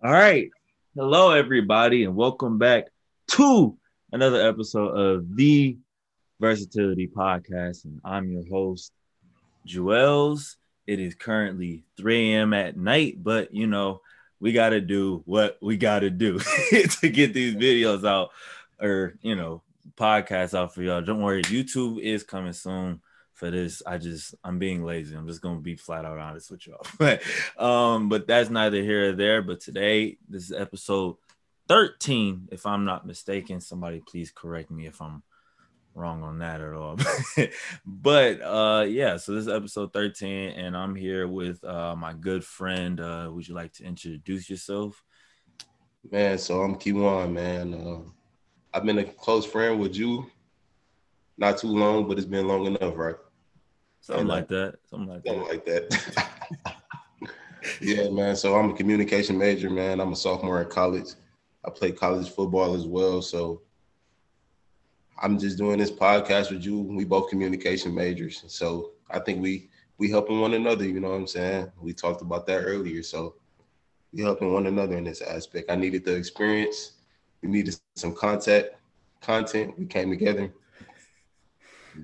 [0.00, 0.48] All right.
[0.94, 2.84] Hello, everybody, and welcome back
[3.32, 3.76] to
[4.12, 5.76] another episode of the
[6.38, 7.84] Versatility Podcast.
[7.84, 8.92] And I'm your host,
[9.66, 10.54] Juelz.
[10.86, 12.54] It is currently 3 a.m.
[12.54, 14.00] at night, but you know,
[14.38, 16.38] we got to do what we got to do
[17.00, 18.30] to get these videos out
[18.80, 19.62] or, you know,
[19.96, 21.02] podcasts out for y'all.
[21.02, 23.00] Don't worry, YouTube is coming soon
[23.38, 23.82] for this.
[23.86, 25.14] I just I'm being lazy.
[25.14, 26.84] I'm just gonna be flat out honest with y'all.
[26.98, 27.22] but
[27.56, 29.42] um, but that's neither here or there.
[29.42, 31.16] But today, this is episode
[31.68, 33.60] 13, if I'm not mistaken.
[33.60, 35.22] Somebody please correct me if I'm
[35.94, 36.98] wrong on that at all.
[37.86, 42.44] but uh yeah, so this is episode 13, and I'm here with uh my good
[42.44, 43.00] friend.
[43.00, 45.02] Uh would you like to introduce yourself?
[46.10, 47.74] Man, so I'm Kejuan, man.
[47.74, 48.08] Uh,
[48.72, 50.30] I've been a close friend with you
[51.36, 53.14] not too long, but it's been long enough, right?
[54.08, 54.74] Something and, uh, like that.
[54.88, 55.50] Something like something that.
[55.50, 56.82] like that.
[57.82, 58.36] yeah, man.
[58.36, 60.00] So I'm a communication major, man.
[60.00, 61.10] I'm a sophomore in college.
[61.62, 63.20] I play college football as well.
[63.20, 63.60] So
[65.20, 66.80] I'm just doing this podcast with you.
[66.80, 68.42] We both communication majors.
[68.46, 71.70] So I think we we helping one another, you know what I'm saying?
[71.78, 73.02] We talked about that earlier.
[73.02, 73.34] So
[74.14, 75.70] we helping one another in this aspect.
[75.70, 76.92] I needed the experience.
[77.42, 78.68] We needed some contact
[79.20, 79.78] content.
[79.78, 80.50] We came together.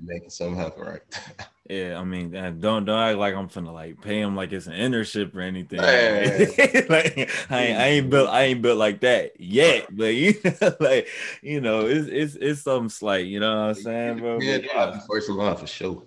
[0.03, 1.03] Making something happen, right?
[1.69, 4.75] Yeah, I mean, don't don't act like I'm finna like pay him like it's an
[4.75, 5.79] internship or anything.
[6.91, 10.77] like, I ain't, I ain't built I ain't built like that yet, but you know,
[10.79, 11.09] like
[11.41, 13.25] you know, it's it's it's something slight.
[13.25, 14.41] You know what I'm saying, bro?
[14.43, 16.03] Yeah, I'll first in line for sure.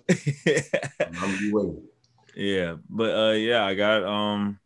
[2.36, 4.60] yeah, but uh, yeah, I got um,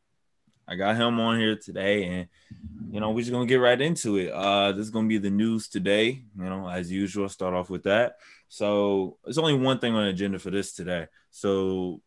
[0.69, 2.29] I got him on here today, and
[2.91, 4.31] you know, we're just gonna get right into it.
[4.31, 6.23] Uh, this is gonna be the news today.
[6.37, 8.19] You know, as usual, start off with that.
[8.53, 11.07] So there's only one thing on the agenda for this today.
[11.31, 12.03] So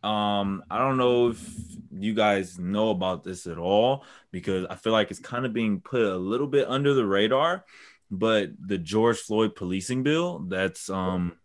[0.00, 1.44] um, I don't know if
[1.90, 5.80] you guys know about this at all because I feel like it's kind of being
[5.80, 7.64] put a little bit under the radar.
[8.12, 11.36] But the George Floyd policing bill, that's um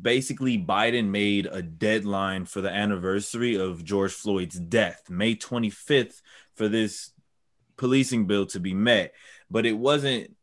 [0.00, 6.22] basically Biden made a deadline for the anniversary of George Floyd's death, May 25th,
[6.54, 7.10] for this
[7.76, 9.12] policing bill to be met.
[9.50, 10.34] But it wasn't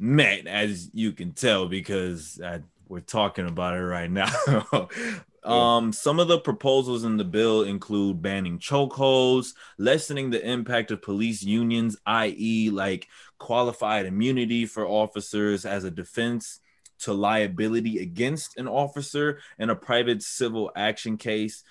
[0.00, 4.88] met, as you can tell, because I, we're talking about it right now.
[5.44, 11.02] um, some of the proposals in the bill include banning chokeholds, lessening the impact of
[11.02, 16.60] police unions, i.e., like qualified immunity for officers as a defense
[17.00, 21.62] to liability against an officer in a private civil action case.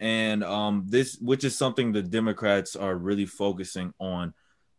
[0.00, 4.34] And um, this, which is something the Democrats are really focusing on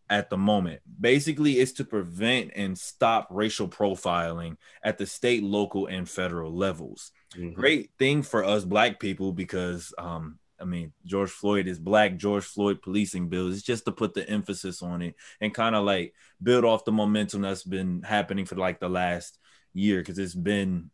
[0.09, 0.81] at the moment.
[0.99, 7.11] Basically, it's to prevent and stop racial profiling at the state, local, and federal levels.
[7.35, 7.53] Mm-hmm.
[7.53, 12.17] Great thing for us black people because um, I mean, George Floyd is black.
[12.17, 13.55] George Floyd policing bills.
[13.55, 16.91] It's just to put the emphasis on it and kind of like build off the
[16.91, 19.37] momentum that's been happening for like the last
[19.73, 20.89] year because it's been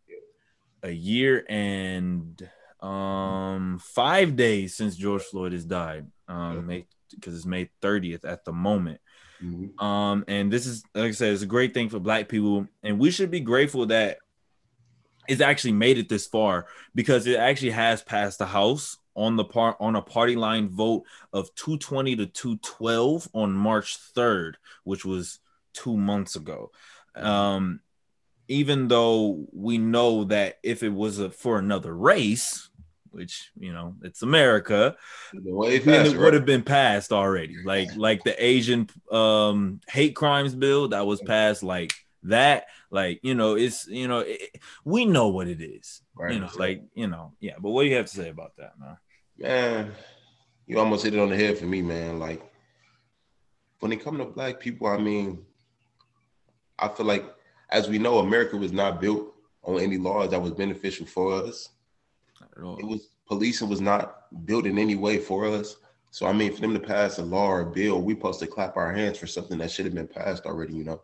[0.84, 6.08] a year and um five days since George Floyd has died.
[6.28, 6.84] Um,
[7.16, 9.00] because it's May 30th at the moment.
[9.44, 9.84] Mm-hmm.
[9.84, 13.00] Um, and this is like I said, it's a great thing for black people, and
[13.00, 14.20] we should be grateful that
[15.28, 19.44] it's actually made it this far because it actually has passed the House on the
[19.44, 25.40] part on a party line vote of 220 to 212 on March 3rd, which was
[25.74, 26.72] two months ago.
[27.16, 27.82] Um,
[28.48, 32.70] even though we know that if it was a, for another race,
[33.12, 34.96] which you know it's America,
[35.34, 37.58] it would have been passed already.
[37.66, 42.66] Like like the Asian um, hate crimes bill that was passed, like that.
[42.90, 46.02] Like you know, it's you know it, we know what it is.
[46.16, 46.34] Right.
[46.34, 47.54] You know, like you know, yeah.
[47.60, 48.98] But what do you have to say about that, man?
[49.38, 49.92] Man,
[50.66, 52.20] you almost hit it on the head for me, man.
[52.20, 52.42] Like
[53.80, 55.46] when it comes to black people, I mean,
[56.80, 57.26] I feel like
[57.70, 59.34] as we know, America was not built
[59.64, 61.70] on any laws that was beneficial for us
[62.58, 65.78] it was policing was not built in any way for us.
[66.12, 68.48] So I mean, for them to pass a law or a bill, we supposed to
[68.48, 70.76] clap our hands for something that should have been passed already.
[70.76, 71.02] You know,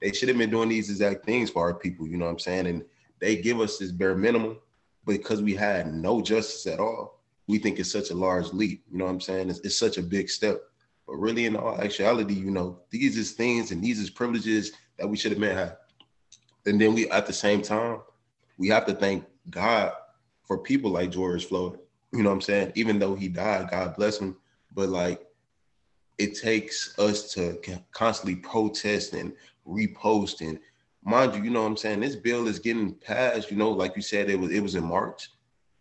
[0.00, 2.06] they should have been doing these exact things for our people.
[2.06, 2.66] You know what I'm saying?
[2.66, 2.84] And
[3.20, 4.58] they give us this bare minimum
[5.06, 7.20] because we had no justice at all.
[7.46, 8.84] We think it's such a large leap.
[8.90, 9.50] You know what I'm saying?
[9.50, 10.60] It's, it's such a big step.
[11.06, 15.08] But really, in all actuality, you know, these is things and these is privileges that
[15.08, 15.76] we should have been had.
[16.66, 18.00] And then we, at the same time,
[18.58, 19.92] we have to thank God
[20.50, 21.78] for people like George Floyd.
[22.12, 22.72] You know what I'm saying?
[22.74, 24.36] Even though he died, God bless him.
[24.74, 25.24] But like,
[26.18, 27.60] it takes us to
[27.92, 29.32] constantly protest and
[29.64, 30.58] repost and
[31.04, 32.00] mind you, you know what I'm saying?
[32.00, 33.52] This bill is getting passed.
[33.52, 35.30] You know, like you said, it was it was in March,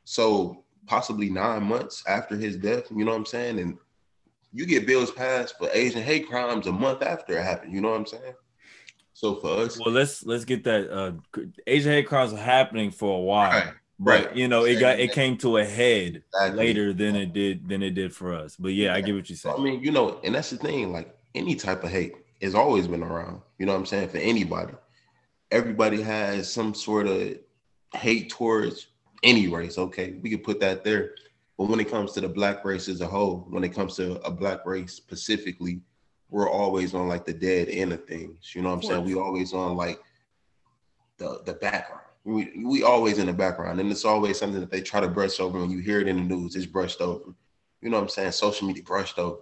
[0.03, 2.91] so possibly nine months after his death.
[2.91, 3.57] You know what I'm saying?
[3.57, 3.75] And
[4.53, 7.73] you get bills passed for Asian hate crimes a month after it happened.
[7.73, 8.35] You know what I'm saying?
[9.13, 10.91] So for us, well, let's let's get that.
[10.91, 13.73] Uh, Asian hate crimes were happening for a while, right?
[13.99, 14.35] But right.
[14.35, 16.57] you know, it got it came to a head exactly.
[16.57, 18.55] later than it did than it did for us.
[18.55, 19.55] But yeah, I get what you're saying.
[19.57, 20.93] I mean, you know, and that's the thing.
[20.93, 23.41] Like any type of hate has always been around.
[23.57, 24.07] You know what I'm saying?
[24.07, 24.73] For anybody,
[25.51, 27.37] everybody has some sort of
[27.93, 28.87] hate towards
[29.21, 29.77] any race.
[29.77, 31.15] Okay, we could put that there.
[31.57, 34.15] But when it comes to the black race as a whole, when it comes to
[34.25, 35.81] a black race specifically,
[36.29, 38.55] we're always on like the dead end of things.
[38.55, 39.03] You know what I'm saying?
[39.03, 39.99] We always on like
[41.17, 42.05] the the background.
[42.23, 45.39] We we always in the background, and it's always something that they try to brush
[45.39, 45.59] over.
[45.59, 47.33] When you hear it in the news, it's brushed over.
[47.81, 48.31] You know what I'm saying?
[48.33, 49.41] Social media brushed over,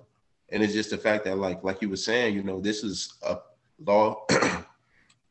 [0.50, 3.14] and it's just the fact that like like you were saying, you know, this is
[3.24, 3.38] a
[3.80, 4.26] law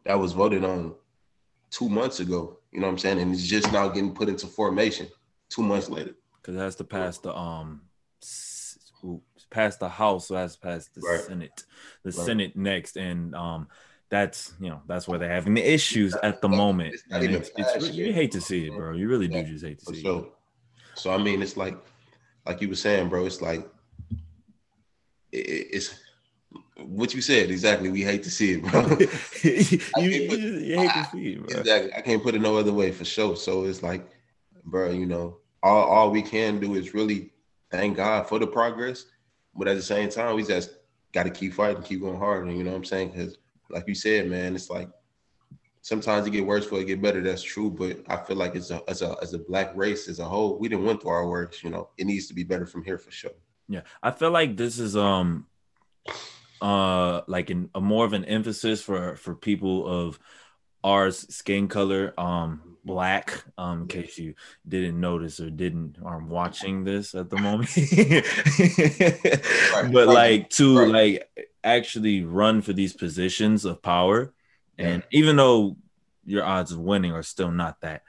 [0.04, 0.94] that was voted on
[1.70, 2.58] two months ago.
[2.72, 3.20] You know what I'm saying?
[3.20, 5.08] And it's just now getting put into formation
[5.48, 6.14] two months later.
[6.40, 7.82] Because it has to pass the um
[9.50, 11.20] pass the House, so it has to pass the right.
[11.20, 11.64] Senate.
[12.02, 12.26] The right.
[12.26, 13.69] Senate next, and um
[14.08, 16.94] that's you know that's where they're having the issues at the moment.
[16.94, 18.93] It's and it's, it's, you hate to see it, bro.
[18.93, 20.20] You really do just hate to see sure.
[20.20, 20.32] it.
[20.94, 21.76] So I mean, it's like,
[22.47, 23.26] like you were saying, bro.
[23.26, 23.69] It's like,
[25.32, 25.99] it, it's
[26.79, 27.91] what you said exactly.
[27.91, 28.81] We hate to see it, bro.
[29.43, 31.58] you, put, you, hate to see it, bro.
[31.58, 31.94] Exactly.
[31.94, 33.37] I can't put it no other way for sure.
[33.37, 34.08] So it's like,
[34.64, 37.31] bro, you know, all all we can do is really
[37.70, 39.06] thank God for the progress,
[39.55, 40.70] but at the same time, we just
[41.12, 42.47] got to keep fighting, keep going hard.
[42.47, 43.11] And you know what I'm saying?
[43.11, 43.38] Because,
[43.70, 44.88] like you said, man, it's like
[45.82, 47.20] sometimes it get worse before it get better.
[47.20, 50.18] That's true, but I feel like it's a as a as a black race as
[50.18, 51.62] a whole, we didn't went through our worst.
[51.62, 53.32] You know, it needs to be better from here for sure.
[53.68, 55.46] Yeah, I feel like this is um
[56.60, 60.19] uh like in a more of an emphasis for for people of
[60.82, 64.34] our skin color um black um in case you
[64.66, 67.69] didn't notice or didn't aren't watching this at the moment
[69.74, 70.88] right, but right, like to right.
[70.88, 74.32] like actually run for these positions of power
[74.78, 74.88] yeah.
[74.88, 75.76] and even though
[76.24, 78.02] your odds of winning are still not that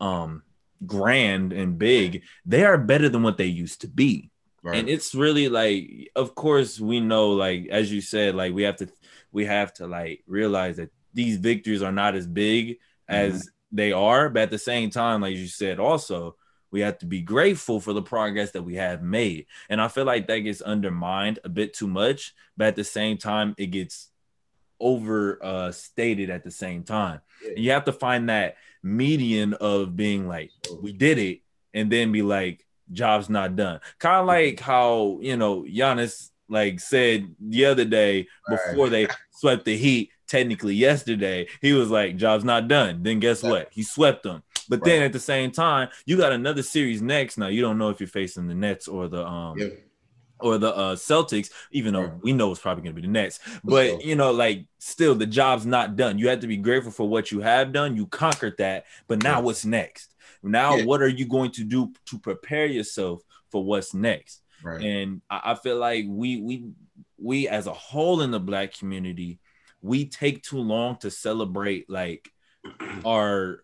[0.00, 0.42] um
[0.86, 4.30] grand and big they are better than what they used to be
[4.62, 4.78] Right.
[4.78, 8.76] And it's really like, of course, we know, like as you said, like we have
[8.76, 8.88] to,
[9.30, 13.76] we have to like realize that these victories are not as big as mm-hmm.
[13.76, 16.36] they are, but at the same time, like you said, also
[16.70, 19.46] we have to be grateful for the progress that we have made.
[19.68, 23.16] And I feel like that gets undermined a bit too much, but at the same
[23.16, 24.08] time, it gets
[24.80, 27.20] over uh stated at the same time.
[27.44, 30.50] And you have to find that median of being like,
[30.80, 31.40] we did it,
[31.74, 33.80] and then be like, job's not done.
[33.98, 38.90] Kind of like how you know Giannis like said the other day before right.
[38.90, 40.10] they swept the Heat.
[40.26, 43.68] Technically, yesterday he was like, "Job's not done." Then guess what?
[43.72, 44.42] He swept them.
[44.68, 44.84] But right.
[44.84, 47.38] then at the same time, you got another series next.
[47.38, 49.68] Now you don't know if you're facing the Nets or the um yeah.
[50.40, 52.22] or the uh, Celtics, even though right.
[52.22, 53.40] we know it's probably gonna be the Nets.
[53.64, 56.18] But you know, like still the job's not done.
[56.18, 57.96] You have to be grateful for what you have done.
[57.96, 60.14] You conquered that, but now what's next?
[60.42, 60.84] Now, yeah.
[60.84, 64.42] what are you going to do to prepare yourself for what's next?
[64.62, 64.82] Right.
[64.82, 66.64] And I, I feel like we we
[67.16, 69.38] we as a whole in the black community,
[69.82, 72.30] we take too long to celebrate like
[73.04, 73.62] our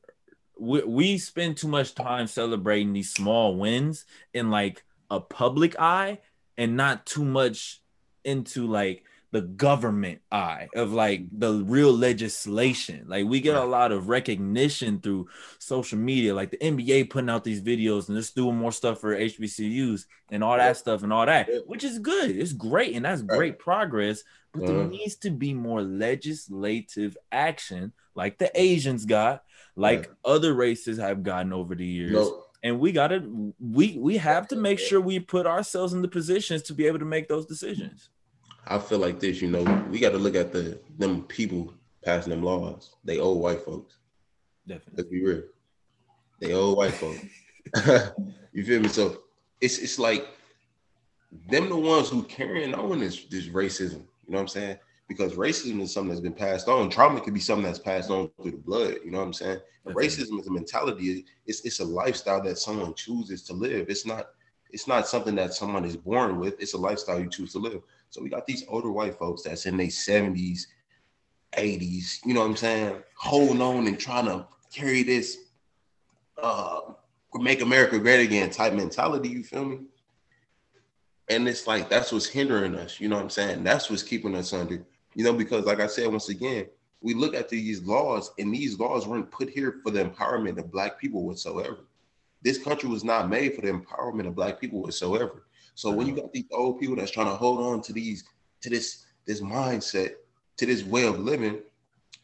[0.59, 6.19] we, we spend too much time celebrating these small wins in like a public eye
[6.57, 7.81] and not too much
[8.25, 13.05] into like the government eye of like the real legislation.
[13.09, 15.27] Like we get a lot of recognition through
[15.59, 19.17] social media, like the NBA putting out these videos and just doing more stuff for
[19.17, 22.31] HBCUs and all that stuff and all that, which is good.
[22.31, 24.23] It's great and that's great progress.
[24.53, 24.89] But there uh-huh.
[24.91, 29.43] needs to be more legislative action, like the Asians got,
[29.77, 32.13] like other races have gotten over the years.
[32.13, 32.43] No.
[32.63, 33.23] And we gotta
[33.61, 36.99] we we have to make sure we put ourselves in the positions to be able
[36.99, 38.09] to make those decisions.
[38.67, 42.31] I feel like this, you know, we got to look at the them people passing
[42.31, 42.95] them laws.
[43.05, 43.99] They old white folks.
[44.67, 44.95] Definitely.
[44.97, 45.43] Let's be real.
[46.41, 47.21] They old white folks.
[48.53, 48.89] you feel me?
[48.89, 49.19] So
[49.61, 50.27] it's it's like
[51.51, 54.05] them the ones who carrying on this this racism.
[54.27, 54.79] You know what I'm saying?
[55.09, 56.89] Because racism is something that's been passed on.
[56.89, 58.97] Trauma could be something that's passed on through the blood.
[59.05, 59.59] You know what I'm saying?
[59.87, 61.27] Racism is a mentality.
[61.47, 63.91] It's it's a lifestyle that someone chooses to live.
[63.91, 64.31] It's not
[64.71, 66.61] it's not something that someone is born with.
[66.61, 67.83] It's a lifestyle you choose to live.
[68.11, 70.67] So we got these older white folks that's in their 70s,
[71.53, 75.39] 80s, you know what I'm saying, holding on and trying to carry this
[76.43, 76.81] uh
[77.35, 79.81] make America great again type mentality, you feel me?
[81.29, 83.65] And it's like that's what's hindering us, you know what I'm saying?
[83.65, 84.85] That's what's keeping us under,
[85.15, 86.67] you know, because like I said once again,
[87.01, 90.71] we look at these laws, and these laws weren't put here for the empowerment of
[90.73, 91.79] black people whatsoever.
[92.43, 95.47] this country was not made for the empowerment of black people whatsoever.
[95.75, 98.25] So when you got these old people that's trying to hold on to these
[98.63, 100.15] to this this mindset,
[100.59, 101.61] to this way of living,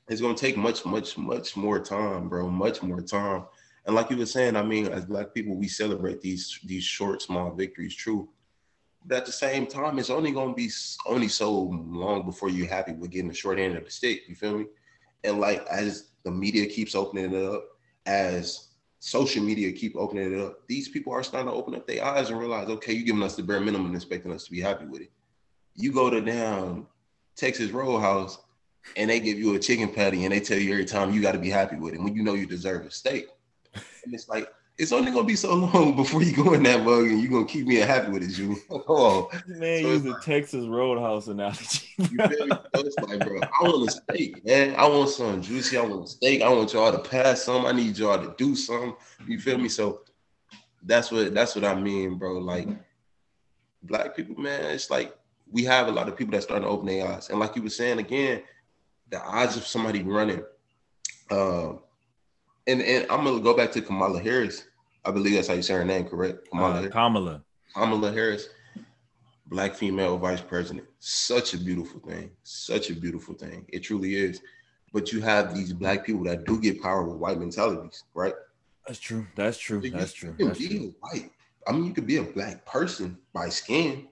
[0.09, 2.49] it's gonna take much, much, much more time, bro.
[2.49, 3.45] Much more time.
[3.87, 7.23] And like you were saying, I mean, as black people, we celebrate these these short,
[7.23, 8.29] small victories, true.
[9.05, 10.71] But at the same time, it's only gonna be
[11.07, 14.29] only so long before you're happy with getting the short end of the stick.
[14.29, 14.67] You feel me?
[15.25, 17.65] And like as the media keeps opening it up,
[18.07, 22.05] as social media keep opening it up, these people are starting to open up their
[22.05, 24.85] eyes and realize, okay, you're giving us the bare minimum, expecting us to be happy
[24.85, 25.11] with it.
[25.75, 26.87] You go to down
[27.37, 28.39] Texas Roadhouse
[28.97, 31.33] and they give you a chicken patty and they tell you every time you got
[31.33, 33.29] to be happy with it when you know you deserve a steak.
[33.75, 37.07] And it's like, it's only gonna be so long before you go in that mug
[37.07, 38.57] and you're gonna keep me happy with it, Jew.
[38.71, 41.87] oh, man, so use the like, Texas Roadhouse analogy.
[41.99, 42.57] you feel me?
[42.75, 44.75] So it's like, bro, I want a steak, man.
[44.77, 45.77] I want some juicy.
[45.77, 46.41] I want a steak.
[46.41, 47.67] I want y'all to pass some.
[47.67, 48.97] I need y'all to do some.
[49.27, 49.69] You feel me?
[49.69, 50.01] So
[50.83, 52.39] that's what that's what I mean, bro.
[52.39, 52.69] Like
[53.83, 54.65] black people, man.
[54.65, 55.15] It's like
[55.53, 57.63] we have a lot of people that starting to open their eyes, and like you
[57.63, 58.43] were saying again,
[59.11, 60.43] the odds of somebody running.
[61.31, 61.81] Um,
[62.67, 64.65] and and I'm gonna go back to Kamala Harris.
[65.05, 66.49] I believe that's how you say her name, correct?
[66.51, 66.87] Kamala.
[66.87, 67.43] Uh, Kamala.
[67.75, 68.49] Kamala Harris,
[69.47, 70.87] black female vice president.
[70.99, 72.31] Such a beautiful thing.
[72.43, 73.65] Such a beautiful thing.
[73.69, 74.41] It truly is.
[74.93, 78.35] But you have these black people that do get power with white mentalities, right?
[78.87, 79.27] That's true.
[79.37, 79.81] That's true.
[79.81, 80.35] That's true.
[80.39, 80.95] That's true.
[81.01, 81.31] white.
[81.67, 84.09] I mean, you could be a black person by skin,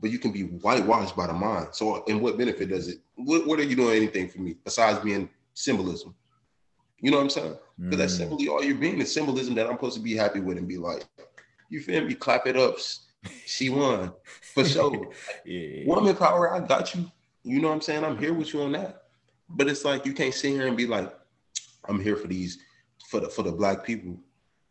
[0.00, 1.68] but you can be whitewashed by the mind.
[1.72, 2.98] So, and what benefit does it?
[3.14, 6.14] What, what are you doing anything for me besides being symbolism?
[7.00, 7.56] You know what I'm saying?
[7.78, 7.98] Because mm.
[7.98, 10.68] that's simply all you're being is symbolism that I'm supposed to be happy with and
[10.68, 11.06] be like,
[11.68, 12.14] you feel me?
[12.14, 12.76] Clap it up.
[13.46, 14.12] She won
[14.54, 15.10] for sure.
[15.44, 15.86] yeah.
[15.86, 17.10] Woman power, I got you.
[17.42, 18.04] You know what I'm saying?
[18.04, 19.04] I'm here with you on that.
[19.48, 21.12] But it's like you can't sit here and be like,
[21.88, 22.58] I'm here for these,
[23.08, 24.18] for the for the black people.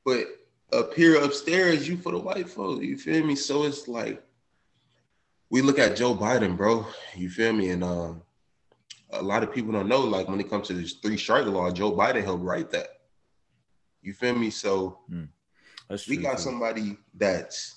[0.05, 0.27] But
[0.71, 2.86] up here upstairs, you for the white folks.
[2.86, 3.36] You feel me?
[3.36, 4.24] So it's like
[5.50, 6.86] we look at Joe Biden, bro.
[7.15, 7.71] You feel me?
[7.71, 8.21] And um,
[9.12, 11.72] a lot of people don't know, like when it comes to this three strike law,
[11.72, 12.88] Joe Biden helped write that.
[14.01, 14.50] You feel me?
[14.50, 15.28] So mm,
[16.08, 16.44] we got too.
[16.44, 17.75] somebody that's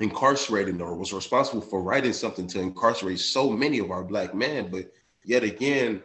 [0.00, 4.70] incarcerated or was responsible for writing something to incarcerate so many of our black men,
[4.70, 4.90] but
[5.24, 6.02] yet again,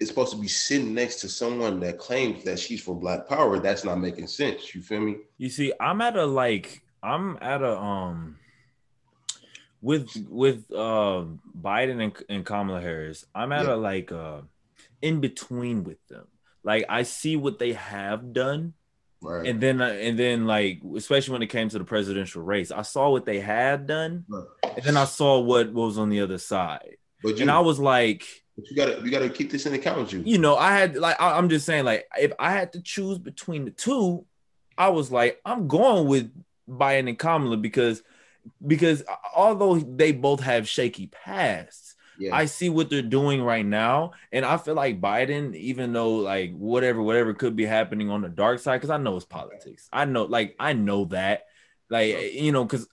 [0.00, 3.58] it's supposed to be sitting next to someone that claims that she's for black power.
[3.58, 4.74] That's not making sense.
[4.74, 5.16] You feel me?
[5.38, 8.38] You see, I'm at a like, I'm at a um
[9.80, 11.24] with with uh
[11.60, 13.74] Biden and, and Kamala Harris, I'm at yeah.
[13.74, 14.40] a like uh
[15.02, 16.26] in between with them.
[16.64, 18.74] Like I see what they have done,
[19.22, 19.46] right.
[19.46, 23.10] and then and then like especially when it came to the presidential race, I saw
[23.10, 24.44] what they had done, right.
[24.76, 27.60] and then I saw what, what was on the other side, but you, and I
[27.60, 28.24] was like.
[28.56, 30.20] But you gotta you gotta keep this in account, you.
[30.26, 33.18] You know, I had like I, I'm just saying, like if I had to choose
[33.18, 34.26] between the two,
[34.76, 36.32] I was like, I'm going with
[36.68, 38.02] Biden and Kamala because
[38.66, 42.34] because uh, although they both have shaky pasts, yeah.
[42.34, 46.52] I see what they're doing right now, and I feel like Biden, even though like
[46.56, 49.88] whatever, whatever could be happening on the dark side, because I know it's politics.
[49.92, 51.44] I know, like I know that,
[51.88, 52.88] like you know, because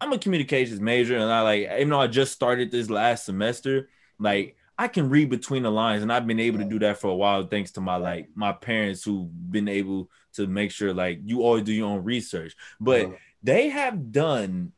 [0.00, 3.90] I'm a communications major, and I like even though I just started this last semester,
[4.18, 7.08] like I can read between the lines, and I've been able to do that for
[7.08, 11.20] a while, thanks to my like my parents who've been able to make sure like
[11.24, 13.10] you always do your own research, but.
[13.42, 14.72] They have done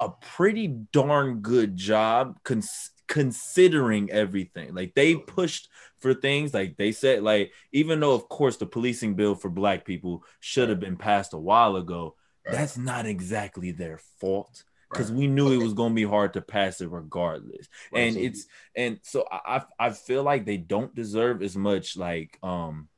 [0.00, 4.74] a pretty darn good job cons- considering everything.
[4.74, 5.68] Like they pushed
[5.98, 9.84] for things like they said, like even though of course the policing bill for black
[9.84, 12.54] people should have been passed a while ago, right.
[12.54, 15.20] that's not exactly their fault because right.
[15.20, 15.54] we knew okay.
[15.56, 17.68] it was going to be hard to pass it regardless.
[17.92, 18.00] Right.
[18.00, 22.38] And so it's and so I I feel like they don't deserve as much like
[22.42, 22.88] um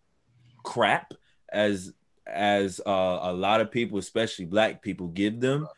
[0.62, 1.12] crap
[1.52, 1.92] as
[2.26, 5.68] as uh, a lot of people, especially black people, give them.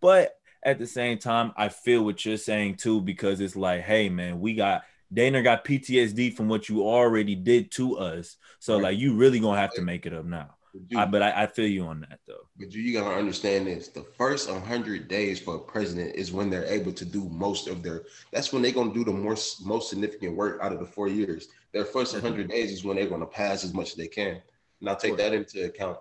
[0.00, 4.08] But at the same time, I feel what you're saying too, because it's like, hey,
[4.08, 8.36] man, we got Dana got PTSD from what you already did to us.
[8.58, 8.82] So right.
[8.84, 10.56] like, you really gonna have to make it up now.
[10.90, 12.46] But, I, but I, I, feel you on that though.
[12.58, 16.50] But you, you gotta understand this: the first 100 days for a president is when
[16.50, 18.02] they're able to do most of their.
[18.30, 21.48] That's when they're gonna do the most most significant work out of the four years.
[21.72, 24.42] Their first 100 days is when they're gonna pass as much as they can.
[24.80, 25.98] Now take that into account.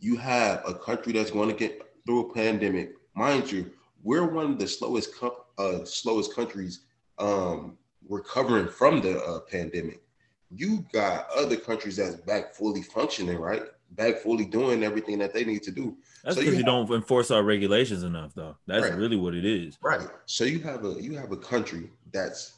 [0.00, 2.92] You have a country that's going to get through a pandemic.
[3.14, 3.70] Mind you,
[4.02, 5.10] we're one of the slowest
[5.58, 6.80] uh, slowest countries
[7.18, 7.76] um,
[8.08, 10.02] recovering from the uh, pandemic.
[10.50, 13.62] You got other countries that's back fully functioning, right?
[13.92, 15.96] Back fully doing everything that they need to do.
[16.22, 18.56] That's because so you, you don't enforce our regulations enough, though.
[18.66, 18.94] That's right.
[18.94, 19.76] really what it is.
[19.82, 20.06] Right.
[20.26, 22.57] So you have a you have a country that's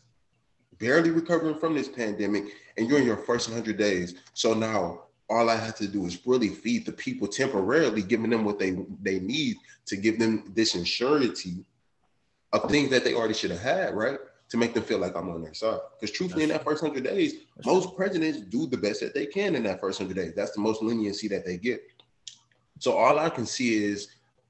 [0.81, 2.45] barely recovering from this pandemic,
[2.77, 4.17] and you're in your first 100 days.
[4.35, 8.45] So now all I have to do is really feed the people temporarily, giving them
[8.45, 9.57] what they they need
[9.87, 11.47] to give them this insurance
[12.53, 14.19] of things that they already should have had, right?
[14.49, 15.79] To make them feel like I'm on their side.
[16.01, 17.35] Because truthfully, That's in that first hundred days,
[17.65, 20.33] most presidents do the best that they can in that first hundred days.
[20.35, 21.81] That's the most leniency that they get.
[22.81, 24.09] So all I can see is,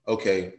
[0.08, 0.54] okay,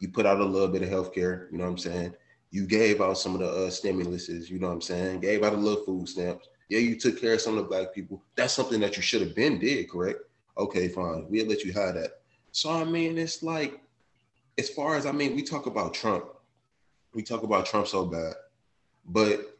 [0.00, 2.14] you put out a little bit of healthcare, you know what I'm saying?
[2.52, 5.20] You gave out some of the uh, stimuluses, you know what I'm saying?
[5.20, 6.48] Gave out a little food stamps.
[6.68, 8.22] Yeah, you took care of some of the black people.
[8.36, 10.20] That's something that you should have been did, correct?
[10.58, 11.26] Okay, fine.
[11.28, 12.20] We'll let you have that.
[12.52, 13.80] So I mean, it's like,
[14.58, 16.26] as far as I mean, we talk about Trump.
[17.14, 18.34] We talk about Trump so bad,
[19.06, 19.58] but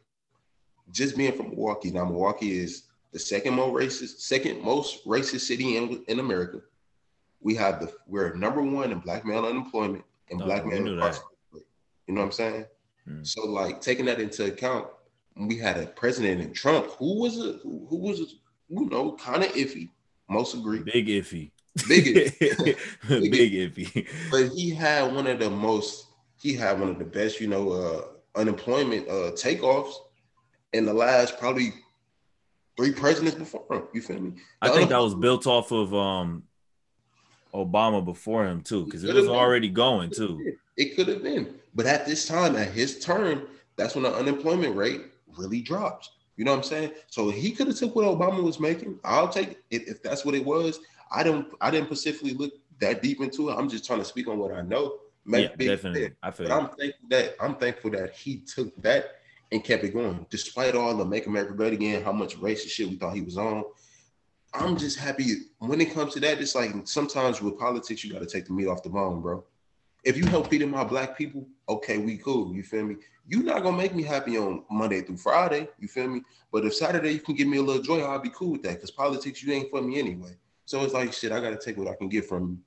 [0.91, 5.77] just being from Milwaukee, now Milwaukee is the second most racist, second most racist city
[5.77, 6.61] in, in America.
[7.41, 11.23] We have the we're number one in black male unemployment and oh, black male incarceration.
[12.07, 12.65] You know what I'm saying?
[13.07, 13.23] Hmm.
[13.23, 14.87] So like taking that into account,
[15.35, 18.25] we had a president in Trump who was a who was a,
[18.69, 19.89] you know kind of iffy.
[20.29, 20.79] Most agree.
[20.79, 21.51] Big iffy.
[21.87, 22.77] Big iffy.
[23.07, 24.07] Big, Big iffy.
[24.31, 26.07] But he had one of the most.
[26.39, 29.93] He had one of the best, you know, uh, unemployment uh, takeoffs
[30.73, 31.73] in the last probably
[32.77, 33.83] three presidents before him.
[33.93, 34.31] You feel me?
[34.31, 36.43] The I think that was built off of um
[37.53, 40.55] Obama before him too, because it, it was already going too.
[40.75, 44.75] It could have been, but at this time, at his term, that's when the unemployment
[44.75, 45.01] rate
[45.37, 46.11] really drops.
[46.37, 46.91] You know what I'm saying?
[47.07, 48.99] So he could have took what Obama was making.
[49.03, 50.79] I'll take it if that's what it was.
[51.11, 51.47] I don't.
[51.61, 53.53] I didn't specifically look that deep into it.
[53.53, 54.97] I'm just trying to speak on what I know.
[55.25, 56.11] Make yeah, definitely.
[56.23, 56.47] I feel.
[56.47, 59.11] But I'm thankful that I'm thankful that he took that
[59.51, 62.89] and kept it going, despite all the "Make America Great Again," how much racist shit
[62.89, 63.63] we thought he was on.
[64.55, 66.39] I'm just happy when it comes to that.
[66.39, 69.43] It's like sometimes with politics, you got to take the meat off the bone, bro.
[70.03, 72.53] If you help feeding my black people, okay, we cool.
[72.53, 72.97] You feel me?
[73.25, 75.69] You're not gonna make me happy on Monday through Friday.
[75.79, 76.23] You feel me?
[76.51, 78.75] But if Saturday you can give me a little joy, I'll be cool with that.
[78.75, 80.35] Because politics, you ain't for me anyway.
[80.65, 81.31] So it's like shit.
[81.31, 82.57] I gotta take what I can get from you.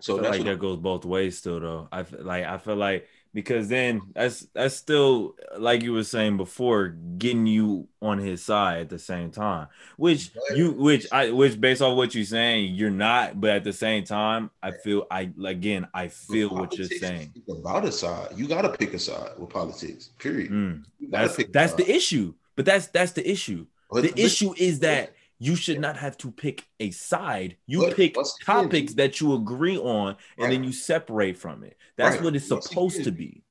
[0.00, 1.88] So that's like that goes both ways, still though.
[1.90, 6.88] I like I feel like because then that's that's still like you were saying before
[7.18, 11.80] getting you on his side at the same time which you which i which based
[11.80, 15.86] off what you're saying you're not but at the same time i feel i again
[15.94, 17.32] i feel what you're saying.
[17.48, 18.28] about a side.
[18.34, 20.50] You got to pick a side with politics period.
[20.50, 23.64] Mm, that's that's the issue but that's that's the issue.
[23.90, 27.56] But, the but, issue is that you should not have to pick a side.
[27.66, 30.50] You pick topics that you agree on, and right.
[30.50, 31.76] then you separate from it.
[31.96, 32.24] That's right.
[32.24, 33.42] what it's once supposed again, to be.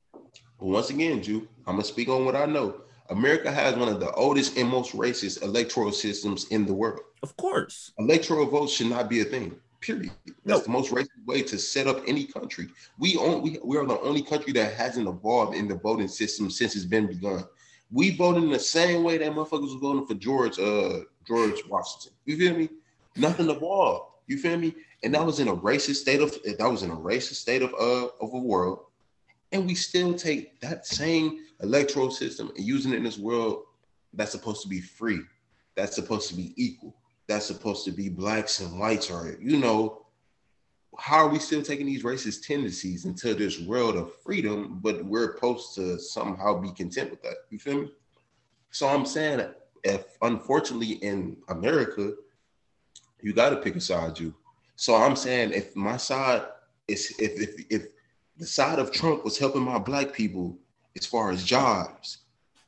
[0.60, 2.82] Once again, Jew, I'm gonna speak on what I know.
[3.10, 7.02] America has one of the oldest and most racist electoral systems in the world.
[7.24, 9.56] Of course, electoral votes should not be a thing.
[9.82, 10.12] Period.
[10.46, 12.68] That's the most racist way to set up any country.
[13.00, 16.52] We own, we, we are the only country that hasn't evolved in the voting system
[16.52, 17.46] since it's been begun.
[17.90, 22.12] We voted in the same way that motherfuckers were voting for George uh George Washington.
[22.26, 22.70] You feel me?
[23.16, 24.14] Nothing evolved.
[24.26, 24.74] You feel me?
[25.04, 27.74] And that was in a racist state of that was in a racist state of
[27.76, 28.80] uh of a world.
[29.52, 33.64] And we still take that same electoral system and using it in this world
[34.14, 35.22] that's supposed to be free,
[35.76, 36.96] that's supposed to be equal,
[37.28, 40.06] that's supposed to be blacks and whites, or you know,
[40.98, 45.36] how are we still taking these racist tendencies into this world of freedom, but we're
[45.36, 47.36] supposed to somehow be content with that?
[47.52, 47.92] You feel me?
[48.72, 49.48] So I'm saying
[49.84, 52.14] if unfortunately in America,
[53.22, 54.34] you got to pick a side, you.
[54.76, 56.44] So I'm saying if my side
[56.88, 57.88] is if if if
[58.38, 60.58] the side of Trump was helping my black people
[60.98, 62.20] as far as jobs,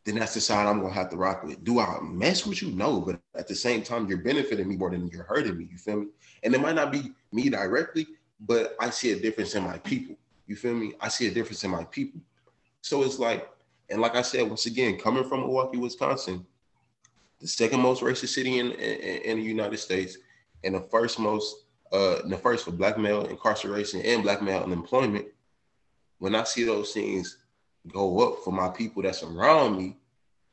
[0.04, 1.63] then that's the side I'm gonna have to rock with.
[1.63, 2.71] Do I mess with you?
[2.71, 5.67] No, but at the same time, you're benefiting me more than you're hurting me.
[5.71, 6.08] You feel me?
[6.43, 8.08] And it might not be me directly,
[8.41, 10.15] but I see a difference in my people.
[10.47, 10.93] You feel me?
[11.00, 12.19] I see a difference in my people.
[12.82, 13.47] So it's like,
[13.89, 16.45] and like I said, once again, coming from Milwaukee, Wisconsin,
[17.41, 20.17] the second most racist city in, in, in the United States,
[20.63, 25.25] and the first most, uh, the first for black male incarceration and black male unemployment.
[26.19, 27.38] When I see those things
[27.91, 29.97] go up for my people that's around me,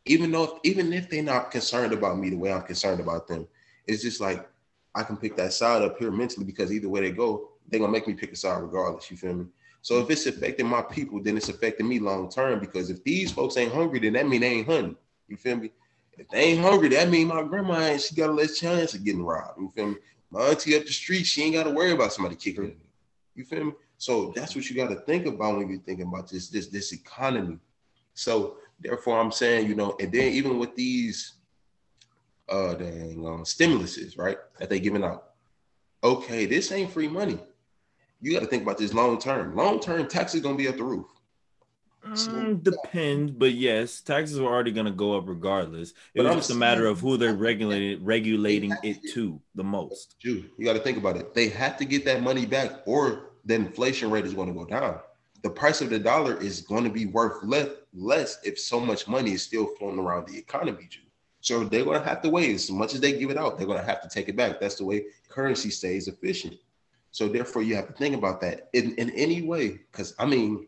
[0.06, 3.46] even though even if they're not concerned about me the way I'm concerned about them,
[3.86, 4.48] it's just like
[4.94, 7.92] I can pick that side up here mentally because either way they go, they're gonna
[7.92, 9.10] make me pick a side regardless.
[9.10, 9.46] You feel me?
[9.82, 13.30] So if it's affecting my people, then it's affecting me long term because if these
[13.30, 14.96] folks ain't hungry, then that mean they ain't hunting.
[15.28, 15.70] You feel me?
[16.18, 19.04] If they ain't hungry, that mean my grandma ain't she got a less chance of
[19.04, 19.60] getting robbed.
[19.60, 19.96] You feel me?
[20.30, 22.72] My auntie up the street, she ain't got to worry about somebody kicking her.
[23.34, 23.72] You feel me?
[23.98, 26.92] So that's what you got to think about when you're thinking about this this this
[26.92, 27.58] economy.
[28.14, 31.34] So therefore, I'm saying, you know, and then even with these
[32.48, 35.30] uh dang um, stimuluses, right, that they giving out.
[36.02, 37.38] Okay, this ain't free money.
[38.20, 39.54] You got to think about this long term.
[39.54, 41.06] Long term taxes gonna be at the roof.
[42.06, 45.92] Mm, depends, but yes, taxes are already going to go up regardless.
[46.14, 50.16] It was just a matter of who they're regulating regulating it to the most.
[50.20, 51.34] You, you got to think about it.
[51.34, 54.64] They have to get that money back, or the inflation rate is going to go
[54.64, 55.00] down.
[55.42, 59.06] The price of the dollar is going to be worth less, less if so much
[59.06, 60.86] money is still flowing around the economy.
[60.88, 61.00] Jew.
[61.40, 62.54] So they're going to have to wait.
[62.54, 64.60] As much as they give it out, they're going to have to take it back.
[64.60, 66.56] That's the way currency stays efficient.
[67.12, 69.80] So therefore, you have to think about that in, in any way.
[69.90, 70.66] Because I mean,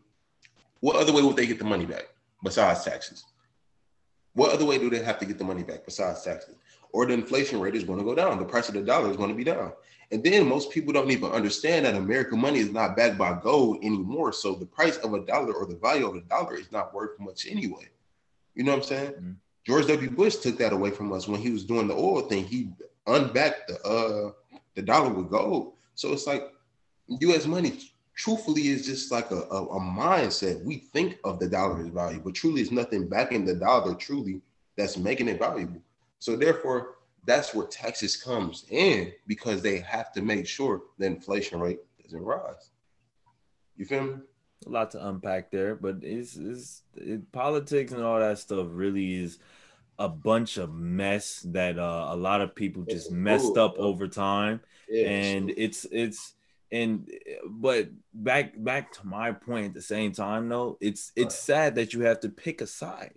[0.81, 2.07] what other way would they get the money back
[2.43, 3.23] besides taxes?
[4.33, 6.55] What other way do they have to get the money back besides taxes?
[6.91, 8.37] Or the inflation rate is going to go down.
[8.39, 9.71] The price of the dollar is going to be down.
[10.11, 13.77] And then most people don't even understand that American money is not backed by gold
[13.77, 14.33] anymore.
[14.33, 17.17] So the price of a dollar or the value of a dollar is not worth
[17.19, 17.89] much anyway.
[18.55, 19.11] You know what I'm saying?
[19.11, 19.31] Mm-hmm.
[19.65, 20.09] George W.
[20.09, 22.45] Bush took that away from us when he was doing the oil thing.
[22.45, 22.71] He
[23.07, 24.31] unbacked the uh
[24.75, 25.73] the dollar with gold.
[25.95, 26.51] So it's like
[27.07, 27.45] U.S.
[27.45, 27.77] money
[28.15, 30.63] truthfully is just like a, a, a, mindset.
[30.63, 34.41] We think of the dollar as value, but truly it's nothing backing the dollar truly
[34.77, 35.81] that's making it valuable.
[36.19, 36.95] So therefore,
[37.25, 42.21] that's where taxes comes in because they have to make sure the inflation rate doesn't
[42.21, 42.71] rise.
[43.77, 44.13] You feel me?
[44.67, 49.15] A lot to unpack there, but it's, it's it, politics and all that stuff really
[49.15, 49.39] is
[49.97, 54.59] a bunch of mess that uh, a lot of people just messed up over time,
[54.87, 56.33] yeah, and it's it's
[56.71, 61.35] and eh, but back back to my point at the same time though it's it's
[61.35, 63.13] sad that you have to pick a side.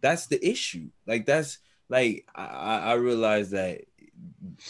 [0.00, 0.90] That's the issue.
[1.06, 1.58] Like that's
[1.88, 3.80] like i i realize that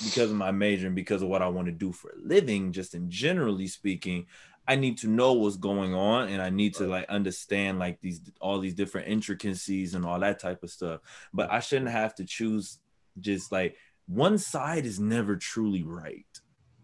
[0.04, 2.72] because of my major and because of what i want to do for a living
[2.72, 4.26] just in generally speaking
[4.66, 8.20] i need to know what's going on and i need to like understand like these
[8.40, 11.00] all these different intricacies and all that type of stuff.
[11.32, 12.78] But i shouldn't have to choose
[13.20, 16.26] just like one side is never truly right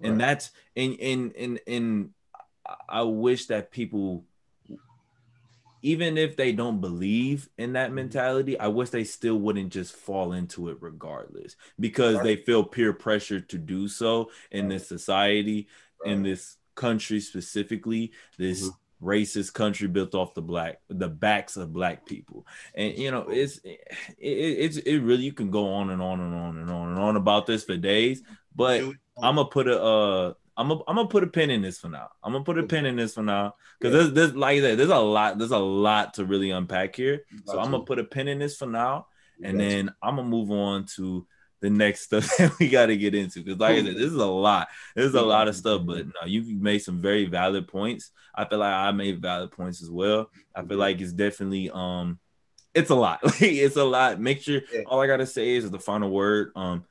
[0.05, 2.11] and that's and and and and
[2.89, 4.25] I wish that people
[5.85, 7.97] even if they don't believe in that mm-hmm.
[7.97, 12.25] mentality, I wish they still wouldn't just fall into it regardless because right.
[12.25, 14.71] they feel peer pressure to do so in right.
[14.71, 15.69] this society,
[16.03, 16.15] right.
[16.15, 19.07] in this country specifically, this mm-hmm.
[19.07, 22.47] racist country built off the black the backs of black people.
[22.75, 23.79] And you know, it's it,
[24.19, 27.17] it's it really you can go on and on and on and on and on
[27.17, 28.23] about this for days,
[28.55, 31.79] but I'm gonna put a uh I'm gonna I'm gonna put a pin in this
[31.79, 32.09] for now.
[32.23, 34.03] I'm gonna put a pin in this for now because yeah.
[34.03, 37.25] there's there's like that there's a lot there's a lot to really unpack here.
[37.47, 39.09] So I'm gonna put a pin in this for now,
[39.43, 41.27] and then I'm gonna move on to
[41.61, 44.15] the next stuff that we got to get into because like I said, this is
[44.15, 44.69] a lot.
[44.95, 48.11] There's a lot of stuff, but no, you made some very valid points.
[48.35, 50.31] I feel like I made valid points as well.
[50.55, 52.19] I feel like it's definitely um
[52.75, 53.21] it's a lot.
[53.41, 54.21] it's a lot.
[54.21, 56.53] Make sure all I gotta say is the final word.
[56.55, 56.85] Um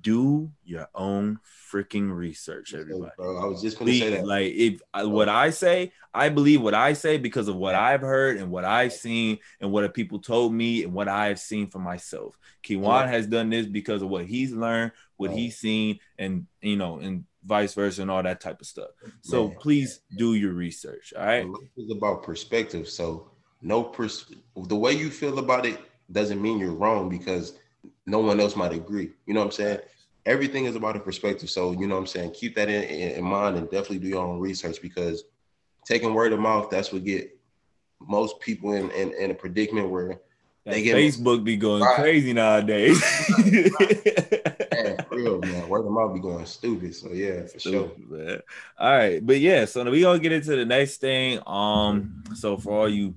[0.00, 1.38] do your own
[1.70, 3.12] freaking research, everybody.
[3.16, 4.26] Bro, I was just gonna Please, say that.
[4.26, 7.74] Like, if uh, I, what I say, I believe what I say because of what
[7.74, 11.66] I've heard and what I've seen and what people told me and what I've seen
[11.68, 12.38] for myself.
[12.64, 15.36] Kejuan has done this because of what he's learned, what oh.
[15.36, 18.90] he's seen, and you know, and vice versa, and all that type of stuff.
[19.22, 19.56] So Man.
[19.60, 21.12] please do your research.
[21.16, 21.46] All right.
[21.76, 22.88] It's about perspective.
[22.88, 25.78] So no pers- the way you feel about it
[26.12, 27.58] doesn't mean you're wrong because
[28.06, 29.12] no one else might agree.
[29.26, 29.78] You know what I'm saying?
[30.26, 31.50] Everything is about a perspective.
[31.50, 32.32] So, you know what I'm saying?
[32.32, 35.24] Keep that in, in mind and definitely do your own research because
[35.84, 37.38] taking word of mouth, that's what get
[38.00, 40.20] most people in, in, in a predicament where
[40.64, 41.94] they get Facebook be going right.
[41.96, 43.02] crazy nowadays.
[44.72, 46.94] man, real man, word of mouth be going stupid.
[46.94, 48.18] So yeah, for stupid, sure.
[48.18, 48.40] Man.
[48.78, 51.38] All right, but yeah, so we gonna get into the next thing.
[51.46, 53.14] Um, so for all you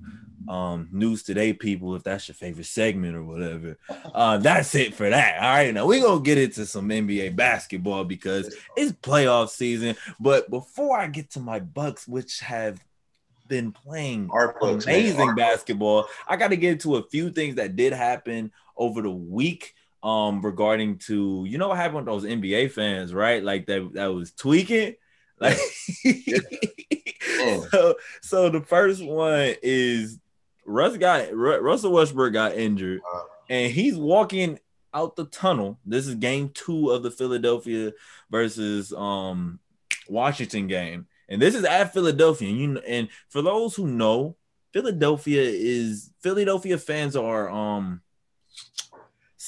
[0.48, 3.78] um news today people if that's your favorite segment or whatever.
[4.14, 5.36] Uh that's it for that.
[5.42, 9.96] All right now we're gonna get into some nba basketball because it's playoff season.
[10.20, 12.82] But before i get to my bucks which have
[13.46, 14.28] been playing
[14.60, 19.00] bucks, amazing basketball i got to get into a few things that did happen over
[19.00, 23.42] the week um regarding to you know what happened with those nba fans right?
[23.42, 24.94] Like that that was tweaking?
[25.40, 25.56] Like
[27.70, 30.18] so so the first one is
[30.68, 33.00] Russ got Russell Westbrook got injured,
[33.48, 34.60] and he's walking
[34.92, 35.78] out the tunnel.
[35.84, 37.92] This is game two of the Philadelphia
[38.30, 39.58] versus um
[40.08, 42.48] Washington game, and this is at Philadelphia.
[42.48, 44.36] And you and for those who know,
[44.72, 48.02] Philadelphia is Philadelphia fans are um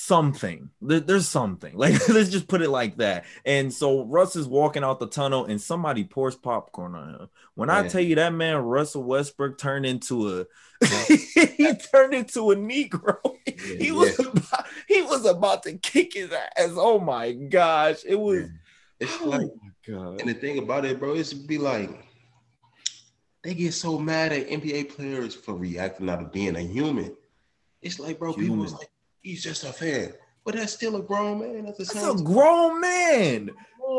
[0.00, 0.70] something.
[0.80, 1.74] there's something.
[1.80, 3.24] Like let's just put it like that.
[3.44, 7.28] And so Russ is walking out the tunnel, and somebody pours popcorn on him.
[7.54, 10.46] When I tell you that man Russell Westbrook turned into a
[11.08, 13.16] he turned into a Negro.
[13.66, 14.28] Yeah, he was yeah.
[14.28, 16.70] about, he was about to kick his ass.
[16.76, 18.04] Oh my gosh.
[18.06, 18.48] It was
[18.98, 19.48] it's oh like
[19.86, 20.20] God.
[20.20, 21.90] and the thing about it, bro, is to be like
[23.42, 27.16] they get so mad at NBA players for reacting out of being a human.
[27.82, 28.66] It's like, bro, human.
[28.66, 28.89] people like,
[29.22, 30.12] he's just a fan.
[30.44, 33.50] But that's still a grown man at the that's a grown man.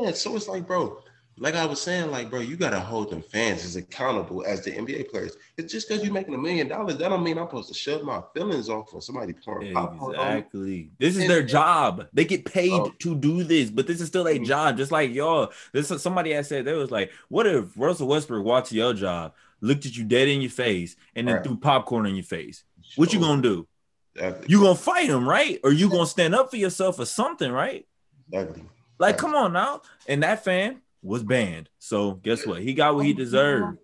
[0.02, 1.02] Yeah, so it's like, bro,
[1.38, 4.72] like I was saying, like, bro, you gotta hold them fans as accountable as the
[4.72, 5.38] NBA players.
[5.58, 8.04] It's just because you're making a million dollars, that don't mean I'm supposed to shut
[8.04, 10.92] my feelings off when somebody pouring Exactly.
[11.00, 12.08] This is their job.
[12.14, 12.94] They get paid oh.
[13.00, 14.44] to do this, but this is still a mm-hmm.
[14.44, 14.78] job.
[14.78, 15.52] Just like y'all.
[15.74, 18.94] This is somebody I said they was like, what if Russell Westbrook walked to your
[18.94, 21.44] job, looked at you dead in your face, and then right.
[21.44, 22.64] threw popcorn in your face?
[22.84, 23.02] Sure.
[23.02, 23.68] What you gonna do?
[24.16, 24.48] Exactly.
[24.50, 25.60] You gonna fight him, right?
[25.64, 27.86] Or you gonna stand up for yourself or something, right?
[28.32, 28.64] Exactly.
[29.00, 29.82] Like, come on now.
[30.08, 31.70] And that fan was banned.
[31.80, 32.62] So guess what?
[32.62, 33.80] He got what he deserved.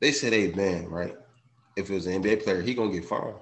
[0.00, 1.16] They said they banned, right?
[1.76, 3.36] If it was an NBA player, he gonna get fined.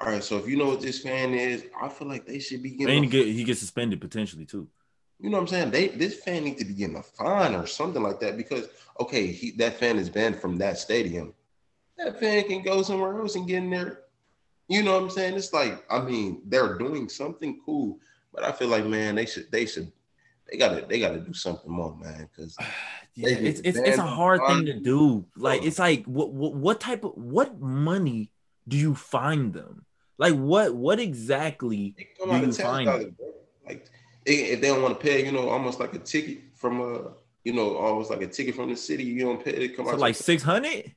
[0.00, 2.62] All right, so if you know what this fan is, I feel like they should
[2.62, 3.02] be getting.
[3.02, 4.68] And get he gets suspended potentially too.
[5.18, 5.70] You know what I'm saying?
[5.72, 8.68] They this fan need to be getting a fine or something like that because
[9.00, 11.34] okay, he that fan is banned from that stadium.
[11.96, 14.02] That fan can go somewhere else and get in there.
[14.68, 15.34] You know what I'm saying?
[15.34, 17.98] It's like I mean they're doing something cool,
[18.32, 19.90] but I feel like man they should they should
[20.50, 22.28] they gotta they gotta do something more, man.
[22.34, 22.56] Because
[23.14, 25.24] yeah, it's it's, it's a hard thing to do.
[25.36, 28.30] Like it's like what, what what type of what money
[28.66, 29.84] do you find them?
[30.18, 32.86] Like what what exactly do you find?
[32.86, 33.12] Dollars,
[33.66, 33.86] like
[34.26, 37.12] if they don't want to pay, you know, almost like a ticket from a
[37.44, 39.04] you know, almost like a ticket from the city.
[39.04, 39.76] You don't pay it.
[39.76, 40.94] Come so out like six hundred.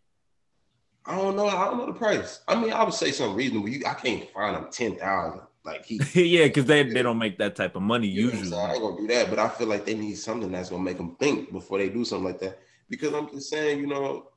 [1.06, 1.48] I don't know.
[1.48, 2.42] I don't know the price.
[2.48, 3.70] I mean, I would say something reasonable.
[3.70, 5.42] You, I can't find them ten thousand.
[5.64, 8.56] Like he, yeah, because they, they don't make that type of money usually.
[8.56, 10.98] I ain't gonna do that, but I feel like they need something that's gonna make
[10.98, 12.60] them think before they do something like that.
[12.90, 14.28] Because I'm just saying, you know,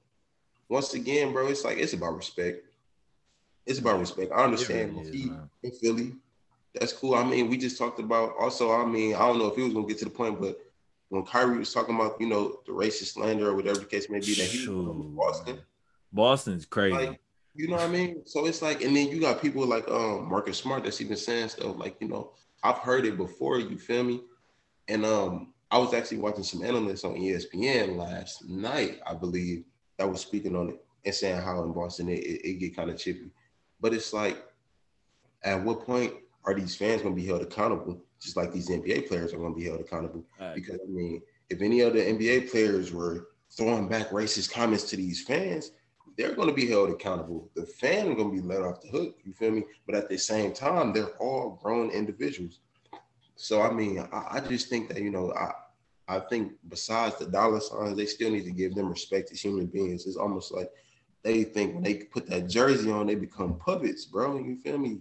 [0.69, 2.65] once again, bro, it's like it's about respect.
[3.67, 4.33] It's about respect.
[4.33, 6.13] I understand really he in Philly,
[6.75, 7.15] that's cool.
[7.15, 8.73] I mean, we just talked about also.
[8.73, 10.61] I mean, I don't know if he was gonna get to the point, but
[11.09, 14.21] when Kyrie was talking about, you know, the racist slander or whatever the case may
[14.21, 15.59] be, that he was from Boston.
[16.15, 16.97] Boston's crazy.
[16.97, 17.21] Like,
[17.55, 18.23] you know what I mean?
[18.25, 21.49] So it's like, and then you got people like um Marcus Smart that's even saying
[21.49, 24.23] stuff like, you know, I've heard it before, you feel me?
[24.89, 29.65] And um I was actually watching some analysts on ESPN last night, I believe,
[29.99, 32.91] that was speaking on it and saying how in Boston it, it, it get kind
[32.91, 33.31] of chippy.
[33.81, 34.45] But it's like,
[35.43, 38.01] at what point are these fans gonna be held accountable?
[38.21, 40.25] Just like these NBA players are gonna be held accountable.
[40.41, 40.55] Right.
[40.55, 45.23] Because I mean, if any other NBA players were throwing back racist comments to these
[45.23, 45.71] fans,
[46.17, 47.51] they're going to be held accountable.
[47.55, 49.19] The fan are going to be let off the hook.
[49.25, 49.65] You feel me?
[49.87, 52.61] But at the same time, they're all grown individuals.
[53.37, 55.53] So I mean, I, I just think that you know, I
[56.07, 59.67] I think besides the dollar signs, they still need to give them respect as human
[59.67, 60.07] beings.
[60.07, 60.71] It's almost like
[61.23, 64.39] they think when they put that jersey on, they become puppets, bro.
[64.39, 65.01] You feel me?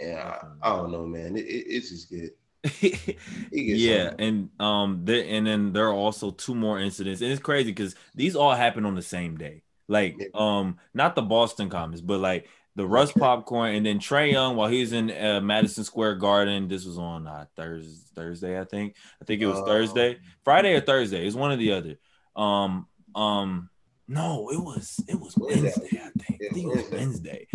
[0.00, 1.36] And I, I don't know, man.
[1.36, 2.30] It, it, it's just good.
[3.52, 7.70] yeah, and um, there, and then there are also two more incidents, and it's crazy
[7.70, 9.63] because these all happen on the same day.
[9.88, 14.56] Like um not the Boston comments, but like the Russ popcorn, and then Trae Young
[14.56, 16.66] while he's in uh, Madison Square Garden.
[16.68, 18.96] This was on uh, Thursday, Thursday, I think.
[19.22, 21.26] I think it was uh, Thursday, Friday or Thursday.
[21.26, 21.96] It's one or the other.
[22.34, 23.70] Um, um,
[24.08, 26.00] no, it was it was Wednesday.
[26.02, 26.42] I think.
[26.42, 27.46] I think it was Wednesday.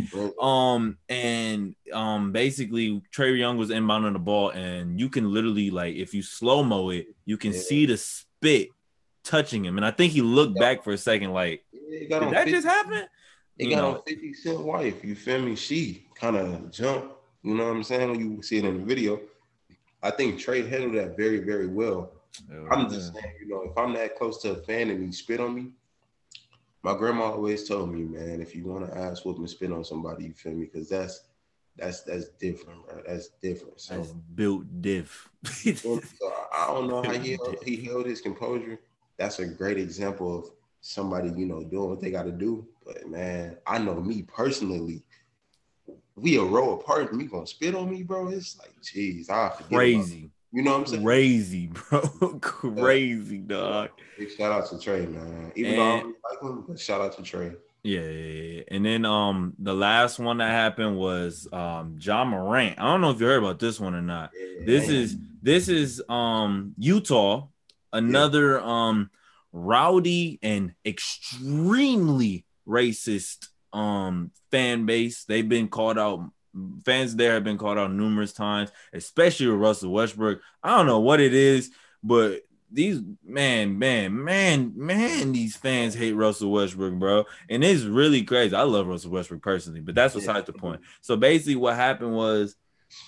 [0.42, 5.96] Um, and um, basically Trae Young was inbounding the ball, and you can literally like
[5.96, 8.70] if you slow mo it, you can see the spit
[9.24, 12.52] touching him, and I think he looked back for a second, like, did that 50,
[12.52, 13.04] just happen?
[13.58, 13.96] It got know.
[13.96, 15.04] on 50 Cent wife.
[15.04, 15.56] You feel me?
[15.56, 17.16] She kind of jumped.
[17.44, 18.12] You know what I'm saying?
[18.12, 19.20] When you see it in the video,
[20.02, 22.12] I think Trae handled that very, very well.
[22.54, 25.12] Oh, I'm just saying, you know, if I'm that close to a fan and he
[25.12, 25.68] spit on me,
[26.84, 29.84] my grandma always told me, man, if you want to ask whoop and spit on
[29.84, 30.66] somebody, you feel me?
[30.66, 31.24] Because that's
[31.76, 33.04] that's that's different, right?
[33.08, 33.82] That's different.
[33.82, 35.30] So that's built diff.
[35.76, 36.02] so
[36.54, 38.80] I don't know how he held, he held his composure
[39.20, 40.50] that's a great example of
[40.82, 42.68] somebody, you know, doing what they got to do.
[42.86, 45.04] But man, I know me personally,
[46.16, 48.30] we a row apart and me gonna spit on me, bro.
[48.30, 50.32] It's like, jeez, I crazy.
[50.52, 51.04] You know what I'm saying?
[51.04, 52.02] Crazy, bro.
[52.42, 53.90] crazy, dog.
[54.18, 55.52] Big shout out to Trae, man.
[55.56, 57.56] Even and, though I don't like him, but shout out to Trae.
[57.84, 62.78] Yeah, yeah, yeah, and then um the last one that happened was um Ja Morant.
[62.78, 64.32] I don't know if you heard about this one or not.
[64.38, 64.96] Yeah, this man.
[64.98, 67.48] is this is um Utah
[67.94, 68.66] another yeah.
[68.66, 69.10] um
[69.52, 75.26] rowdy and extremely racist um fan base.
[75.26, 76.32] They've been called out.
[76.84, 80.42] Fans there have been called out numerous times, especially with Russell Westbrook.
[80.64, 81.70] I don't know what it is,
[82.04, 87.26] but these man, man, man, man, these fans hate Russell Westbrook, bro.
[87.50, 88.56] And it's really crazy.
[88.56, 90.82] I love Russell Westbrook personally, but that's besides the point.
[91.02, 92.56] So basically, what happened was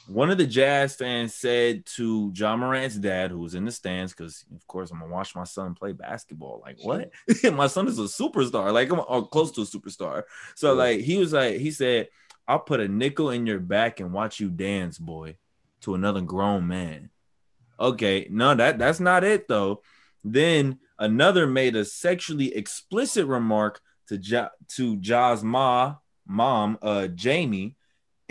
[0.07, 4.13] one of the Jazz fans said to Ja Morant's dad, who was in the stands,
[4.13, 6.61] because of course I'm gonna watch my son play basketball.
[6.63, 7.11] Like, what?
[7.53, 10.23] my son is a superstar, like I'm or close to a superstar.
[10.55, 12.09] So, like, he was like, he said,
[12.47, 15.37] I'll put a nickel in your back and watch you dance, boy,
[15.81, 17.09] to another grown man.
[17.79, 19.81] Okay, no, that that's not it though.
[20.23, 25.95] Then another made a sexually explicit remark to ja, to Ja's ma
[26.27, 27.75] mom, uh, Jamie,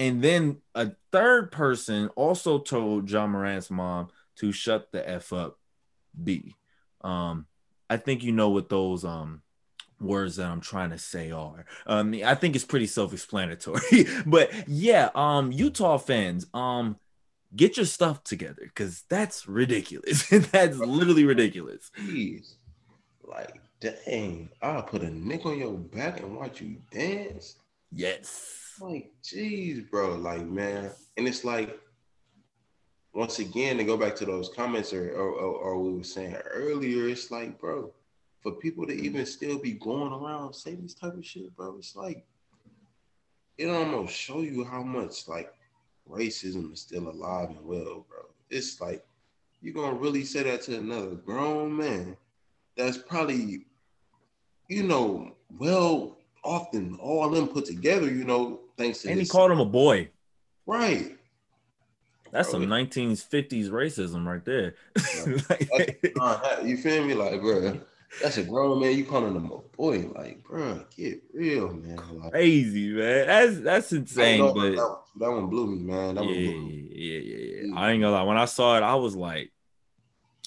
[0.00, 5.58] and then a third person also told Ja Morant's mom to shut the f up,
[6.24, 6.56] B.
[7.02, 7.46] Um,
[7.90, 9.42] I think you know what those um
[10.00, 11.66] words that I'm trying to say are.
[11.86, 14.06] Um, I think it's pretty self-explanatory.
[14.26, 16.96] but yeah, um, Utah fans, um,
[17.54, 20.26] get your stuff together because that's ridiculous.
[20.30, 21.90] that's literally ridiculous.
[22.00, 22.54] Jeez.
[23.22, 27.56] Like, dang, I'll put a nick on your back and watch you dance.
[27.92, 28.59] Yes.
[28.80, 30.16] Like, jeez, bro.
[30.16, 30.90] Like, man.
[31.16, 31.78] And it's like,
[33.12, 37.08] once again, to go back to those comments or, or, or we were saying earlier,
[37.08, 37.92] it's like, bro,
[38.40, 41.96] for people to even still be going around saying this type of shit, bro, it's
[41.96, 42.24] like,
[43.58, 45.52] it almost show you how much like
[46.08, 48.24] racism is still alive and well, bro.
[48.48, 49.04] It's like
[49.60, 52.16] you're gonna really say that to another grown man
[52.76, 53.66] that's probably,
[54.68, 59.60] you know, well, often all them put together, you know, thanks and he called him
[59.60, 60.08] a boy,
[60.66, 61.16] right?
[62.32, 64.74] That's bro, some 1950s racism right there.
[65.72, 67.80] like, uh, you feel me, like, bro?
[68.22, 68.96] That's a grown man.
[68.96, 70.08] You calling him a boy?
[70.14, 71.98] Like, bro, get real, man.
[72.20, 73.26] Like, Crazy, man.
[73.26, 74.40] That's that's insane.
[74.40, 76.16] But that, that, one blew me, man.
[76.16, 77.74] That yeah, yeah, yeah, yeah.
[77.76, 78.22] I ain't gonna lie.
[78.22, 79.52] When I saw it, I was like,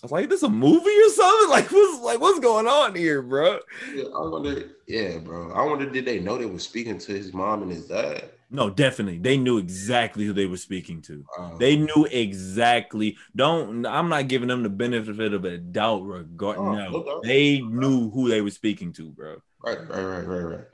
[0.03, 1.49] I was like, "This a movie or something?
[1.49, 3.59] Like, what's like what's going on here, bro?"
[3.95, 4.71] Yeah, I wonder.
[4.85, 5.53] Yeah, bro.
[5.53, 8.29] I wonder did they know they were speaking to his mom and his dad?
[8.51, 9.17] No, definitely.
[9.17, 11.23] They knew exactly who they were speaking to.
[11.39, 13.17] Um, they knew exactly.
[13.33, 16.57] Don't I'm not giving them the benefit of a doubt regard.
[16.57, 19.37] Oh, no, no they knew who they were speaking to, bro.
[19.63, 20.65] Right, right, right, right, right.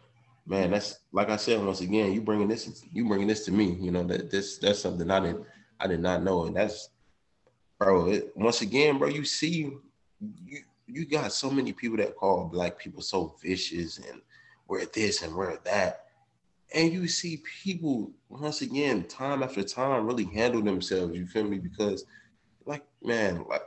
[0.48, 2.14] Man, that's like I said once again.
[2.14, 3.78] You bringing this, you bringing this to me.
[3.80, 5.46] You know that this that's something I didn't,
[5.80, 6.90] I did not know, and that's,
[7.80, 8.12] bro.
[8.12, 9.72] It, once again, bro, you see,
[10.46, 14.22] you you got so many people that call black people so vicious and
[14.68, 16.10] we're this and we're that
[16.74, 21.16] and you see people once again, time after time, really handle themselves.
[21.16, 21.58] You feel me?
[21.58, 22.06] Because,
[22.66, 23.64] like, man, like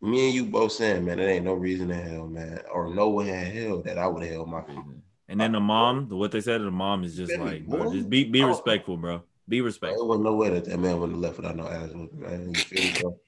[0.00, 3.10] me and you both saying, man, it ain't no reason to hell, man, or no
[3.10, 4.94] way in hell that I would held my people.
[5.28, 8.08] And then the mom, what they said to the mom is just like, bro, just
[8.08, 9.22] be be respectful, bro.
[9.46, 10.08] Be respectful.
[10.08, 12.54] There was no way that that man would have left without no ass, man.
[12.54, 13.20] You feel me, bro?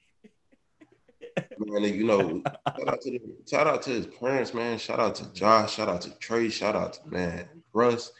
[1.59, 2.41] Man, you know,
[2.77, 4.77] shout out to the, shout out to his parents, man.
[4.77, 5.75] Shout out to Josh.
[5.75, 6.51] Shout out to Trae.
[6.51, 8.11] Shout out to man Russ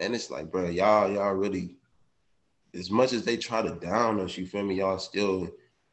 [0.00, 1.76] and it's like, bro, y'all, y'all really,
[2.74, 5.50] as much as they try to down us, you feel me, y'all still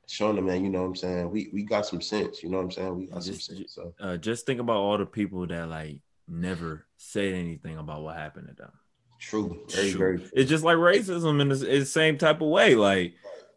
[0.07, 0.63] showing them man.
[0.63, 1.31] you know what I'm saying?
[1.31, 2.97] We we got some sense, you know what I'm saying?
[2.97, 3.73] We got just, some sense.
[3.73, 8.15] So uh, just think about all the people that like never said anything about what
[8.15, 8.71] happened to them.
[9.19, 9.65] True.
[9.69, 9.99] Very, true.
[9.99, 10.29] very true.
[10.33, 12.75] It's just like racism in the same type of way.
[12.75, 13.13] Like,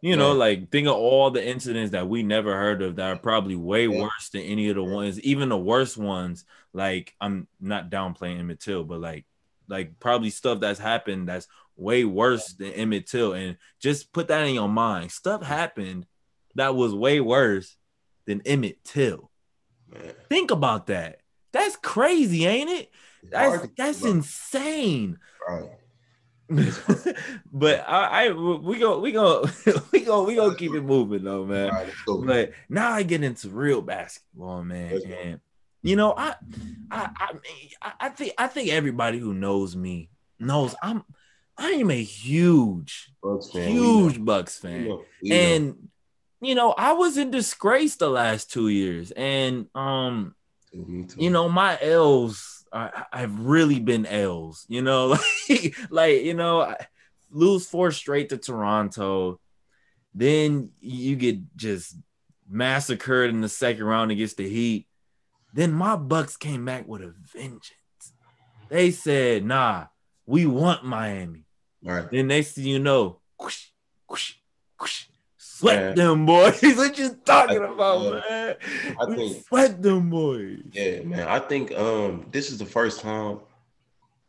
[0.06, 3.18] you know, like think of all the incidents that we never heard of that are
[3.18, 4.02] probably way yeah.
[4.02, 6.44] worse than any of the ones, even the worst ones.
[6.72, 9.26] Like, I'm not downplaying Emmett Till, but like
[9.68, 13.32] like probably stuff that's happened that's way worse than Emmett Till.
[13.32, 15.10] And just put that in your mind.
[15.10, 16.06] Stuff happened
[16.54, 17.76] that was way worse
[18.26, 19.30] than Emmett Till.
[19.92, 20.12] Man.
[20.28, 21.18] Think about that.
[21.52, 22.90] That's crazy, ain't it?
[23.30, 25.18] That's that's insane.
[25.48, 25.70] Right.
[27.52, 29.48] but I, I, we go we go
[29.92, 31.70] we go we gonna keep it moving though, man.
[31.70, 35.00] Right, but now I get into real basketball, man.
[35.04, 35.40] And
[35.82, 36.34] you know, I,
[36.90, 37.10] I,
[37.82, 41.04] I, I think I think everybody who knows me knows I'm
[41.58, 45.88] I am a huge, Bucks fan, huge Bucks fan, know, and
[46.40, 50.34] you know I was in disgrace the last two years, and um,
[50.72, 55.08] you know my L's I, have really been L's, you know,
[55.48, 56.76] like like you know I
[57.30, 59.40] lose four straight to Toronto,
[60.14, 61.96] then you get just
[62.48, 64.86] massacred in the second round against the Heat
[65.56, 67.72] then my Bucks came back with a vengeance.
[68.68, 69.86] They said, "Nah,
[70.26, 71.46] we want Miami."
[71.82, 72.10] Right.
[72.10, 73.68] Then next thing you know, whoosh,
[74.06, 74.34] whoosh,
[74.78, 75.06] whoosh,
[75.58, 76.60] sweat them boys.
[76.76, 78.56] what you talking I, about, uh, man?
[79.00, 80.60] I think sweat them boys.
[80.72, 81.26] Yeah, man.
[81.28, 83.40] I think um this is the first time.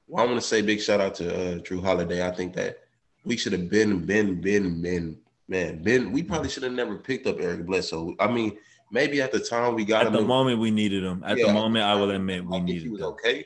[0.08, 2.26] Well, I want to say big shout out to uh, Jrue Holiday.
[2.26, 2.80] I think that
[3.26, 5.18] we should have been, been, been, been,
[5.50, 6.14] man, been.
[6.14, 8.16] We probably should have never picked up Eric Bledsoe.
[8.18, 8.58] I mean,
[8.90, 11.24] maybe at the time we got at the moment we needed him.
[11.26, 12.84] At yeah, the moment, I will admit we needed.
[12.84, 13.08] He was him.
[13.08, 13.46] okay,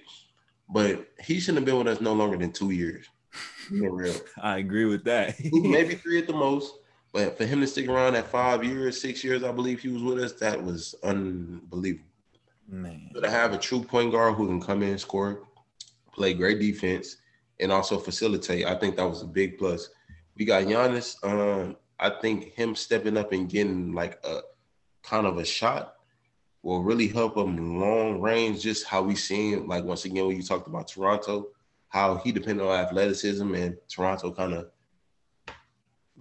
[0.70, 3.08] but he shouldn't have been with us no longer than two years.
[3.32, 4.14] For real.
[4.42, 5.36] I agree with that.
[5.52, 6.76] Maybe three at the most.
[7.14, 10.02] But for him to stick around at five years, six years, I believe he was
[10.02, 12.06] with us, that was unbelievable.
[12.68, 13.10] Man.
[13.14, 15.42] But to have a true point guard who can come in, score,
[16.14, 17.18] play great defense,
[17.60, 19.90] and also facilitate, I think that was a big plus.
[20.38, 21.18] We got Giannis.
[21.24, 24.40] Um, I think him stepping up and getting like a
[25.04, 25.96] kind of a shot
[26.64, 28.62] will really help him long range.
[28.62, 31.50] Just how we seen, like once again, when you talked about Toronto,
[31.90, 34.72] how he depended on athleticism, and Toronto kind of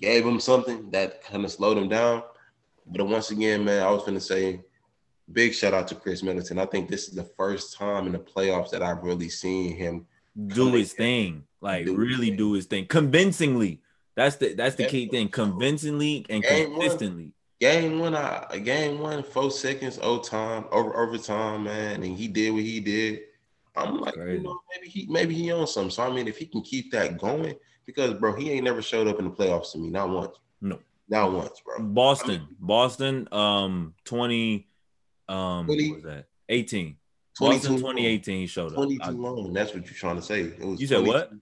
[0.00, 2.22] gave him something that kind of slowed him down.
[2.86, 4.60] But once again, man, I was going to say,
[5.32, 6.58] big shout out to Khris Middleton.
[6.58, 10.06] I think this is the first time in the playoffs that I've really seen him
[10.46, 13.80] do his thing, like do really his do his thing convincingly.
[14.16, 17.24] That's the that's the key thing, convincingly and game consistently.
[17.24, 22.28] One, game one, I game one, four seconds, old time, over overtime, man, and he
[22.28, 23.20] did what he did.
[23.76, 25.90] I'm like, you know, maybe he maybe he owns something.
[25.90, 27.54] So I mean, if he can keep that going,
[27.94, 30.36] because bro, he ain't never showed up in the playoffs to me, not once.
[30.60, 30.78] No,
[31.08, 31.84] not once, bro.
[31.84, 34.68] Boston, I mean, Boston, um, twenty,
[35.28, 36.26] um, 20, what was that?
[36.48, 36.96] Eighteen.
[37.38, 38.74] Boston 2018 showed up.
[38.74, 39.52] 22 I, long.
[39.54, 40.40] That's what you're trying to say.
[40.42, 41.32] It was you said what?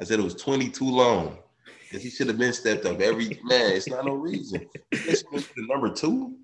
[0.00, 1.38] I said it was 22 long.
[1.84, 3.72] Because he should have been stepped up every man.
[3.72, 4.66] It's not no reason.
[4.90, 6.36] the number two.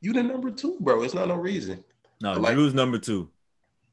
[0.00, 1.02] You the number two, bro.
[1.02, 1.84] It's not no reason.
[2.20, 3.28] No, like, Jrue's number two.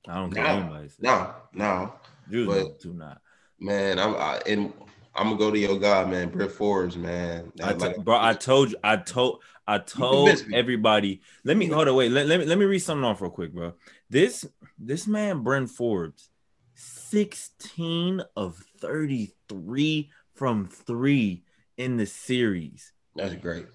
[0.07, 0.89] I don't care nah, anybody.
[0.99, 1.93] No, no.
[2.29, 3.21] Jrue's but, number two, not.
[3.59, 4.73] Man, I'm I, and
[5.15, 7.51] I'm gonna go to your guy, man, Bryn Forbes, man.
[7.63, 11.21] I t- like, bro, I told you, I told, I told everybody.
[11.43, 12.11] Let me hold on, wait.
[12.11, 13.73] Let, let me let me read something off real quick, bro.
[14.09, 14.45] This
[14.77, 16.29] this man, Bryn Forbes,
[16.75, 21.43] 16 of 33 from three
[21.77, 22.91] in the series.
[23.15, 23.67] That's great.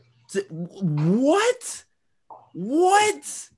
[0.50, 1.84] What?
[2.52, 3.48] What?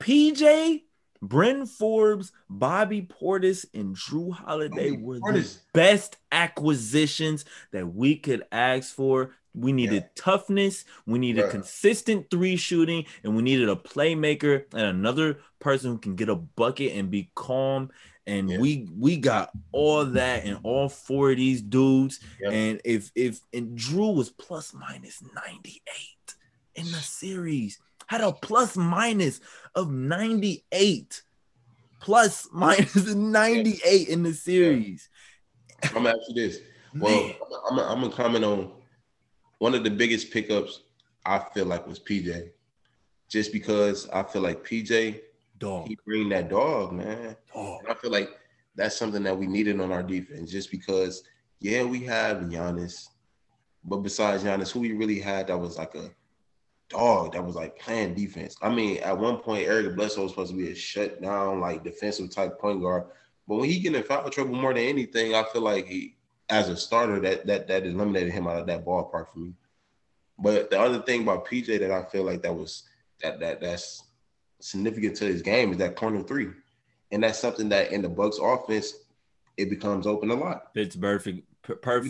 [0.00, 0.82] PJ
[1.22, 5.54] Bryn Forbes, Bobby Portis, and Jrue Holiday Bobby were Portis.
[5.54, 9.32] the best acquisitions that we could ask for.
[9.52, 10.08] We needed yeah.
[10.14, 15.98] toughness, we needed consistent three shooting, and we needed a playmaker and another person who
[15.98, 17.90] can get a bucket and be calm.
[18.26, 18.58] And yeah.
[18.58, 22.20] we we got all that and all four of these dudes.
[22.46, 25.82] And if if and Jrue was plus minus 98
[26.76, 27.80] in the series
[28.10, 29.40] had a plus minus
[29.76, 31.22] of 98.
[32.00, 35.08] Plus minus 98 in the series.
[35.84, 36.58] I'm gonna ask you this.
[36.92, 37.30] Well,
[37.70, 38.72] I'm, I'm, I'm gonna comment on
[39.58, 40.80] one of the biggest pickups
[41.24, 42.50] I feel like was PJ.
[43.28, 45.20] Just because I feel like PJ
[45.58, 45.86] dog.
[45.86, 47.36] he bring that dog, man.
[47.54, 47.82] Dog.
[47.88, 48.30] I feel like
[48.74, 50.50] that's something that we needed on our defense.
[50.50, 51.22] Just because,
[51.60, 53.06] yeah, we have Giannis,
[53.84, 56.10] but besides Giannis, who we really had that was like a
[56.90, 58.56] dog that was like playing defense.
[58.60, 62.30] I mean, at one point, Eric Bledsoe was supposed to be a shutdown, like defensive
[62.30, 63.04] type point guard.
[63.48, 66.16] But when he get in foul trouble more than anything, I feel like he,
[66.50, 69.54] as a starter, that that that eliminated him out of that ballpark for me.
[70.38, 72.84] But the other thing about PJ that I feel like that was
[73.22, 74.04] that that that's
[74.60, 76.48] significant to his game is that corner three,
[77.12, 78.94] and that's something that in the Bucks offense
[79.56, 80.72] it becomes open a lot.
[80.74, 81.49] Pittsburgh perfect.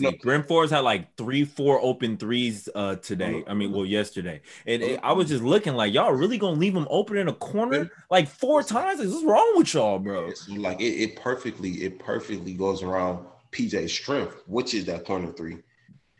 [0.01, 3.43] You know, Bryn Forbes had like three, four open threes uh today.
[3.47, 4.41] I mean, well, yesterday.
[4.65, 7.33] And it, I was just looking like y'all really gonna leave him open in a
[7.33, 8.99] corner like four times?
[8.99, 10.31] What's wrong with y'all, bro?
[10.49, 15.57] Like it, it perfectly, it perfectly goes around PJ's strength, which is that corner three.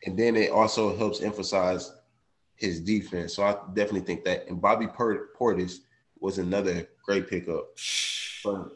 [0.06, 1.92] And then it also helps emphasize
[2.56, 3.36] his defense.
[3.36, 4.48] So I definitely think that.
[4.48, 5.78] And Bobby Portis
[6.20, 7.70] was another great pickup.
[8.44, 8.70] But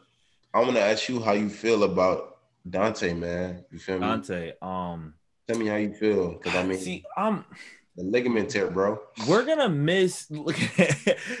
[0.54, 2.35] I want to ask you how you feel about
[2.68, 3.64] Donte, man.
[3.70, 4.06] You feel me?
[4.06, 5.14] Donte, um
[5.46, 6.34] tell me how you feel.
[6.34, 7.44] Cause I mean see, um
[7.96, 9.00] the ligament tear, bro.
[9.28, 10.56] We're gonna miss look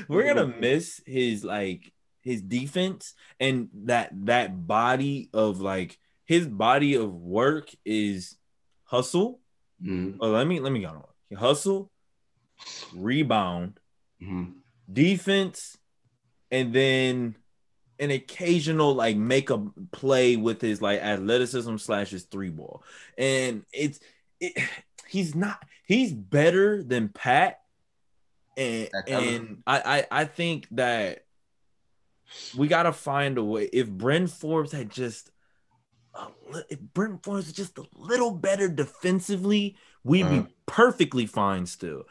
[0.08, 6.94] we're gonna miss his like his defense and that that body of like his body
[6.94, 8.36] of work is
[8.84, 9.40] hustle.
[9.82, 10.18] Mm-hmm.
[10.20, 11.36] Oh, let me let me go on.
[11.36, 11.90] Hustle,
[12.94, 13.78] rebound,
[14.22, 14.52] mm-hmm.
[14.90, 15.76] defense,
[16.50, 17.36] and then
[17.98, 19.58] an occasional like make a
[19.92, 22.82] play with his like athleticism slash his three ball,
[23.16, 24.00] and it's
[24.40, 24.56] it,
[25.08, 27.60] he's not he's better than Pat,
[28.56, 31.24] and and I, I I think that
[32.56, 33.68] we gotta find a way.
[33.72, 35.30] If Bryn Forbes had just
[36.70, 40.42] if Bryn Forbes was just a little better defensively, we'd uh-huh.
[40.42, 42.04] be perfectly fine still.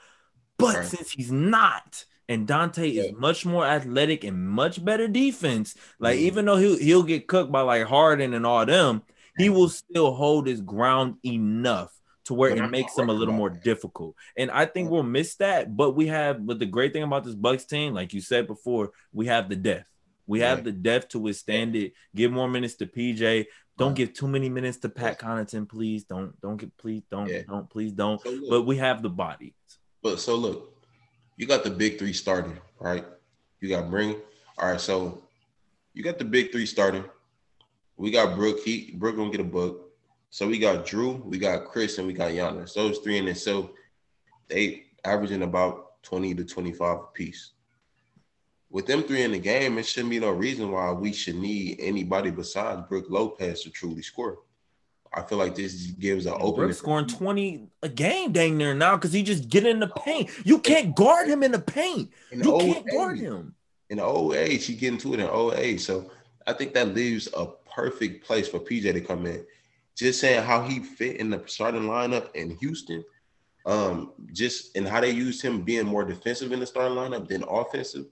[0.57, 0.85] But right.
[0.85, 3.03] since he's not, and Donte yeah.
[3.03, 5.75] is much more athletic and much better defense.
[5.99, 6.25] Like mm-hmm.
[6.25, 9.03] even though he'll he'll get cooked by like Harden and all them,
[9.37, 11.91] he will still hold his ground enough
[12.25, 14.15] to where it makes him a little more difficult.
[14.35, 15.75] And I think we'll miss that.
[15.75, 18.91] But we have, but the great thing about this Bucks team, like you said before,
[19.13, 19.87] we have the depth.
[20.27, 21.93] We have the depth to withstand it.
[22.15, 23.45] Give more minutes to PJ.
[23.77, 26.05] Don't give too many minutes to Pat Connaughton, please.
[26.05, 27.41] Don't don't get please don't yeah.
[27.47, 28.19] don't please don't.
[28.21, 29.53] So look, but we have the body.
[30.01, 30.74] But so look,
[31.37, 33.05] you got the big three starting, right?
[33.59, 34.15] You got Bryn.
[34.57, 35.23] All right, so
[35.93, 37.03] you got the big three starting.
[37.97, 38.59] We got Brook.
[38.63, 39.91] He Brook gonna get a book.
[40.29, 42.73] So we got Jrue, we got Chris, and we got Giannis.
[42.73, 43.37] Those three in it.
[43.37, 43.71] So
[44.49, 47.51] they averaging about 20 to 25 a piece
[48.75, 51.77] with them three in the game, it shouldn't be no reason why we should need
[51.79, 54.39] anybody besides Brook Lopez to truly score.
[55.15, 56.71] I feel like this gives an open.
[56.73, 60.29] scoring 20 a game dang there now because he just get in the paint.
[60.45, 62.11] You can't guard him in the paint.
[62.31, 63.55] In the you can't guard him.
[63.89, 65.81] In the old age, he get into it in old age.
[65.81, 66.11] So
[66.45, 69.45] I think that leaves a perfect place for PJ to come in.
[69.95, 73.03] Just saying how he fit in the starting lineup in Houston,
[73.65, 77.43] um, just and how they used him being more defensive in the starting lineup than
[77.43, 78.05] offensive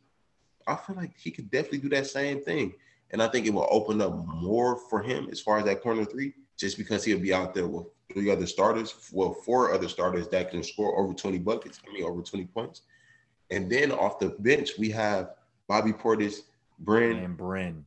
[0.67, 2.73] I feel like he could definitely do that same thing.
[3.11, 6.05] And I think it will open up more for him as far as that corner
[6.05, 10.27] three, just because he'll be out there with three other starters, well, four other starters
[10.29, 12.81] that can score over 20 buckets, I mean, over 20 points.
[13.51, 15.31] And then off the bench, we have
[15.67, 16.41] Bobby Portis,
[16.79, 17.85] Bryn, and Bryn.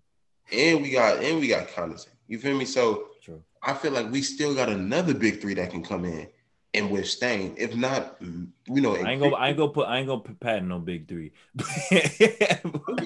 [0.53, 2.09] And we got and we got Connaughton.
[2.29, 2.65] You feel me?
[2.65, 3.43] So True.
[3.63, 6.29] I feel like we still got another big three that can come in
[6.75, 7.55] and withstand.
[7.59, 10.39] If not, you know, I ain't gonna, I ain't gonna put, I ain't gonna put
[10.39, 11.33] Pat no big three.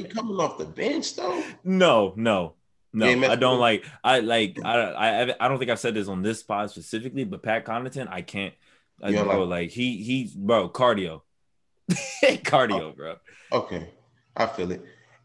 [0.08, 1.42] coming off the bench though.
[1.64, 2.54] No, no,
[2.93, 3.30] no.
[3.30, 3.84] I don't like.
[4.03, 4.59] I like.
[4.64, 8.09] I, I, I don't think I've said this on this spot specifically, but Pat Connaughton,
[8.11, 8.55] I can't.
[9.03, 11.22] I, bro, like, like he, he, bro, cardio,
[11.91, 13.16] cardio, oh, bro.
[13.53, 13.88] Okay,
[14.36, 14.84] I feel it.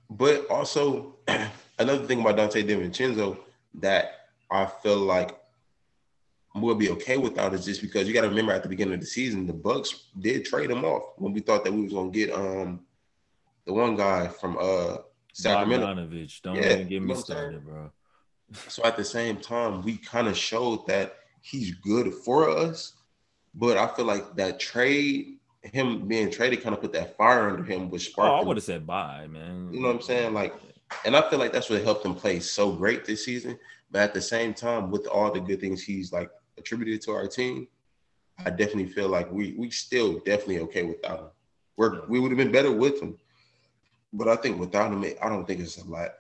[0.10, 1.16] But also,
[1.80, 3.38] another thing about Donte DiVincenzo
[3.76, 5.38] that I feel like
[6.56, 9.00] we'll be okay without is just because you got to remember at the beginning of
[9.02, 12.12] the season, the Bucks did trade him off when we thought that we was gonna
[12.12, 12.82] get um
[13.66, 14.98] the one guy from uh
[15.36, 15.86] Sacramento.
[15.86, 16.42] Bogdanovich.
[16.42, 17.92] Don't yeah, even get me started, bro.
[18.70, 22.94] so at the same time, we kind of showed that he's good for us,
[23.54, 27.64] but I feel like that trade, him being traded, kind of put that fire under
[27.64, 28.32] him, which oh, sparked.
[28.32, 29.72] Oh, I would have said bye, man.
[29.74, 30.34] You know what I'm saying?
[30.34, 30.54] Like,
[31.04, 33.60] and I feel like that's what helped him play so great this season.
[33.92, 37.28] But at the same time, with all the good things he's like attributed to our
[37.28, 37.68] team,
[38.46, 41.28] I definitely feel like we we still definitely okay without him.
[41.76, 43.18] We're, we would have been better with him,
[44.18, 46.14] but I think without him, I don't think it's a lot.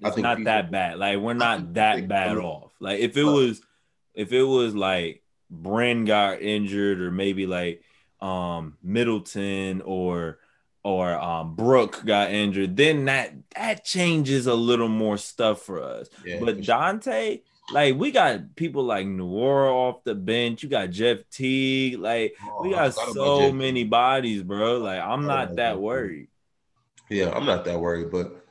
[0.00, 0.98] It's I think not that bad.
[0.98, 2.72] Like we're not that bad off.
[2.80, 3.60] Like if it was,
[4.14, 7.82] if it was like Bryn got injured, or maybe like
[8.20, 10.38] um Middleton or
[10.82, 16.08] or um Brook got injured, then that that changes a little more stuff for us.
[16.24, 17.42] Yeah, but for Donte,
[17.72, 20.62] like we got people like Nwora off the bench.
[20.62, 21.98] You got Jeff Teague.
[21.98, 24.78] Like oh, we got so many bodies, bro.
[24.78, 26.28] Like I'm not that worried.
[27.08, 28.10] Yeah, I'm not that worried.
[28.10, 28.44] But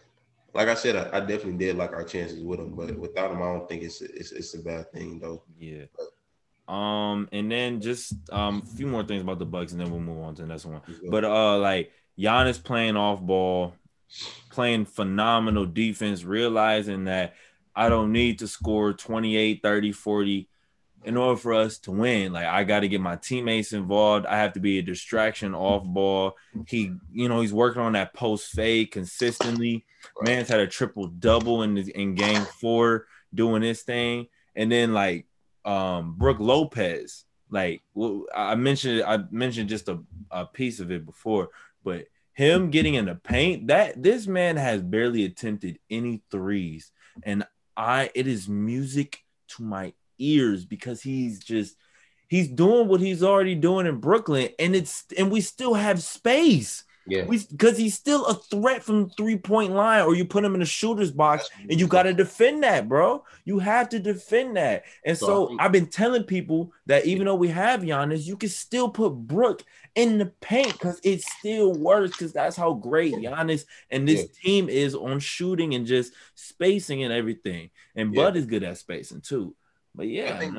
[0.53, 2.75] like I said, I, I, definitely did like our chances with him.
[2.75, 5.43] But without him, I don't think it's it's, it's a bad thing though.
[5.57, 5.85] Yeah.
[5.95, 9.91] But, um, and then just um a few more things about the Bucks, and then
[9.91, 10.81] we'll move on to the next one.
[11.09, 13.73] But uh, like Giannis playing off ball,
[14.49, 17.33] playing phenomenal defense, realizing that
[17.75, 20.49] I don't need to score 28, 30, 40
[21.05, 22.33] in order for us to win.
[22.33, 24.25] Like I got to get my teammates involved.
[24.25, 26.35] I have to be a distraction off ball.
[26.67, 29.85] He, you know, he's working on that post fade consistently.
[30.21, 34.27] Man's had a triple double in in game four doing this thing.
[34.55, 35.25] And then like
[35.65, 37.81] um Brook Lopez, like
[38.35, 39.99] I mentioned I mentioned just a,
[40.31, 41.49] a piece of it before,
[41.83, 46.91] but him getting in the paint, that this man has barely attempted any threes.
[47.23, 47.45] And
[47.77, 49.93] I it is music to my
[50.23, 51.75] ears because he's just
[52.27, 56.83] he's doing what he's already doing in Brooklyn and it's and we still have space.
[57.05, 57.25] Yeah.
[57.25, 60.65] Because he's still a threat from three point line, or you put him in a
[60.65, 63.25] shooter's box and you got to defend that, bro.
[63.43, 64.83] You have to defend that.
[65.05, 68.49] And so, so I've been telling people that even though we have Giannis, you can
[68.49, 69.63] still put Brook
[69.95, 74.41] in the paint because it still works because that's how great Giannis and this yeah.
[74.41, 77.69] team is on shooting and just spacing and everything.
[77.95, 78.23] And yeah.
[78.23, 79.55] Bud is good at spacing too.
[79.95, 80.55] But yeah, think,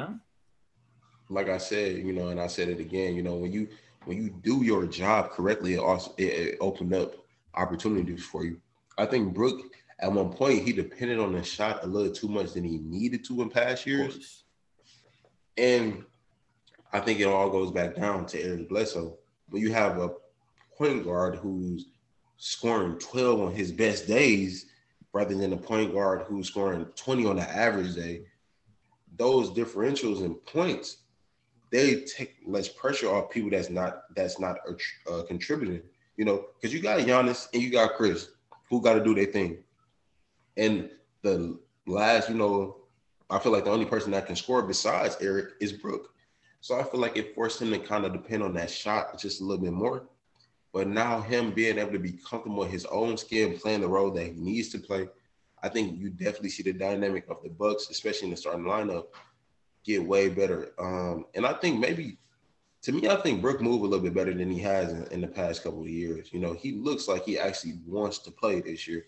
[1.28, 3.68] like I said, you know, and I said it again, you know, when you
[4.04, 7.14] when you do your job correctly, it also it, it opened up
[7.54, 8.60] opportunities for you.
[8.98, 9.60] I think Brook
[10.00, 13.24] at one point he depended on the shot a little too much than he needed
[13.24, 14.44] to in past years.
[15.56, 16.04] And
[16.92, 19.18] I think it all goes back down to Eric Bledsoe.
[19.48, 20.10] When you have a
[20.76, 21.86] point guard who's
[22.36, 24.66] scoring 12 on his best days
[25.12, 28.22] rather than a point guard who's scoring 20 on the average day,
[29.16, 30.98] those differentials in points
[31.74, 34.58] they take less pressure off people that's not that's not
[35.10, 35.82] uh, contributing.
[36.16, 38.28] You know, because you got Giannis and you got Chris
[38.70, 39.58] who got to do their thing.
[40.56, 40.88] And
[41.22, 41.58] the
[41.88, 42.76] last, you know,
[43.28, 46.14] I feel like the only person that can score besides Eric is Brook.
[46.60, 49.40] So I feel like it forced him to kind of depend on that shot just
[49.40, 50.06] a little bit more.
[50.72, 54.12] But now him being able to be comfortable in his own skin, playing the role
[54.12, 55.08] that he needs to play,
[55.64, 59.06] I think you definitely see the dynamic of the Bucks, especially in the starting lineup,
[59.82, 60.72] get way better.
[60.78, 62.18] Um, and I think maybe
[62.82, 65.20] to me, I think Brook move a little bit better than he has in, in,
[65.22, 66.30] the past couple of years.
[66.34, 69.06] You know, he looks like he actually wants to play this year.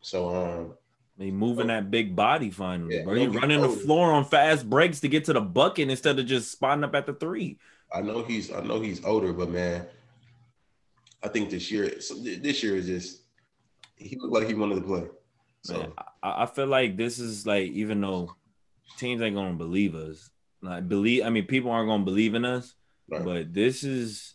[0.00, 0.74] So um
[1.16, 3.14] he moving that big body finally, yeah, bro.
[3.14, 6.50] He running the floor on fast breaks to get to the bucket instead of just
[6.50, 7.56] spotting up at the three.
[7.92, 9.86] I know he's I know he's older, but man,
[11.22, 13.20] I think this year so this year is just
[13.94, 15.04] he looked like he wanted to play.
[15.64, 15.92] So man,
[16.22, 18.36] I, I feel like this is like even though
[18.98, 20.30] teams ain't gonna believe us,
[20.62, 22.74] like believe I mean people aren't gonna believe in us
[23.08, 23.24] Right.
[23.24, 24.34] But this is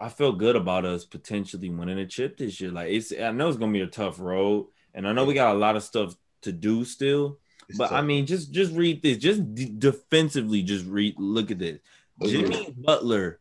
[0.00, 2.70] I feel good about us potentially winning a chip this year.
[2.70, 5.54] Like it's I know it's gonna be a tough road, and I know we got
[5.54, 7.38] a lot of stuff to do still.
[7.68, 7.98] It's but tough.
[7.98, 9.18] I mean, just just read this.
[9.18, 11.14] Just d- defensively, just read.
[11.18, 11.78] Look at this.
[12.24, 13.40] Jimmy Butler,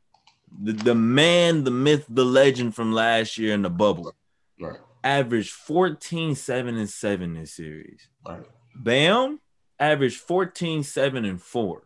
[0.61, 4.15] the, the man, the myth, the legend from last year in the bubble,
[4.59, 4.79] right.
[5.03, 8.07] Averaged 14, 7, and 7 this series.
[8.25, 8.43] Right.
[8.75, 9.39] Bam
[9.79, 11.83] averaged 14, 7, and 4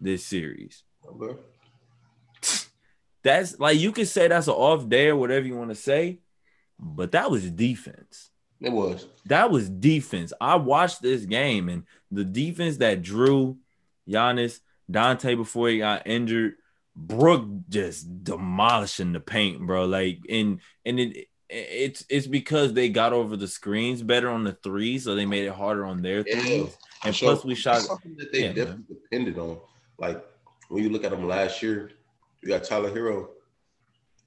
[0.00, 0.82] this series.
[1.06, 1.38] Okay.
[3.22, 6.20] That's like you could say that's an off day or whatever you want to say,
[6.78, 8.30] but that was defense.
[8.60, 9.08] It was.
[9.26, 10.32] That was defense.
[10.40, 13.56] I watched this game and the defense that Jrue
[14.08, 16.54] Giannis, Donte before he got injured,
[16.94, 19.86] Brook just demolishing the paint, bro.
[19.86, 24.52] Like and and it it's it's because they got over the screens better on the
[24.52, 26.44] three, so they made it harder on their threes.
[26.44, 26.66] Yeah.
[27.04, 28.98] And so, plus we shot something that they yeah, definitely man.
[29.10, 29.58] depended on.
[29.98, 30.24] Like
[30.68, 31.90] when you look at them last year,
[32.42, 33.28] you got Tyler Herro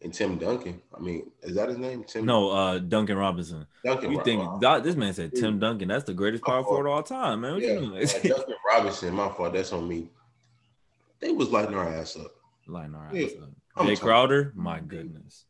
[0.02, 0.82] and Tim Duncan.
[0.96, 2.04] I mean, is that his name?
[2.06, 2.26] Tim?
[2.26, 3.68] No, uh, Duncan Robinson.
[3.84, 4.12] Duncan.
[4.12, 5.90] You think uh, this man said Tim Duncan?
[5.90, 7.54] That's the greatest power forward of all time, man.
[7.56, 9.14] What yeah, you uh, Duncan Robinson.
[9.14, 9.54] My fault.
[9.54, 10.10] That's on me.
[11.20, 12.32] They was lighting our ass up.
[12.66, 13.26] Lighting our yeah.
[13.26, 13.86] ass up.
[13.86, 15.46] Jae Crowder, my goodness.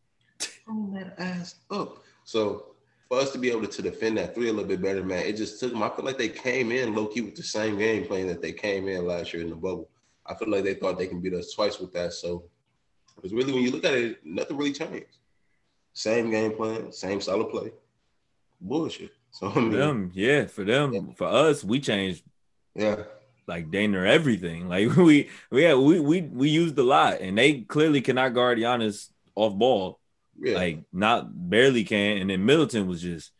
[0.69, 2.03] Throwing that ass up.
[2.25, 2.75] So
[3.07, 5.35] for us to be able to, defend that three a little bit better, man, it
[5.35, 5.81] just took them.
[5.81, 8.51] I feel like they came in low key with the same game plan that they
[8.51, 9.89] came in last year in the bubble.
[10.27, 12.13] I feel like they thought they can beat us twice with that.
[12.13, 12.43] So
[13.23, 15.17] it's really when you look at it, nothing really changed.
[15.93, 17.71] Same game plan, same solid play.
[18.61, 19.11] Bullshit.
[19.31, 21.01] So I mean, them, yeah, for them, yeah.
[21.15, 22.23] for us, we changed.
[22.73, 23.03] Yeah.
[23.45, 24.67] Like Dana, everything.
[24.67, 28.57] Like we, we, yeah, we, we, we used a lot, and they clearly cannot guard
[28.57, 29.98] Giannis off ball.
[30.41, 30.55] Yeah.
[30.55, 33.31] Like not barely can, and then Middleton was just,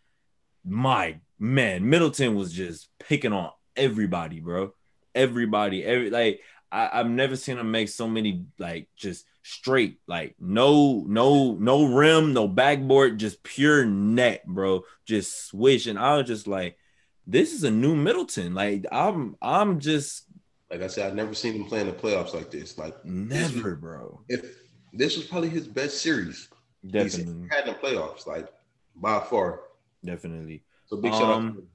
[0.66, 4.74] my man, Middleton was just picking on everybody, bro.
[5.16, 6.42] Everybody, every like
[6.72, 11.86] I, have never seen him make so many like just straight, like no, no, no
[11.86, 14.84] rim, no backboard, just pure net, bro.
[15.06, 15.88] Just swish.
[15.88, 16.78] And I was just like,
[17.26, 18.54] this is a new Middleton.
[18.54, 20.26] Like I'm I'm just
[20.70, 22.78] like I said, I've never seen him play in the playoffs like this.
[22.78, 24.22] Like never, was, bro.
[24.28, 24.58] If
[24.94, 26.50] this was probably his best series
[26.88, 28.48] definitely had the playoffs, like
[28.96, 29.62] by far.
[30.04, 30.64] Definitely.
[30.86, 31.68] So big shout um,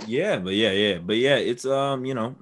[0.00, 0.08] out.
[0.08, 2.36] Yeah, but yeah, yeah, but yeah, it's um, you know,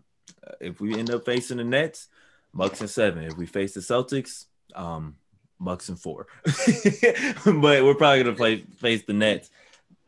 [0.60, 2.08] if we end up facing the Nets,
[2.54, 3.24] Bucks and seven.
[3.24, 5.16] If we face the Celtics, um,
[5.60, 6.26] Bucks and four.
[6.44, 9.50] but we're probably gonna play face the Nets.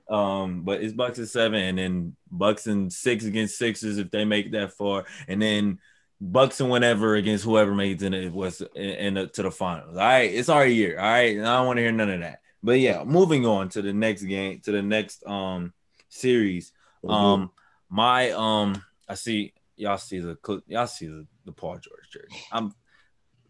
[0.08, 4.24] Um, but it's Bucks and seven, and then Bucks and six against Sixers if they
[4.24, 5.80] make that far, and then
[6.20, 9.96] Bucks and whatever against whoever makes it in was in, in, to the finals.
[9.96, 10.98] All right, it's our year.
[10.98, 12.40] All right, and I don't want to hear none of that.
[12.62, 15.72] But yeah, moving on to the next game, to the next um
[16.08, 16.72] series.
[17.04, 17.14] Mm-hmm.
[17.14, 17.50] Um,
[17.90, 20.36] my um, I see y'all see the
[20.66, 22.42] y'all see the, the Paul George jersey.
[22.50, 22.72] I'm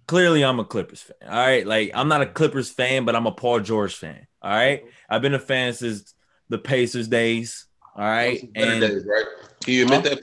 [0.06, 1.16] clearly I'm a Clippers fan.
[1.28, 4.26] All right, like I'm not a Clippers fan, but I'm a Paul George fan.
[4.42, 6.14] All right, I've been a fan since
[6.48, 7.66] the Pacers days.
[7.94, 9.24] All right, and days, right?
[9.62, 10.20] Can you admit that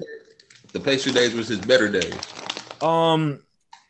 [0.74, 2.18] the Pacers days was his better days?
[2.82, 3.44] Um,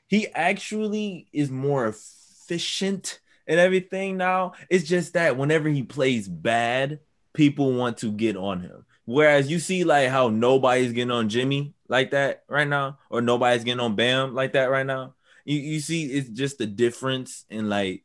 [0.07, 4.53] he actually is more efficient and everything now.
[4.69, 6.99] It's just that whenever he plays bad,
[7.33, 8.85] people want to get on him.
[9.05, 13.63] Whereas you see like how nobody's getting on Jimmy like that right now, or nobody's
[13.63, 15.15] getting on Bam like that right now.
[15.45, 18.03] You, you see, it's just the difference in like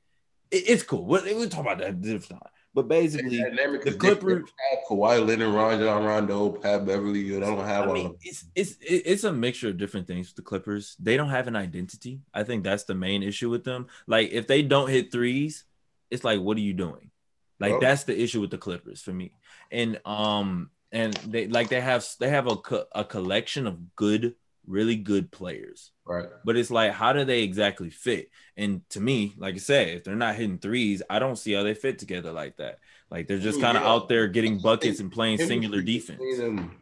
[0.51, 1.05] it, it's cool.
[1.05, 2.53] We'll, we'll talk about that different time.
[2.79, 7.93] But basically, the Clippers, have Kawhi Leonard, Rajon Rondo, Pat Beverley, you don't have I
[7.93, 10.33] mean, it's it's it's a mixture of different things.
[10.33, 12.21] The Clippers, they don't have an identity.
[12.33, 13.89] I think that's the main issue with them.
[14.07, 15.65] Like if they don't hit threes,
[16.09, 17.11] it's like, what are you doing?
[17.59, 17.81] Like oh.
[17.81, 19.33] that's the issue with the Clippers for me.
[19.73, 24.37] And um, and they like they have they have a a collection of good
[24.69, 29.35] really good players right but it's like how do they exactly fit and to me
[29.39, 32.33] like i said if they're not hitting threes i don't see how they fit together
[32.33, 32.79] like that
[33.11, 33.89] Like they're just kind of yeah.
[33.89, 36.21] out there getting buckets and playing singular defense.
[36.37, 36.77] Them,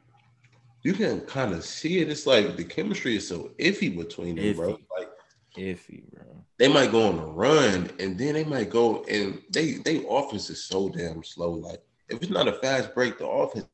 [0.82, 2.10] you can kind of see it.
[2.10, 4.56] It's like the chemistry is so iffy between them, iffy.
[4.56, 4.78] bro.
[4.98, 5.10] Like
[5.56, 6.24] iffy, bro.
[6.58, 10.50] They might go on a run and then they might go and they they offense
[10.50, 11.52] is so damn slow.
[11.52, 13.66] Like if it's not a fast break, the offense.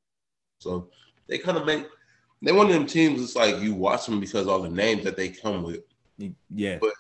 [0.59, 0.91] So
[1.27, 1.87] they kind of make
[2.43, 3.23] they one of them teams.
[3.23, 5.81] It's like you watch them because all the names that they come with.
[6.51, 6.93] Yeah, but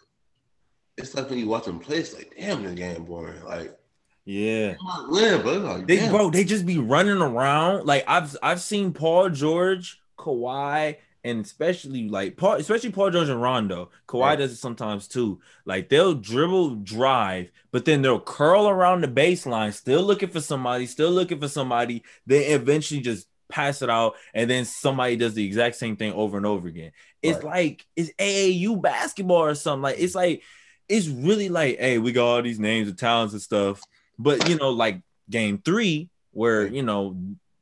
[0.96, 3.44] it's like when you watch them play, it's like damn, the game boring.
[3.44, 3.76] Like
[4.24, 4.76] yeah,
[5.08, 7.86] win, but like, they bro, they just be running around.
[7.86, 13.42] Like I've I've seen Paul George, Kawhi, and especially like Paul, especially Paul George and
[13.42, 13.90] Rondo.
[14.06, 14.38] Kawhi right.
[14.38, 15.40] does it sometimes too.
[15.64, 20.86] Like they'll dribble, drive, but then they'll curl around the baseline, still looking for somebody,
[20.86, 22.04] still looking for somebody.
[22.24, 26.36] Then eventually just pass it out, and then somebody does the exact same thing over
[26.36, 26.92] and over again.
[27.20, 27.68] It's right.
[27.68, 29.82] like it's AAU basketball or something.
[29.82, 30.42] Like it's like
[30.88, 33.80] it's really like, hey, we got all these names of talents and stuff.
[34.18, 37.16] But you know, like game three, where you know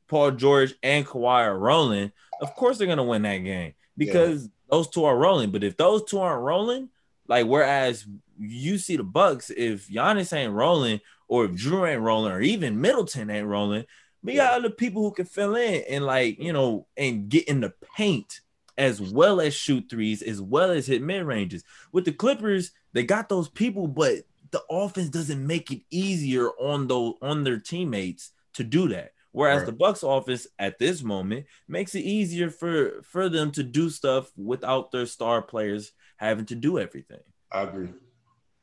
[0.07, 2.11] Paul George and Kawhi are rolling,
[2.41, 4.49] of course they're gonna win that game because yeah.
[4.69, 5.51] those two are rolling.
[5.51, 6.89] But if those two aren't rolling,
[7.27, 8.05] like whereas
[8.39, 12.81] you see the Bucks, if Giannis ain't rolling, or if Jrue ain't rolling, or even
[12.81, 13.85] Middleton ain't rolling,
[14.23, 17.61] we got other people who can fill in and like you know and get in
[17.61, 18.41] the paint
[18.77, 21.63] as well as shoot threes, as well as hit mid ranges.
[21.91, 26.87] With the Clippers, they got those people, but the offense doesn't make it easier on
[26.87, 29.13] those on their teammates to do that.
[29.33, 29.65] Whereas right.
[29.67, 34.31] the Bucks office at this moment makes it easier for for them to do stuff
[34.35, 37.21] without their star players having to do everything.
[37.51, 37.89] I agree.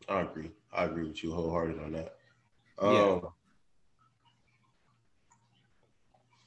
[0.09, 0.51] I agree.
[0.73, 2.17] I agree with you wholeheartedly on that.
[2.79, 3.21] Um, yeah.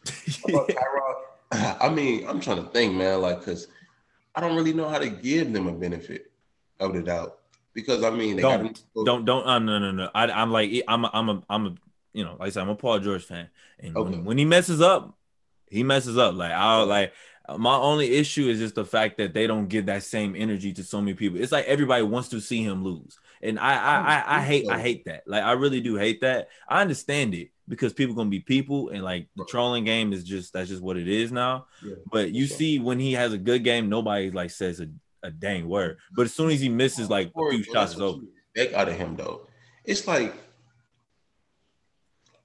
[1.51, 3.67] I mean, I'm trying to think, man, like, cause
[4.35, 6.31] I don't really know how to give them a benefit
[6.79, 7.37] of the doubt.
[7.73, 10.09] Because I mean, don't don't don't uh, no no no.
[10.13, 11.75] I, I'm like I'm a, I'm a I'm a
[12.11, 13.47] you know like I said I'm a Paul George fan,
[13.79, 14.09] and okay.
[14.09, 15.17] when, when he messes up,
[15.67, 16.35] he messes up.
[16.35, 17.13] Like I like
[17.57, 20.83] my only issue is just the fact that they don't give that same energy to
[20.83, 21.39] so many people.
[21.39, 24.79] It's like everybody wants to see him lose, and I I I, I hate I
[24.79, 25.23] hate that.
[25.25, 26.49] Like I really do hate that.
[26.67, 30.53] I understand it because people gonna be people, and like the trolling game is just
[30.53, 31.67] that's just what it is now.
[31.83, 32.57] Yeah, but you sure.
[32.57, 34.87] see when he has a good game, nobody like says a
[35.23, 35.97] a dang word.
[36.15, 38.23] But as soon as he misses like a few shots, it's over.
[38.55, 39.47] Back out of him though.
[39.85, 40.33] It's like,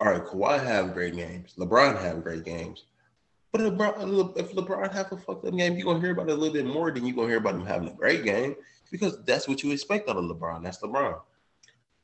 [0.00, 1.54] all right, Kawhi have great games.
[1.58, 2.84] LeBron have great games.
[3.52, 6.32] But if LeBron, if LeBron have a fucked up game, you're gonna hear about it
[6.32, 8.54] a little bit more than you're gonna hear about him having a great game
[8.90, 10.62] because that's what you expect out of LeBron.
[10.62, 11.20] That's LeBron.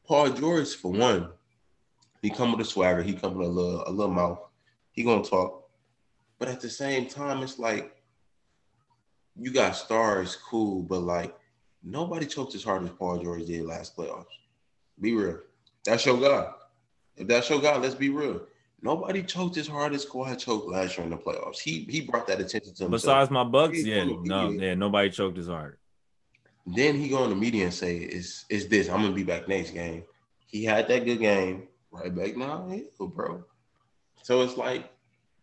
[0.05, 1.29] Paul George, for one,
[2.23, 3.03] he come with a swagger.
[3.03, 4.39] He come with a little a little mouth.
[4.93, 5.68] He gonna talk.
[6.39, 8.03] But at the same time, it's like
[9.37, 11.35] you got stars, cool, but like
[11.83, 14.27] nobody choked as hard as Paul George did last playoffs.
[15.01, 15.41] Be real.
[15.85, 16.51] That's your guy.
[17.16, 18.43] If that's your guy, let's be real.
[18.81, 21.59] Nobody choked as hard as Kawhi choked last year in the playoffs.
[21.59, 22.91] He he brought that attention to himself.
[22.91, 25.79] Besides my Bucks, yeah, no, yeah, nobody choked as hard.
[26.66, 28.89] Then he go on the media and say, "Is is this?
[28.89, 30.05] I'm gonna be back next game."
[30.47, 32.68] He had that good game, right back now,
[32.99, 33.45] bro.
[34.22, 34.90] So it's like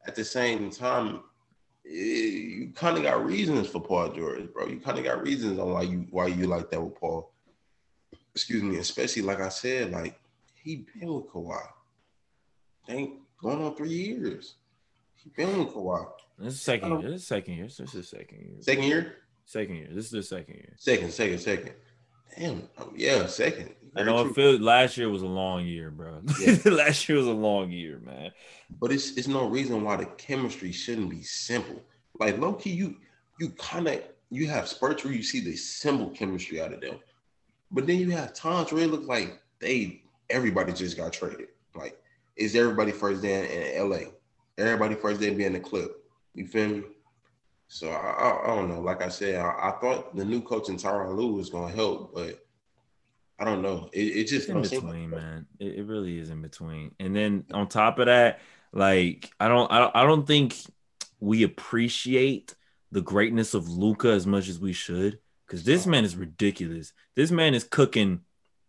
[0.05, 1.21] at the same time,
[1.85, 4.67] you kind of got reasons for Paul George, bro.
[4.67, 7.31] You kind of got reasons on why you why you like that with Paul.
[8.35, 10.19] Excuse me, especially like I said, like
[10.55, 11.61] he been with Kawhi.
[12.89, 14.55] Ain't going on three years.
[15.15, 16.07] He been with Kawhi.
[16.37, 17.11] This is second year.
[17.11, 17.65] This is second year.
[17.65, 18.61] This is second year.
[18.61, 19.15] Second year.
[19.45, 19.87] Second year.
[19.91, 20.73] This is the second year.
[20.77, 21.73] Second, second, second.
[22.37, 22.69] Damn.
[22.77, 23.71] Um, yeah, second.
[23.95, 24.31] I know true.
[24.31, 26.21] it feels last year was a long year, bro.
[26.39, 26.57] Yeah.
[26.65, 28.31] last year was a long year, man.
[28.79, 31.81] But it's it's no reason why the chemistry shouldn't be simple.
[32.19, 32.97] Like low key, you
[33.39, 36.99] you kind of you have spurts where you see the simple chemistry out of them,
[37.71, 41.47] but then you have times where it looks like they everybody just got traded.
[41.73, 41.99] Like
[42.39, 44.11] is everybody first day in LA?
[44.57, 45.91] Everybody first day being the clip.
[46.33, 46.83] You feel me?
[47.67, 48.81] So I, I, I, don't know.
[48.81, 51.75] Like I said, I, I thought the new coach in Tyronn Lue was going to
[51.75, 52.43] help, but
[53.39, 53.89] I don't know.
[53.93, 55.45] It, it just in between, like man.
[55.59, 56.93] It, it, really is in between.
[56.99, 58.41] And then on top of that,
[58.73, 60.55] like I don't, I don't, I don't think
[61.19, 62.55] we appreciate
[62.91, 65.19] the greatness of Luka as much as we should.
[65.47, 66.93] Because this man is ridiculous.
[67.15, 68.21] This man is cooking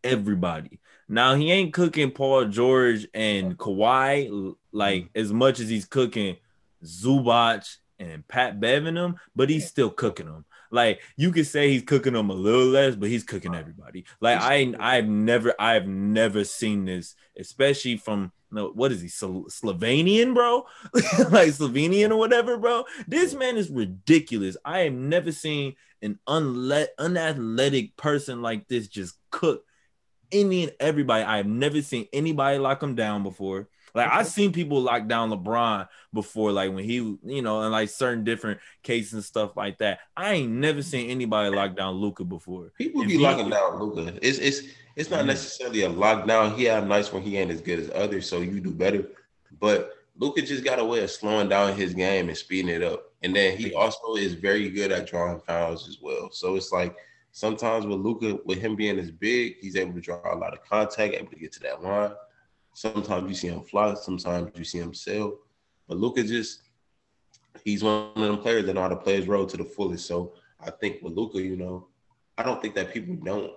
[0.02, 0.80] everybody.
[1.08, 5.08] Now he ain't cooking Paul George and Kawhi like mm.
[5.14, 6.36] as much as he's cooking
[6.84, 10.44] Zubac and Pat Bevan but he's still cooking them.
[10.70, 14.04] Like you could say he's cooking them a little less, but he's cooking everybody.
[14.20, 20.34] Like I, I've never, I've never seen this, especially from no, what is he, Slovenian,
[20.34, 20.66] bro?
[21.30, 22.84] like Slovenian or whatever, bro.
[23.06, 24.56] This man is ridiculous.
[24.64, 29.64] I have never seen an unle- unathletic person like this just cook
[30.32, 31.22] any and everybody.
[31.22, 33.68] I have never seen anybody lock him down before.
[33.94, 37.88] Like I've seen people lock down LeBron before, like when he, you know, and like
[37.88, 40.00] certain different cases and stuff like that.
[40.16, 42.72] I ain't never seen anybody lock down Luka before.
[42.76, 44.14] People be he, locking down Luka.
[44.22, 44.62] It's it's
[44.96, 45.28] it's not mm-hmm.
[45.28, 46.56] necessarily a lockdown.
[46.56, 49.06] He had nights when he ain't as good as others, so you do better.
[49.58, 53.04] But Luka just got a way of slowing down his game and speeding it up.
[53.22, 56.30] And then he also is very good at drawing fouls as well.
[56.30, 56.94] So it's like
[57.32, 60.62] sometimes with Luka, with him being as big, he's able to draw a lot of
[60.64, 62.12] contact, able to get to that line.
[62.72, 65.38] Sometimes you see him fly, sometimes you see him sail.
[65.88, 66.62] But Luka just
[67.64, 70.06] he's one of them players that know how to play his role to the fullest.
[70.06, 71.88] So I think with Luka, you know,
[72.38, 73.52] I don't think that people don't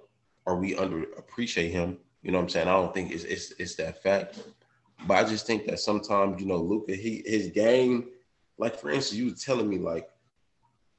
[0.46, 1.98] or we under appreciate him.
[2.22, 2.68] You know what I'm saying?
[2.68, 4.40] I don't think it's it's it's that fact.
[5.06, 8.10] But I just think that sometimes, you know, Luka, he his game,
[8.58, 10.10] like for instance, you were telling me like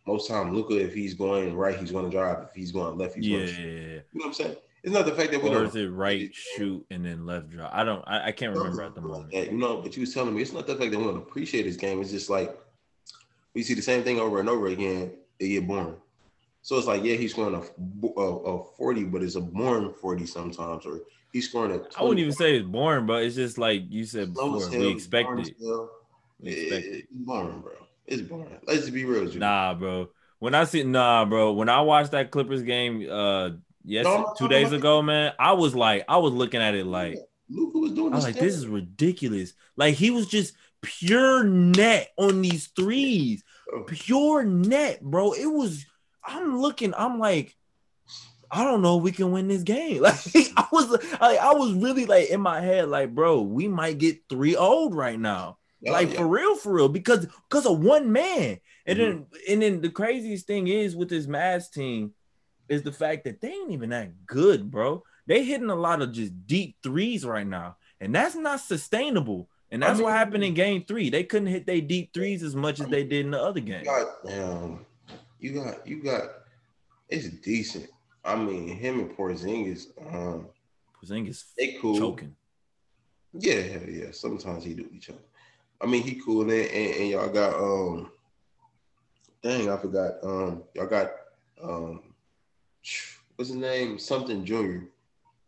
[0.06, 2.44] most time Luka, if he's going right, he's going to drive.
[2.48, 3.62] If he's going left, he's yeah, going to.
[3.62, 4.56] You know what I'm saying?
[4.84, 7.70] It's not the fact that we or is it right shoot and then left drive?
[7.72, 8.04] I don't.
[8.06, 9.32] I, I can't remember at the moment.
[9.32, 11.16] That, you know, but you was telling me it's not the fact that we don't
[11.16, 12.02] appreciate his game.
[12.02, 12.54] It's just like
[13.54, 15.12] we see the same thing over and over again.
[15.38, 15.96] It get boring.
[16.60, 20.26] So it's like, yeah, he's scoring a, a, a 40, but it's a boring 40
[20.26, 21.00] sometimes, or
[21.32, 21.78] he's scoring a.
[21.78, 21.96] 20.
[21.96, 25.30] I wouldn't even say it's boring, but it's just like you said before, we expect
[25.38, 25.56] it.
[26.40, 26.94] We expect it.
[26.94, 27.72] It's boring, bro.
[28.06, 28.58] It's boring.
[28.66, 29.32] Let's be real.
[29.34, 30.10] Nah, bro.
[30.40, 31.52] When I see nah, bro.
[31.52, 33.50] When I watched that Clippers game, uh,
[33.84, 37.18] yes, no, two days ago, man, I was like, I was looking at it like,
[37.48, 38.12] Luka was doing.
[38.12, 39.52] I was like, this is ridiculous.
[39.76, 43.84] Like he was just pure net on these threes, oh.
[43.86, 45.32] pure net, bro.
[45.32, 45.84] It was
[46.24, 47.54] I'm looking, I'm like,
[48.50, 50.02] I don't know we can win this game.
[50.02, 50.20] Like
[50.56, 54.28] I was like I was really like in my head, like, bro, we might get
[54.28, 55.58] three old right now.
[55.86, 56.18] Oh, like yeah.
[56.18, 58.58] for real, for real, because because of one man.
[58.86, 59.10] And mm-hmm.
[59.10, 62.12] then and then the craziest thing is with this Mavs team
[62.68, 65.02] is the fact that they ain't even that good, bro.
[65.26, 69.48] They hitting a lot of just deep threes right now, and that's not sustainable.
[69.70, 71.10] And that's I mean, what happened in game three.
[71.10, 73.84] They couldn't hit their deep threes as much as they did in the other game.
[73.84, 74.86] God damn
[75.44, 76.22] you got you got
[77.10, 77.88] it's decent.
[78.24, 80.46] I mean, him and Porzingis, um,
[80.96, 81.98] Porzingis, they cool.
[81.98, 82.34] Choking.
[83.34, 84.10] Yeah, yeah.
[84.12, 85.18] Sometimes he do each other.
[85.82, 88.10] I mean, he cool and, and, and y'all got um,
[89.42, 90.12] dang, I forgot.
[90.22, 91.10] Um, y'all got
[91.62, 92.13] um,
[93.36, 93.98] what's his name?
[93.98, 94.88] Something Junior.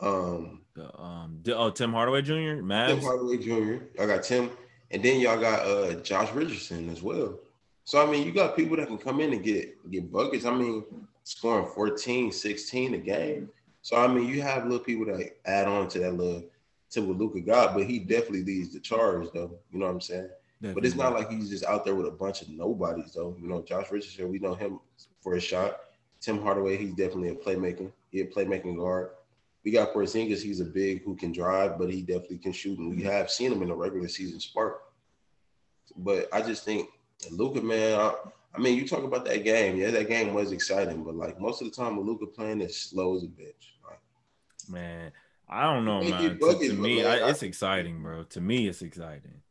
[0.01, 2.63] Um, the, um, oh, Tim Hardaway Jr.
[2.63, 2.89] Mavs.
[2.89, 3.85] Tim Hardaway Jr.
[3.97, 4.51] Y'all got Tim,
[4.91, 7.39] and then y'all got uh Josh Richardson as well.
[7.85, 10.45] So I mean, you got people that can come in and get get buckets.
[10.45, 10.85] I mean,
[11.25, 13.49] scoring 14, 16 a game.
[13.83, 16.45] So I mean, you have little people that add on to that little
[16.91, 19.59] to what Luka got, but he definitely leads the charge though.
[19.73, 20.29] You know what I'm saying?
[20.61, 20.81] Definitely.
[20.81, 23.37] But it's not like he's just out there with a bunch of nobodies though.
[23.41, 24.81] You know, Josh Richardson, we know him
[25.21, 25.79] for a shot.
[26.27, 27.89] Tim Hardaway, he's definitely a playmaker.
[28.11, 29.11] He a playmaking guard.
[29.65, 32.97] We got Porzingis, he's a big who can drive, but he definitely can shoot, and
[32.97, 34.83] we have seen him in the regular season spark.
[35.97, 36.89] But I just think
[37.31, 38.15] Luka, man, I,
[38.57, 39.77] I, mean, you talk about that game.
[39.77, 42.77] Yeah, that game was exciting, but like most of the time with Luka playing, it's
[42.77, 43.75] slow as a bitch.
[43.89, 44.01] Like,
[44.69, 45.13] man,
[45.49, 46.39] I don't know, man.
[46.39, 48.25] Buckets, to, to me, man, I, it's exciting, bro.
[48.25, 49.43] To me, it's exciting.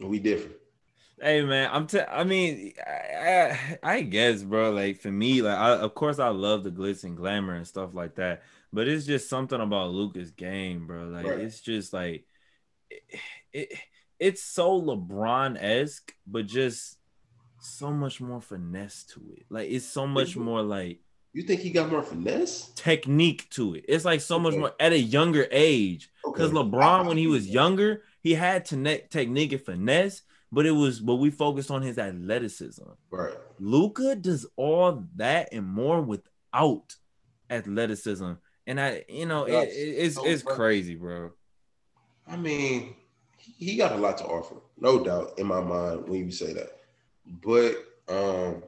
[0.00, 0.56] We different.
[1.22, 1.86] Hey man, I'm.
[1.86, 4.72] T- I mean, I, I, guess, bro.
[4.72, 7.94] Like for me, like I, of course, I love the glitz and glamour and stuff
[7.94, 8.42] like that.
[8.72, 11.04] But it's just something about Luka's game, bro.
[11.04, 11.38] Like right.
[11.38, 12.26] it's just like
[12.90, 13.02] it,
[13.52, 13.72] it
[14.18, 16.98] it's so LeBron esque, but just
[17.60, 19.46] so much more finesse to it.
[19.48, 20.98] Like it's so much more like.
[21.34, 22.72] You think he got more finesse?
[22.74, 23.84] Technique to it.
[23.88, 24.42] It's like so okay.
[24.42, 26.10] much more at a younger age.
[26.24, 26.68] Because okay.
[26.68, 30.22] LeBron, when he was younger, he had to technique and finesse,
[30.52, 32.84] but it was but we focused on his athleticism.
[33.10, 33.34] Right.
[33.58, 36.94] Luka does all that and more without
[37.50, 38.32] athleticism.
[38.66, 41.32] And I, you know, it, it's it's crazy, bro.
[42.28, 42.94] I mean,
[43.36, 46.78] he got a lot to offer, no doubt in my mind when you say that.
[47.26, 47.76] But
[48.08, 48.62] um,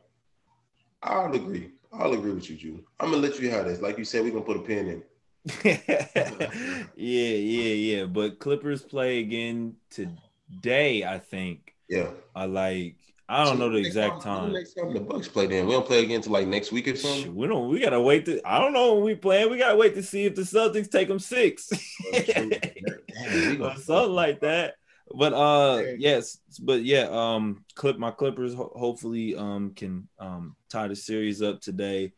[1.03, 1.70] I'll agree.
[1.93, 2.85] I'll agree with you, Drew.
[2.99, 3.80] I'm gonna let you have this.
[3.80, 5.03] Like you said, we're gonna put a pin in.
[5.64, 8.05] yeah, yeah, yeah.
[8.07, 11.74] But Clippers play again today, I think.
[11.89, 12.11] Yeah.
[12.35, 12.97] I like
[13.28, 14.53] I don't so know the exact time.
[14.53, 15.66] Next time the Bucks play then.
[15.66, 17.35] We don't play again until like next week or something.
[17.35, 19.47] We don't we gotta wait to I don't know when we play.
[19.47, 21.70] We gotta wait to see if the Celtics take them six.
[22.12, 24.74] or something like that.
[25.14, 30.89] But uh yes, but yeah, um clip my clippers ho- hopefully um can um tie
[30.89, 32.12] the series up today.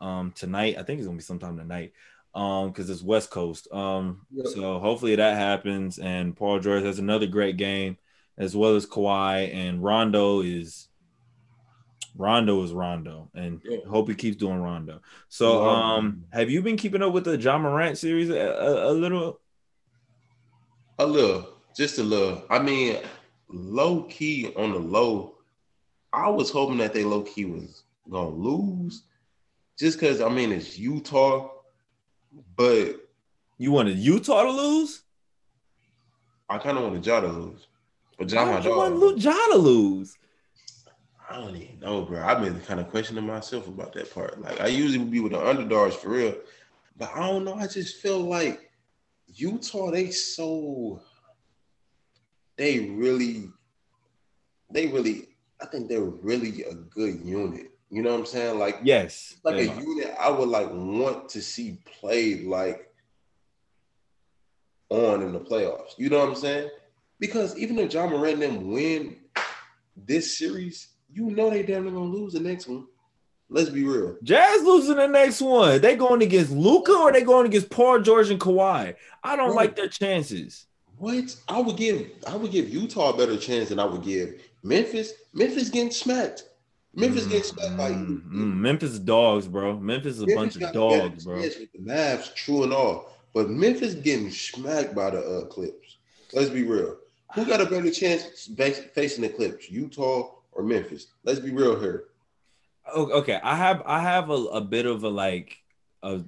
[0.00, 0.76] Um tonight.
[0.78, 1.92] I think it's gonna be sometime tonight.
[2.34, 3.68] Um, because it's West Coast.
[3.72, 4.46] Um, yep.
[4.46, 7.98] so hopefully that happens and Paul George has another great game
[8.38, 10.88] as well as Kawhi and Rondo is
[12.16, 13.78] Rondo is Rondo, and yeah.
[13.88, 15.00] hope he keeps doing Rondo.
[15.28, 18.92] So, um, have you been keeping up with the Ja Morant series a, a, a
[18.92, 19.40] little?
[20.98, 22.44] A little, just a little.
[22.50, 22.98] I mean,
[23.48, 25.36] low key on the low.
[26.12, 29.04] I was hoping that they low key was gonna lose,
[29.78, 31.48] just because I mean it's Utah,
[32.56, 32.96] but
[33.56, 35.02] you wanted Utah to lose.
[36.50, 37.66] I kind of wanted Ja to lose,
[38.18, 39.00] but John, Why my dog.
[39.00, 40.16] want Ja to lose?
[41.28, 42.22] I don't even know, bro.
[42.22, 44.40] I've been kind of questioning myself about that part.
[44.40, 46.34] Like I usually would be with the underdogs for real,
[46.96, 47.54] but I don't know.
[47.54, 48.70] I just feel like
[49.26, 51.00] Utah, they so
[52.56, 53.48] they really,
[54.70, 55.28] they really.
[55.60, 57.70] I think they're really a good unit.
[57.88, 58.58] You know what I'm saying?
[58.58, 59.36] Like Yes.
[59.44, 59.80] like a are.
[59.80, 62.92] unit I would like want to see played like
[64.90, 65.92] on in the playoffs.
[65.98, 66.70] You know what I'm saying?
[67.22, 69.16] Because even if Ja Morant them win
[69.96, 72.88] this series, you know they damn near gonna lose the next one.
[73.48, 74.16] Let's be real.
[74.24, 75.80] Jazz losing the next one.
[75.80, 78.96] They going against Luka or they going against Paul George and Kawhi.
[79.22, 80.66] I don't like their chances.
[80.98, 81.36] What?
[81.46, 85.12] I would give I would give Utah a better chance than I would give Memphis.
[85.32, 86.42] Memphis getting smacked.
[86.92, 89.78] Memphis getting smacked by Mm, mm, Memphis dogs, bro.
[89.78, 91.36] Memphis is a bunch of got a better dogs, bro.
[91.36, 95.98] With the Mavs, true and all, but Memphis getting smacked by the uh, Clips.
[96.32, 96.96] Let's be real.
[97.34, 98.48] Who got a better chance
[98.94, 101.06] facing the Clips, Utah or Memphis?
[101.24, 102.04] Let's be real here.
[102.94, 105.58] Okay, I have I have a, a bit of a like
[106.02, 106.22] a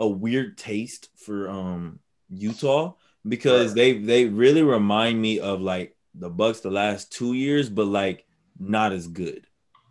[0.00, 2.00] a weird taste for um
[2.30, 2.94] Utah
[3.26, 7.86] because they they really remind me of like the Bucks the last two years, but
[7.86, 8.26] like
[8.58, 9.46] not as good,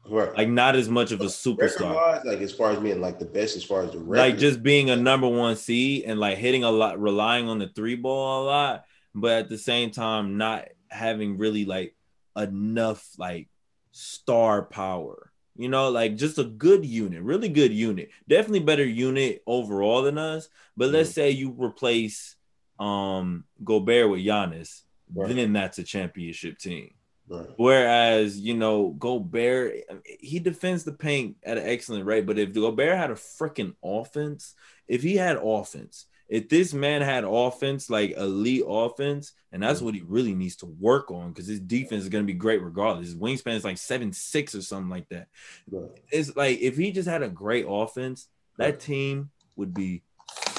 [0.10, 0.36] Right.
[0.36, 2.26] like not as much of a superstar.
[2.26, 4.62] Like as far as being like the best, as far as the record, like just
[4.64, 8.44] being a number one seed and like hitting a lot, relying on the three ball
[8.44, 8.86] a lot,
[9.20, 11.96] but at the same time not having really like
[12.36, 13.48] enough like
[13.92, 15.32] star power.
[15.60, 18.10] You know, like just a good unit, really good unit.
[18.30, 20.50] Definitely better unit overall than us.
[20.76, 22.36] But let's say you replace
[22.80, 24.82] um Gobert with Giannis,
[25.14, 25.36] Right.
[25.36, 26.92] then that's a championship team.
[27.30, 27.48] Right.
[27.58, 29.74] Whereas, you know, Gobert,
[30.20, 32.26] he defends the paint at an excellent rate.
[32.26, 34.54] But if Gobert had a freaking offense,
[34.88, 39.96] if he had offense, if this man had offense, like elite offense, and that's what
[39.96, 43.08] he really needs to work on because his defense is going to be great regardless.
[43.08, 45.28] His wingspan is like seven six or something like that.
[45.72, 45.90] Right.
[46.12, 50.04] It's like if he just had a great offense, that team would be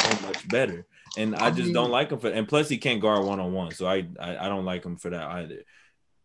[0.01, 0.87] so much better.
[1.19, 3.41] And I I just mean- don't like him for, and plus he can't guard one
[3.41, 5.63] on one, so I, I I don't like him for that either.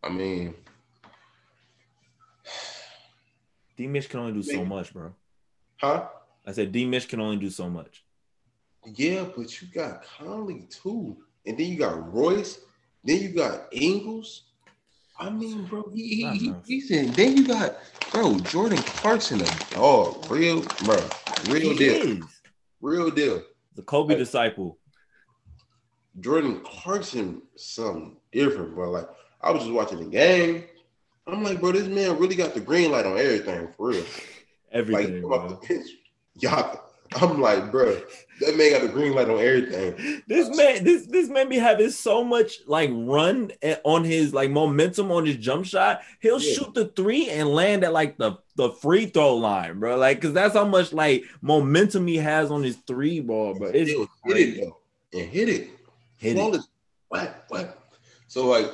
[0.02, 0.54] I mean,
[3.76, 5.12] D Mitch can only do so much, bro.
[5.78, 6.06] huh?
[6.46, 8.03] I said D Mitch can only do so much.
[8.86, 11.16] Yeah, but you got Conley too,
[11.46, 12.60] and then you got Royce,
[13.04, 14.42] then you got Ingles.
[15.18, 17.12] I mean, bro, he, he, he he's in.
[17.12, 17.76] Then you got
[18.12, 20.96] bro Jordan Clarkson, a dog, real bro,
[21.48, 22.40] real He deal, is
[22.80, 23.42] real deal.
[23.74, 24.20] the Kobe Hey.
[24.20, 24.78] disciple.
[26.20, 28.90] Jordan Clarkson, something different, bro.
[28.90, 29.08] Like
[29.40, 30.64] I was just watching the game.
[31.26, 34.04] I'm like, bro, this man really got the green light on everything for real.
[34.72, 35.58] Everything, come off bro.
[35.60, 35.88] the bench,
[36.38, 36.83] y'all.
[37.16, 38.00] I'm like, bro,
[38.40, 40.22] that man got the green light on everything.
[40.26, 43.52] This man, this this man be having so much like run
[43.84, 46.02] on his like momentum on his jump shot.
[46.20, 46.54] He'll Yeah.
[46.54, 49.96] shoot the three and land at like the the free throw line, bro.
[49.96, 53.68] Like, cause that's how much like momentum he has on his three ball, bro.
[53.68, 54.78] It's hit it though,
[55.12, 55.68] and hit it.
[56.16, 56.34] Hit it.
[56.34, 56.68] Flawless.
[57.08, 57.44] What?
[57.48, 57.78] What?
[58.26, 58.70] So like,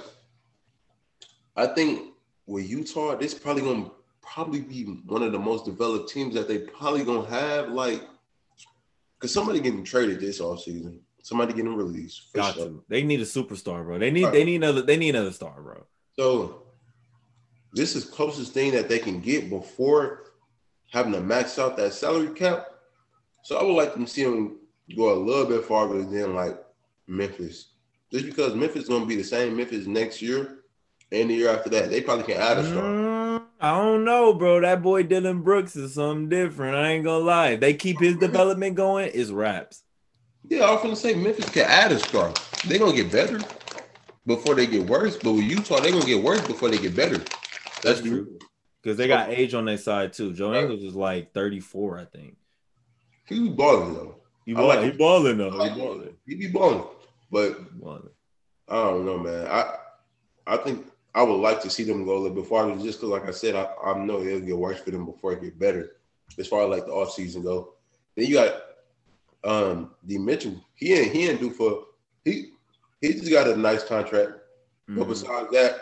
[1.56, 2.14] I think
[2.46, 3.90] with Utah, this probably gonna
[4.22, 7.68] probably be one of the most developed teams that they probably gonna have.
[7.70, 8.02] Like,
[9.20, 10.98] cause somebody getting traded this offseason.
[11.22, 12.30] Somebody getting released.
[12.32, 12.64] for Got sure.
[12.66, 12.84] to.
[12.88, 13.98] They need a superstar, bro.
[13.98, 14.32] They need Right.
[14.32, 15.84] they need another they need another star, bro.
[16.18, 16.62] So
[17.72, 20.24] this is closest thing that they can get before
[20.90, 22.66] having to max out that salary cap.
[23.44, 24.58] So I would like to see them
[24.96, 26.58] go a little bit farther than like
[27.06, 27.68] Memphis.
[28.12, 30.64] Just because Memphis is gonna be the same Memphis next year
[31.12, 31.90] and the year after that.
[31.90, 32.82] They probably can add a star.
[32.82, 33.09] Mm,
[33.60, 34.60] I don't know, bro.
[34.60, 36.76] That boy Dillon Brooks is something different.
[36.76, 37.48] I ain't gonna lie.
[37.50, 39.82] If they keep his development going, it's raps.
[40.48, 42.32] Yeah, I was gonna say Memphis can add a star.
[42.66, 43.40] They're gonna get better
[44.26, 45.16] before they get worse.
[45.16, 47.18] But with Utah, they're gonna get worse before they get better.
[47.82, 48.26] That's true.
[48.26, 48.36] Mm-hmm.
[48.82, 50.32] Because they got age on their side too.
[50.32, 50.62] Joe Right.
[50.62, 52.36] Ingles is like 34, I think.
[53.26, 54.16] He be balling though.
[54.46, 55.48] He ball, like he balling though.
[55.48, 56.16] like He balling.
[56.26, 56.84] He be balling.
[57.30, 58.08] But balling.
[58.68, 59.46] I don't know, man.
[59.46, 59.76] I
[60.46, 63.10] I think I would like to see them go a little bit farther, just because,
[63.10, 65.96] like I said, I, I know it'll get worse for them before it get better.
[66.38, 67.74] As far as like the off season go,
[68.16, 68.62] then you got
[69.44, 70.64] um D Mitchell.
[70.74, 71.86] He ain't he ain't do for
[72.24, 72.52] he
[73.00, 74.32] he just got a nice contract.
[74.86, 75.08] But Mhm.
[75.08, 75.80] besides that,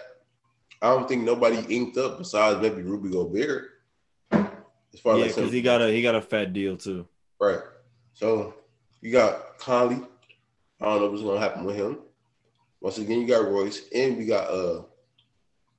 [0.80, 3.70] I don't think nobody inked up besides maybe Rudy Gobert.
[4.32, 7.06] As far Yeah, like because he got a he got a fat deal too.
[7.40, 7.60] right.
[8.14, 8.54] So
[9.00, 10.02] you got Conley.
[10.80, 11.98] I don't know what's gonna happen with him.
[12.80, 14.82] Once again, you got Royce, and we got uh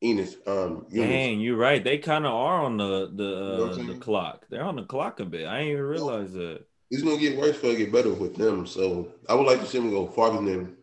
[0.04, 0.36] Enes.
[0.47, 0.86] Um.
[0.93, 1.84] Dang, you're right.
[1.84, 4.45] They kind of are on the the You know uh, the clock.
[4.50, 5.45] They're on the clock a bit.
[5.47, 6.62] I didn't even realize that.
[6.91, 8.66] It's gonna get worse before it get better with them.
[8.66, 10.76] So I would like to see them go farther than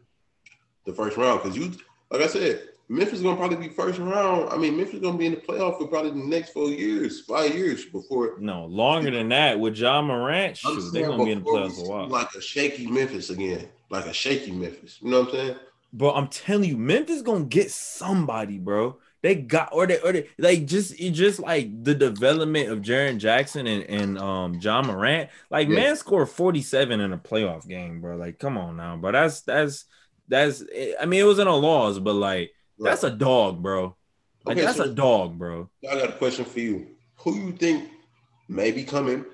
[0.84, 1.72] the first round because you,
[2.10, 4.50] like I said, Memphis is gonna probably be first round.
[4.50, 7.22] I mean, Memphis is gonna be in the playoff for probably the next four years,
[7.22, 8.36] five years before.
[8.38, 10.56] No, longer than that with Ja Morant.
[10.56, 12.08] Shoot, they're gonna be in the playoffs a while.
[12.08, 14.98] Like a shaky Memphis again, like a shaky Memphis.
[15.02, 15.56] You know what I'm saying?
[15.92, 18.98] Bro, I'm telling you, Memphis gonna get somebody, bro.
[19.26, 23.18] They got or they or they like just it just like the development of Jaren
[23.18, 25.30] Jackson and, and um Ja Morant.
[25.50, 25.74] Like Yeah.
[25.74, 28.16] man scored 47 in a playoff game, bro.
[28.16, 29.10] Like, come on now, bro.
[29.10, 29.86] That's that's
[30.28, 30.62] that's
[31.00, 33.96] I mean, it wasn't a loss, but like that's a dog, bro.
[34.44, 35.68] Like Okay, that's so- a dog, bro.
[35.90, 36.86] I got a question for you.
[37.16, 37.90] Who you think
[38.48, 39.24] may be coming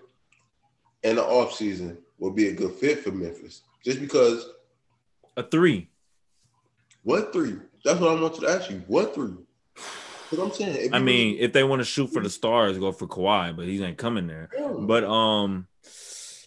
[1.03, 3.61] in the offseason will be a good fit for Memphis?
[3.84, 4.47] Just because
[5.36, 5.90] A three.
[7.03, 7.57] what three?
[7.84, 8.82] That's what I want to ask you.
[8.86, 9.34] What three?
[10.33, 13.07] Because I'm saying, I mean, if they want to shoot for the stars, go for
[13.07, 14.49] Kawhi, but he ain't coming there.
[14.59, 15.66] really- But um,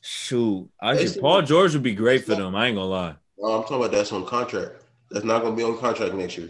[0.01, 2.55] shoot, I just Paul George would be great for them.
[2.55, 3.15] I ain't gonna lie.
[3.37, 4.81] No, I'm talking about that's on contract.
[5.11, 6.49] That's not to be on contract next year.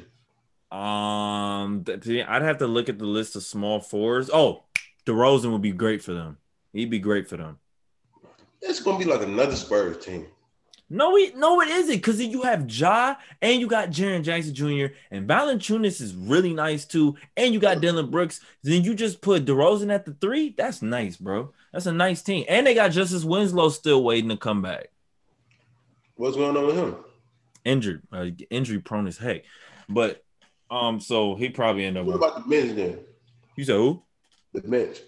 [0.72, 4.30] Um, I'd have to look at the list of small fours.
[4.32, 4.64] Oh,
[5.06, 6.38] DeRozan would be great for them.
[6.72, 7.60] He'd be great for them.
[8.62, 10.28] It's to be like another Spurs team.
[10.90, 14.94] No, it, no, it isn't because you have Ja and you got Jaren Jackson Jr.
[15.10, 18.40] and Valanciunas is really nice too, and you got Dillon Brooks.
[18.62, 20.54] Then you just put DeRozan at the three.
[20.56, 21.54] That's nice, bro.
[21.74, 24.90] That's a nice team, and they got Justice Winslow still waiting to come back.
[26.16, 26.96] What's going on with him?
[27.66, 29.44] Injured, uh, injury prone as heck.
[29.90, 30.24] But
[30.70, 32.06] um, so he probably end up.
[32.06, 33.00] What about the bench then?
[33.56, 34.04] you said who?
[34.54, 35.00] The bench.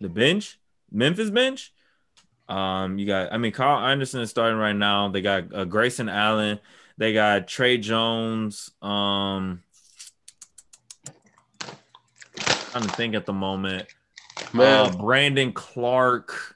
[0.00, 0.58] The bench,
[0.90, 1.72] Memphis bench.
[2.48, 3.32] Um, you got.
[3.32, 5.08] I mean, Carl Anderson is starting right now.
[5.08, 6.60] They got uh, Grayson Allen.
[6.98, 8.70] They got Trey Jones.
[8.80, 9.62] Um,
[12.70, 13.88] trying to think at the moment.
[14.52, 16.54] Man, Uh, Brandon Clarke.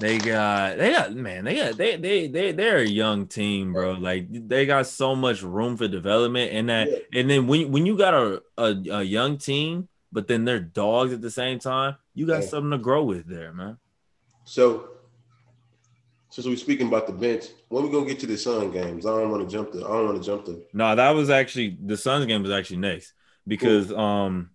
[0.00, 0.76] They got.
[0.76, 1.14] They got.
[1.14, 1.76] Man, they got.
[1.76, 3.92] They they they they're a young team, bro.
[3.92, 6.88] Like they got so much room for development, and that.
[6.90, 7.20] Yeah.
[7.20, 11.12] And then when when you got a a, a young team, but then they're dogs
[11.12, 12.48] at the same time, you got Yeah.
[12.48, 13.78] something to grow with there, man.
[14.44, 14.88] so
[16.34, 19.06] since we're speaking about the bench, when we gonna get to the Sun games?
[19.06, 19.84] I don't want to jump the.
[19.84, 20.66] I don't want to jump the.
[20.72, 23.12] No, that was actually the Suns game was actually next
[23.46, 24.50] because um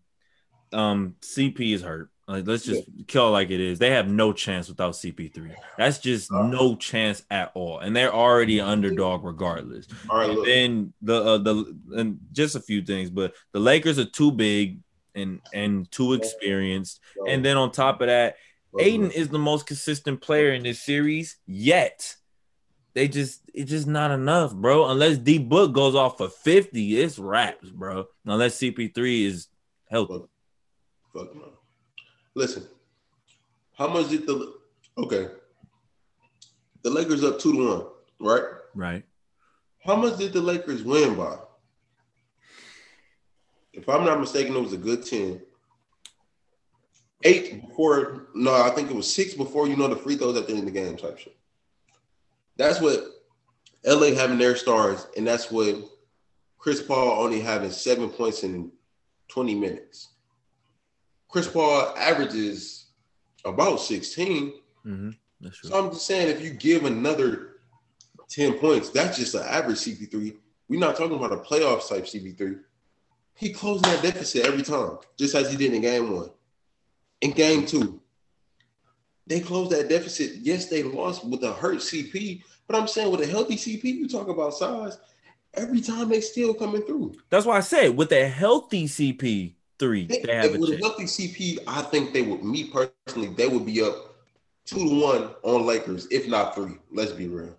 [0.74, 2.10] um CP is hurt.
[2.28, 3.80] Like let's just kill it like it is.
[3.80, 5.56] They have no chance without CP3.
[5.78, 6.48] That's just Uh.
[6.48, 7.80] no chance at all.
[7.80, 9.88] And they're already underdog regardless.
[10.10, 10.46] All right, And look.
[10.48, 14.80] then the uh, the and just a few things, but the Lakers are too big
[15.16, 17.00] and and too experienced.
[17.26, 18.36] And then on top of that,
[18.78, 22.16] Ayton is the most consistent player in this series yet.
[22.94, 24.90] They just it's just not enough, bro.
[24.90, 28.06] Unless D Book goes off for 50, it's wraps, bro.
[28.26, 29.48] Unless CP3 is
[29.90, 30.26] healthy.
[31.14, 31.54] Fuck no.
[32.36, 32.68] Listen,
[33.78, 34.54] how much did the
[34.98, 35.30] okay?
[36.84, 37.86] The Lakers up two to one,
[38.20, 38.44] right?
[38.76, 39.04] Right.
[39.86, 41.38] How much did the Lakers win by?
[43.74, 45.42] If I'm not mistaken, it was a good 10.
[47.24, 50.48] Eight before, no, I think it was six before you know the free throws at
[50.48, 51.36] the end of the game type shit.
[52.56, 53.06] That's what
[53.86, 55.76] LA having their stars, and that's what
[56.58, 58.72] Chris Paul only having seven points in
[59.30, 60.10] 20 minutes.
[61.30, 62.88] Chris Paul averages
[63.46, 64.54] about 16.
[64.86, 65.48] Mm-hmm.
[65.64, 67.60] So I'm just saying, if you give another
[68.30, 70.36] 10 points, that's just an average CP3.
[70.68, 72.60] We're not talking about a playoff type CP3.
[73.36, 76.30] He closing that deficit every time, just as he did in game one.
[77.22, 78.02] In game two,
[79.28, 80.38] they closed that deficit.
[80.42, 84.08] Yes, they lost with a hurt CP, but I'm saying with a healthy CP, you
[84.08, 84.98] talk about size.
[85.54, 87.16] Every time they still coming through.
[87.30, 91.04] That's why I said with a healthy CP3, They, they have a with a healthy
[91.04, 92.44] CP, I think they would.
[92.44, 94.16] Me personally, they would be up
[94.66, 96.78] two to one on Lakers, if not three.
[96.92, 97.56] Let's be real.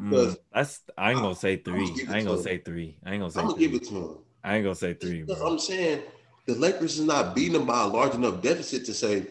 [0.00, 1.84] Mm, that's I ain't gonna say three.
[1.84, 2.96] I'ma give it I ain't gonna say three.
[3.04, 3.68] I ain't gonna say I'm gonna three.
[3.68, 4.18] give it to him.
[4.44, 5.24] I ain't gonna say three.
[5.42, 6.02] I'm saying
[6.48, 9.26] the Lakers is not beating them by a large enough deficit to say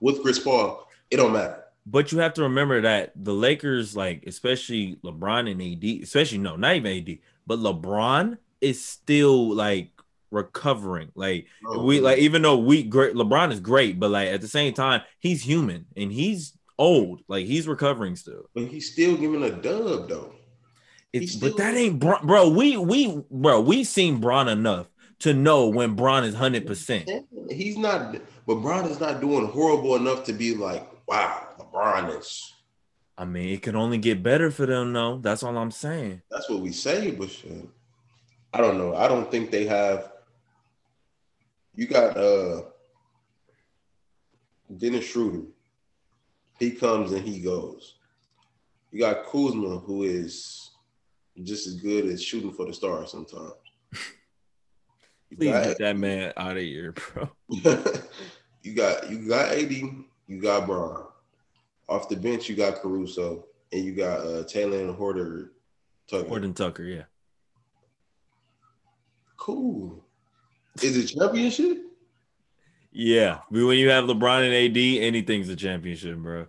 [0.00, 1.62] with Chris Paul, it don't matter.
[1.86, 6.56] But you have to remember that the Lakers, like especially LeBron and AD, especially no,
[6.56, 9.90] not even AD, but LeBron is still like
[10.32, 11.12] recovering.
[11.14, 14.48] Like oh, we like even though we great LeBron is great, but like at the
[14.48, 17.22] same time, he's human and he's old.
[17.28, 18.48] Like he's recovering still.
[18.52, 20.34] but he's still giving a dub though.
[21.12, 22.48] It's He's but that ain't Bron, bro.
[22.48, 24.88] We we bro, we seen Bron enough
[25.22, 27.08] to know when Bron is hundred percent.
[27.48, 28.16] He's not,
[28.46, 32.52] but Bron is not doing horrible enough to be like, wow, LeBron is.
[33.16, 35.18] I mean, it can only get better for them, though.
[35.18, 36.22] That's all I'm saying.
[36.30, 37.68] That's what we say, but shit.
[38.52, 38.96] I don't know.
[38.96, 40.12] I don't think they have.
[41.74, 42.62] You got uh
[44.76, 45.42] Dennis Schroeder.
[46.58, 47.94] He comes and he goes.
[48.90, 50.70] You got Kuzma, who is
[51.42, 53.52] just as good as shooting for the stars sometimes.
[55.36, 57.30] Please got, get that man out of here, bro.
[57.48, 61.04] you got you got AD, you got Bron.
[61.88, 65.50] Off the bench, you got Caruso, and you got uh, Taylor and Horter
[66.08, 66.28] Tucker.
[66.28, 67.02] Horton Tucker, yeah.
[69.36, 70.04] Cool.
[70.80, 71.78] Is it championship?
[72.92, 76.46] Yeah, when you have LeBron and AD, anything's a championship, bro.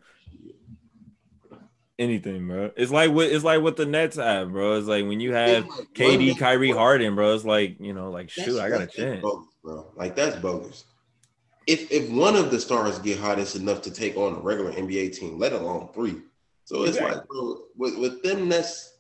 [2.04, 2.72] Anything, bro.
[2.76, 4.74] It's like what it's like what the Nets have, bro.
[4.74, 7.34] It's like when you have like, KD, Kyrie, Harden, bro.
[7.34, 9.88] It's like you know, like shoot, I got a chance, bogus, bro.
[9.96, 10.84] Like that's bogus.
[11.66, 14.74] If if one of the stars get hot, it's enough to take on a regular
[14.74, 16.18] NBA team, let alone three.
[16.66, 17.16] So it's exactly.
[17.16, 18.96] like, bro, with, with them, that's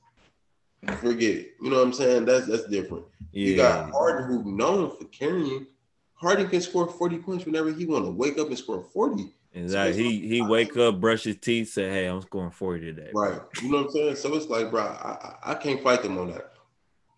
[1.00, 1.56] forget it.
[1.62, 2.24] You know what I'm saying?
[2.24, 3.04] That's that's different.
[3.34, 3.48] Yeah.
[3.48, 5.68] You got Harden, who known for carrying.
[6.14, 9.34] Harden can score 40 points whenever he want to wake up and score 40.
[9.54, 10.04] Exactly.
[10.04, 13.40] He he wake up, brush his teeth, say, "Hey, I'm scoring 40 today." Right.
[13.62, 14.16] You know what I'm saying?
[14.16, 16.54] So it's like, bro, I, I can't fight them on that.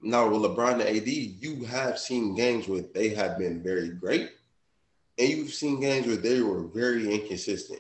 [0.02, 4.32] Now with LeBron and AD, you have seen games where they have been very great,
[5.18, 7.80] and you've seen games where they were very inconsistent.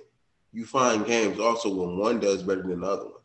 [0.53, 3.23] You find games also when one does better than the other one,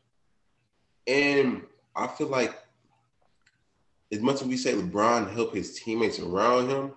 [1.06, 1.62] and
[1.94, 2.58] I feel like
[4.10, 6.90] as much as we say LeBron helped his teammates around him,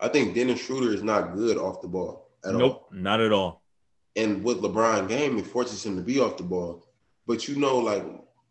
[0.00, 2.88] I think Dennis Schroeder is not good off the ball at nope, all.
[2.92, 3.62] not at all.
[4.14, 6.86] And with LeBron game, it forces him to be off the ball.
[7.26, 8.04] But you know, like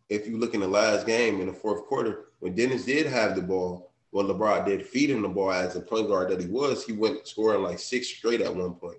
[0.08, 3.34] if you look in the last game in the fourth quarter, when Dennis did have
[3.34, 6.46] the ball, when LeBron did feed him the ball as a point guard that he
[6.46, 8.98] was, he went scoring like six straight at one point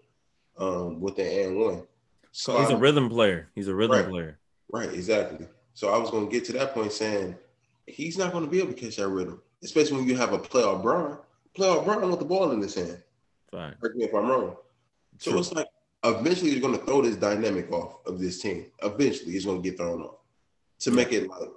[0.57, 1.83] um, with the and one.
[2.31, 3.49] So he's a rhythm player.
[3.55, 4.39] He's a rhythm right, player.
[4.71, 5.47] Right, exactly.
[5.73, 7.35] So I was going to get to that point saying
[7.85, 10.39] he's not going to be able to catch that rhythm, especially when you have a
[10.39, 11.17] playoff Bron.
[11.57, 13.01] Playoff Bron with the ball in his hand.
[13.51, 13.75] Fine.
[13.79, 14.55] Correct me if I'm wrong.
[15.17, 15.39] So True.
[15.39, 15.67] it's like
[16.03, 18.67] eventually he's going to throw this dynamic off of this team.
[18.83, 20.15] Eventually he's going to get thrown off
[20.79, 21.49] to make it like.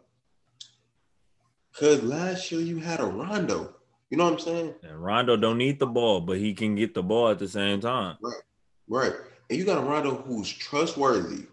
[1.73, 3.75] Because last year you had a Rondo.
[4.11, 4.75] You know what I'm saying?
[4.83, 7.81] And Rondo don't need the ball, but he can get the ball at the same
[7.81, 8.17] time.
[8.21, 8.35] Right.
[8.89, 9.13] Right.
[9.49, 11.47] And you got a Rondo who's trustworthy.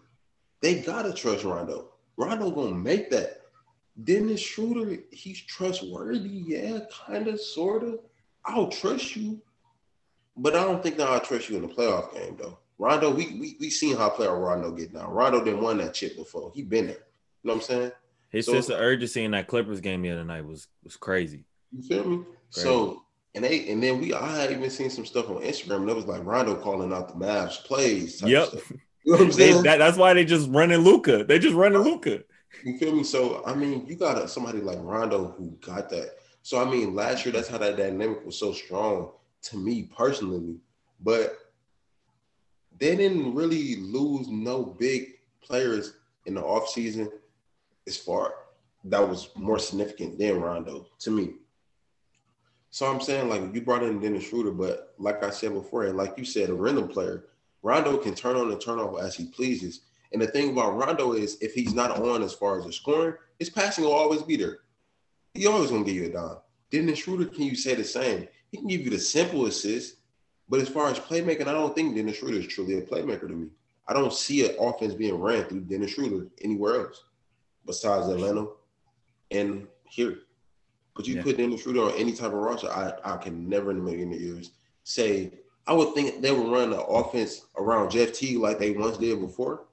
[0.60, 1.90] They gotta trust Rondo.
[2.16, 3.42] Rondo gonna make that.
[4.02, 6.42] Dennis Schroeder, he's trustworthy.
[6.46, 8.00] Yeah, kind of, sort of.
[8.44, 9.40] I'll trust you,
[10.38, 12.58] but I don't think that I'll trust you in the playoff game though.
[12.78, 15.10] Rondo, we we we seen how player Rondo get down.
[15.10, 16.52] Rondo didn't won that chip before.
[16.54, 16.96] He been there.
[17.42, 17.92] You know what I'm saying?
[18.30, 21.44] His so, sense of urgency in that Clippers game the other night was was crazy.
[21.72, 22.24] You feel me?
[22.52, 22.66] Crazy.
[22.66, 23.02] So
[23.34, 26.06] and they and then we I had even seen some stuff on Instagram that was
[26.06, 28.22] like Rondo calling out the Mavs plays.
[28.22, 28.48] Yep.
[29.04, 29.62] You know what I'm saying?
[29.64, 31.24] That, that's why they just running Luka.
[31.24, 32.20] They just running Luka.
[32.64, 33.02] You feel me?
[33.02, 36.12] So I mean, you got a, somebody like Rondo who got that.
[36.42, 39.10] So I mean, last year that's how that dynamic was so strong
[39.42, 40.56] to me personally.
[41.00, 41.36] But
[42.78, 45.94] they didn't really lose no big players
[46.26, 47.10] in the offseason
[47.86, 48.34] as far
[48.84, 51.34] that was more significant than Rondo to me.
[52.70, 55.96] So I'm saying like you brought in Dennis Schroeder, but like I said before, and
[55.96, 57.26] like you said, a random player,
[57.62, 59.80] Rondo can turn on and turn off as he pleases.
[60.12, 63.14] And the thing about Rondo is if he's not on as far as the scoring,
[63.38, 64.58] his passing will always be there.
[65.34, 66.36] He always gonna give you a dime.
[66.70, 68.28] Dennis Schroeder, can you say the same?
[68.50, 69.96] He can give you the simple assist,
[70.48, 73.34] but as far as playmaking, I don't think Dennis Schroeder is truly a playmaker to
[73.34, 73.48] me.
[73.86, 77.04] I don't see an offense being ran through Dennis Schroeder anywhere else
[77.66, 78.48] besides Atlanta
[79.30, 80.18] and here.
[80.94, 81.22] But you yeah.
[81.22, 84.12] put Dennis Schroeder on any type of roster, I, I can never in a million
[84.12, 84.50] years
[84.84, 85.32] say
[85.66, 89.20] I would think they would run the offense around Jeff Teague like they once did
[89.20, 89.64] before,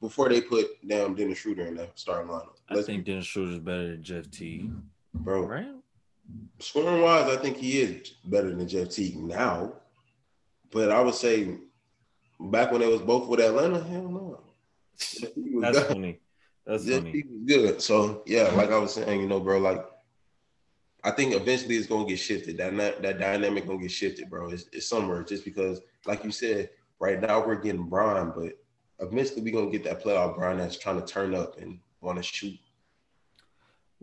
[0.00, 2.54] before they put down Dennis Schroeder in the starting lineup.
[2.70, 4.70] Let's I think Dennis Schroeder is better than Jeff Teague,
[5.12, 5.44] bro.
[5.44, 5.68] Right?
[6.58, 9.72] Scoring wise, I think he is better than Jeff Teague now.
[10.70, 11.56] But I would say
[12.40, 14.40] back when they was both with Atlanta, hell no.
[15.60, 15.86] That's good.
[15.86, 16.20] funny.
[16.66, 17.24] That's Jeff funny.
[17.28, 17.82] was good.
[17.82, 19.84] So yeah, like I was saying, you know, bro, like
[21.04, 22.56] I think eventually it's gonna get shifted.
[22.56, 24.50] That that dynamic gonna get shifted, bro.
[24.50, 28.58] It's, it's somewhere just because, like you said, right now we're getting Bron, but
[29.00, 32.22] eventually we're gonna get that playoff Bron that's trying to turn up and want to
[32.22, 32.58] shoot.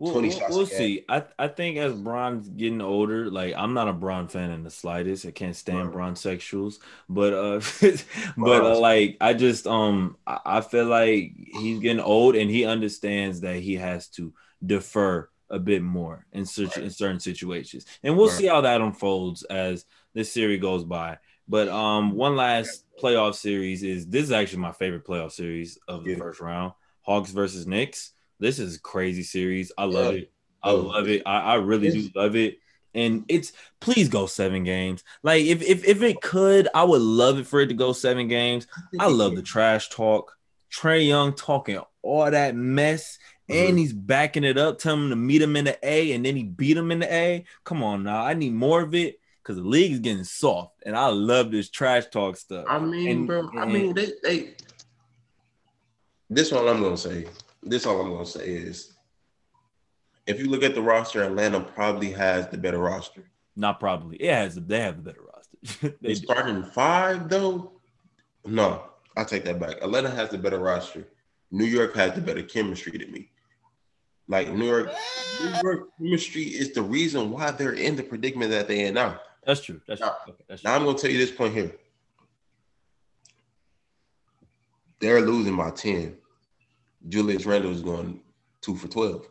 [0.02, 1.04] We'll, we'll, we'll see.
[1.08, 4.70] I I think as Bron's getting older, like I'm not a Bron fan in the
[4.70, 5.24] slightest.
[5.24, 5.92] I can't stand right.
[5.92, 7.60] Bron sexuals, but uh,
[8.36, 12.64] but uh, like I just um I, I feel like he's getting old and he
[12.64, 14.34] understands that he has to
[14.66, 16.86] defer a bit more in, such, right.
[16.86, 17.86] in certain situations.
[18.02, 18.36] And we'll right.
[18.36, 19.84] see how that unfolds as
[20.14, 21.18] this series goes by.
[21.46, 26.02] But um, one last playoff series is this is actually my favorite playoff series of
[26.02, 26.16] the yeah.
[26.16, 26.72] first round.
[27.02, 28.14] Hawks versus Knicks.
[28.42, 29.70] This is crazy series.
[29.78, 30.20] I love yeah.
[30.22, 30.32] it.
[30.64, 30.76] I Oh.
[30.76, 31.22] love it.
[31.24, 32.58] I, I really do love it.
[32.92, 35.04] And it's please go seven games.
[35.22, 38.26] Like if if if it could, I would love it for it to go seven
[38.26, 38.66] games.
[38.98, 40.36] I love the trash talk.
[40.72, 43.76] Trae Young talking all that mess, and mm-hmm.
[43.76, 46.42] he's backing it up, telling him to meet him in the A, and then he
[46.42, 47.44] beat him in the A.
[47.62, 50.96] Come on now, I need more of it because the league is getting soft, and
[50.96, 52.64] I love this trash talk stuff.
[52.68, 53.48] I mean, And- bro.
[53.56, 54.54] I mean, they, they.
[56.28, 57.26] This one I'm gonna say.
[57.62, 58.94] This all I'm gonna say is,
[60.26, 63.24] if you look at the roster, Atlanta probably has the better roster.
[63.56, 64.16] Not probably.
[64.16, 64.54] It has.
[64.54, 65.96] They have the better roster.
[66.02, 67.72] they starting five, though,
[68.44, 68.84] no,
[69.16, 69.76] I take that back.
[69.82, 71.06] Atlanta has the better roster.
[71.50, 73.30] New York has the better chemistry to me.
[74.28, 74.90] Like New York,
[75.42, 79.20] New York chemistry is the reason why they're in the predicament that they're in now.
[79.44, 79.80] That's true.
[79.86, 80.10] That's true.
[80.28, 80.70] Okay, that's true.
[80.70, 81.76] Now I'm gonna tell you this point here.
[85.00, 86.16] They're losing by 10.
[87.08, 88.20] Julius Randle is going
[88.60, 89.26] two for 12.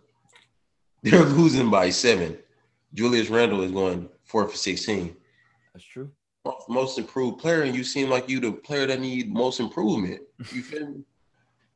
[1.04, 2.38] They're losing by seven.
[2.94, 5.16] Julius Randle is going four for 16.
[5.74, 6.12] That's true.
[6.68, 10.22] Most improved player, and you seem like you the player that need most improvement.
[10.52, 11.04] You feel me?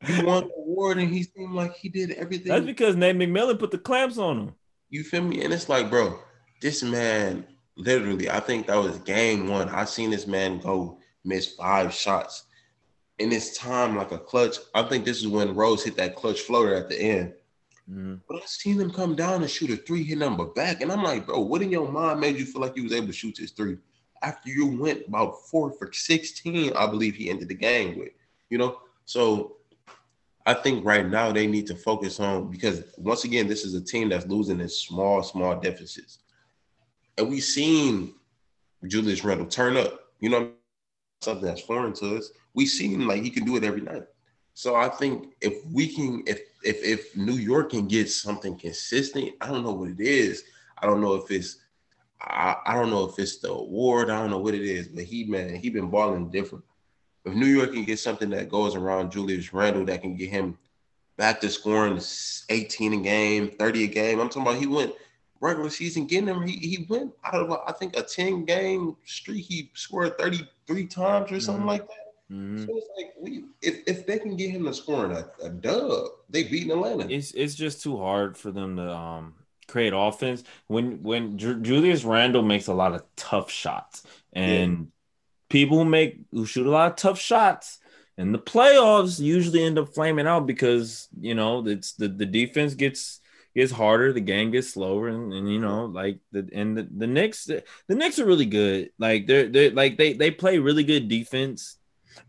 [0.06, 2.48] You won the award, and he seemed like he did everything.
[2.48, 4.54] That's because Nate McMillan put the clamps on him.
[4.90, 5.42] You feel me?
[5.42, 6.18] And it's like, bro,
[6.60, 7.46] this man
[7.76, 9.68] literally, I think that was game one.
[9.68, 12.45] I seen this man go miss five shots
[13.18, 14.56] in this time like a clutch.
[14.74, 17.34] I think this is when Rose hit that clutch floater at the end.
[17.90, 18.20] Mhm.
[18.28, 20.80] But I seen him come down and shoot a three, hit number back.
[20.80, 23.06] And I'm like, bro, what in your mind made you feel like you was able
[23.06, 23.78] to shoot this three?
[24.22, 28.12] After you went about four for 16, I believe he ended the game with,
[28.50, 28.80] you know?
[29.04, 29.58] So
[30.46, 33.80] I think right now they need to focus on because once again, this is a
[33.80, 36.18] team that's losing in small, small deficits.
[37.18, 38.14] And we seen
[38.86, 40.52] Julius Randle turn up, you know,
[41.26, 42.30] something that's foreign to us.
[42.54, 44.04] We seen like he can do it every night.
[44.54, 49.32] So I think if we can, if if if New York can get something consistent,
[49.42, 50.44] I don't know what it is.
[50.78, 51.58] I don't know if it's
[52.22, 54.08] I, I don't know if it's the award.
[54.08, 56.64] I don't know what it is, but he man, he been balling different.
[57.26, 60.56] If New York can get something that goes around Julius Randle that can get him
[61.16, 62.00] back to scoring
[62.48, 64.20] 18 a game, 30 a game.
[64.20, 64.94] I'm talking about he went
[65.40, 66.46] regular season getting him.
[66.46, 69.44] He, he went out of I think a 10 game streak.
[69.44, 71.68] He scored 33 times or something Mhm.
[71.68, 72.34] like that.
[72.34, 72.66] Mhm.
[72.66, 76.06] So it's like we if, if they can get him to scoring a, a dub,
[76.28, 77.06] they beat Atlanta.
[77.08, 79.34] It's it's just too hard for them to um
[79.68, 84.88] create offense when when Ju- Julius Randle makes a lot of tough shots and
[85.48, 87.78] people who make who shoot a lot of tough shots
[88.18, 92.74] in the playoffs usually end up flaming out because you know it's the the defense
[92.74, 93.20] gets
[93.56, 97.06] gets harder the game gets slower and, and you know like the and the, the
[97.06, 98.90] Knicks the Knicks are really good.
[98.98, 101.78] Like they're they like they they play really good defense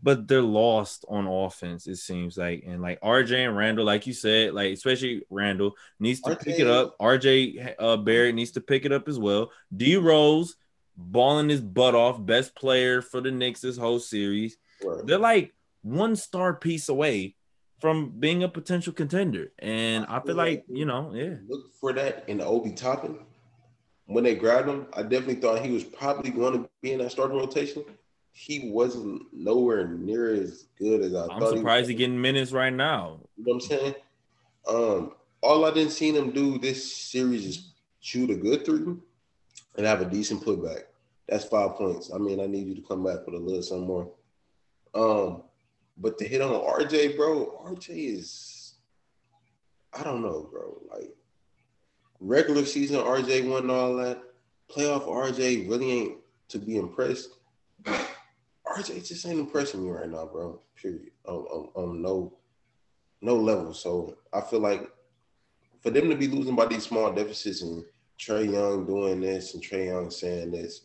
[0.02, 2.64] but they're lost on offense it seems like.
[2.66, 6.66] And like RJ and Randle like you said like especially Randle needs to pick it
[6.66, 6.96] up.
[6.98, 9.50] RJ uh, Barrett needs to pick it up as well.
[9.74, 10.56] D Rose
[10.96, 14.56] balling his butt off best player for the Knicks this whole series.
[14.82, 15.06] Right.
[15.06, 15.52] they're like
[15.82, 17.34] one star piece away
[17.80, 22.24] from being a potential contender and I feel like you know yeah Look for that
[22.28, 23.18] in Obi Toppin.
[24.06, 27.12] When they grabbed him, I definitely thought he was probably going to be in that
[27.12, 27.84] starting rotation.
[28.32, 31.32] He wasn't nowhere near as good as I thought.
[31.32, 31.56] I'm thought.
[31.56, 33.94] surprised he he's getting minutes right now You know what I'm saying?
[34.66, 38.80] Um, all I didn't see him do this series is shoot a good three
[39.76, 40.84] and have a decent putback.
[41.28, 42.10] That's five points.
[42.12, 44.10] I mean, I need you to come back with a little something more.
[44.94, 45.42] Um,
[46.00, 48.58] but to hit on RJ, bro, RJ is
[49.92, 50.80] I don't know, bro.
[50.90, 51.14] Like
[52.20, 54.22] regular season RJ won all that.
[54.70, 56.18] Playoff RJ really ain't
[56.48, 57.30] to be impressed.
[57.86, 60.60] RJ just ain't impressing me right now, bro.
[60.76, 61.10] Period.
[61.26, 62.34] On, on, on no
[63.20, 63.74] no level.
[63.74, 64.88] So I feel like
[65.82, 67.84] for them to be losing by these small deficits and
[68.18, 70.82] Trae Young doing this and Trae Young saying this,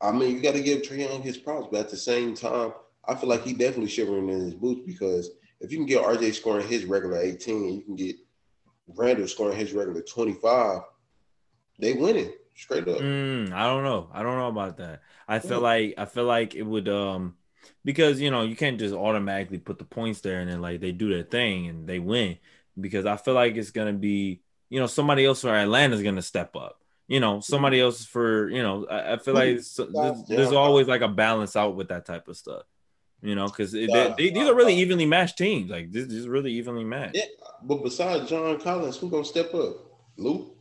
[0.00, 2.72] I mean, you got to give Trae Young his props, but at the same time,
[3.08, 5.30] I feel like he definitely shivering in his boots because
[5.60, 8.16] if you can get RJ scoring his regular 18 and you can get
[8.88, 10.80] Randle scoring his regular 25,
[11.78, 12.98] they winning straight up.
[12.98, 14.08] Mm, I don't know.
[14.12, 15.02] I don't know about that.
[15.28, 15.68] I feel Yeah.
[15.68, 17.36] like I feel like it would um
[17.84, 20.92] because you know you can't just automatically put the points there and then like they
[20.92, 22.38] do their thing and they win
[22.80, 26.54] because I feel like it's gonna be you know somebody else for Atlanta's gonna step
[26.56, 26.80] up.
[27.08, 31.02] You know somebody else for you know I, I feel like there's, there's always like
[31.02, 32.62] a balance out with that type of stuff.
[33.26, 35.68] You know because these are really evenly matched teams.
[35.68, 37.16] Like this, this is really evenly matched.
[37.16, 37.24] Yeah,
[37.64, 39.76] but besides John Collins, who gonna step up?
[40.16, 40.52] Luke.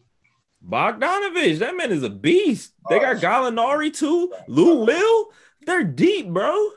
[0.67, 2.73] Bogdanovich, that man is a beast.
[2.89, 4.33] They Oh, got Gallinari too.
[4.47, 5.27] Lou Will,
[5.67, 6.71] they're deep, bro.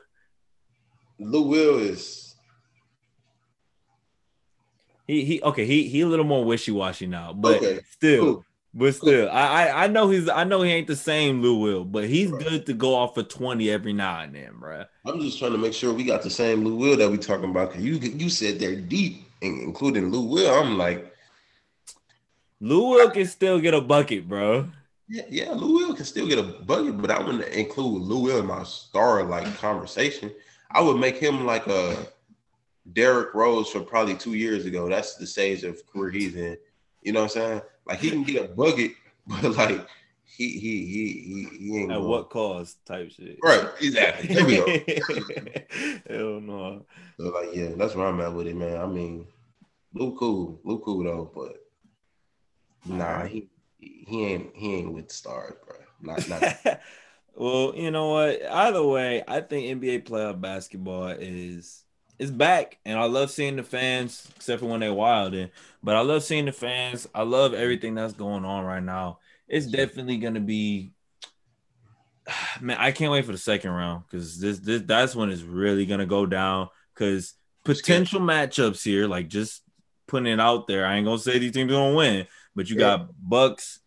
[1.19, 2.35] Lou Will is
[5.07, 7.81] He he okay, he he a little more wishy-washy now, but Okay.
[7.91, 8.45] still, Cool.
[8.75, 12.05] But still, I, I know he's I know he ain't the same Lou Will, but
[12.09, 12.45] he's Right.
[12.45, 14.85] good to go off for 20 every now and then, bro.
[15.07, 17.51] I'm just trying to make sure we got the same Lou Will that we talking
[17.51, 17.73] about.
[17.73, 20.53] Cause you you said they're deep, including Lou Will.
[20.53, 21.15] I'm like,
[22.61, 24.69] Lou Will can still get a bucket, bro.
[25.09, 28.41] yeah, yeah, Lou Will can still get a bucket, but I wouldn't include Lou Will
[28.41, 30.31] in my star like conversation.
[30.71, 32.07] I would make him like a
[32.93, 34.89] Derrick Rose from probably two years ago.
[34.89, 36.59] That's the stage of career he's in.
[37.09, 37.63] You know what I'm saying?
[37.87, 38.93] Like he can get a bucket,
[39.27, 39.87] but like
[40.27, 43.39] he he he he, he ain't At going- what cost type shit.
[43.43, 44.35] Right, exactly.
[44.35, 44.67] There we go.
[46.11, 46.85] Hell no.
[47.19, 48.79] So like, yeah, that's where I'm at with it, man.
[48.79, 49.27] I mean,
[49.95, 51.57] Lou cool, Lou cool though, but
[52.85, 53.49] nah, he
[53.81, 55.77] he ain't he ain't with the stars, bro.
[56.03, 56.81] Not not
[57.35, 58.45] well, you know what?
[58.45, 61.85] Either way, I think NBA playoff basketball is
[62.19, 65.51] is back, and I love seeing the fans, except for when they're wilding.
[65.83, 67.07] But I love seeing the fans.
[67.15, 69.19] I love everything that's going on right now.
[69.47, 70.93] It's definitely gonna be.
[72.61, 75.87] Man, I can't wait for the second round because this this that's when it's really
[75.87, 76.69] gonna go down.
[76.95, 77.35] Because
[77.65, 79.63] potential matchups here, like just
[80.09, 82.27] putting it out there, I ain't gonna say these teams gonna win,
[82.57, 82.81] but you Yeah.
[82.99, 83.81] got Bucks,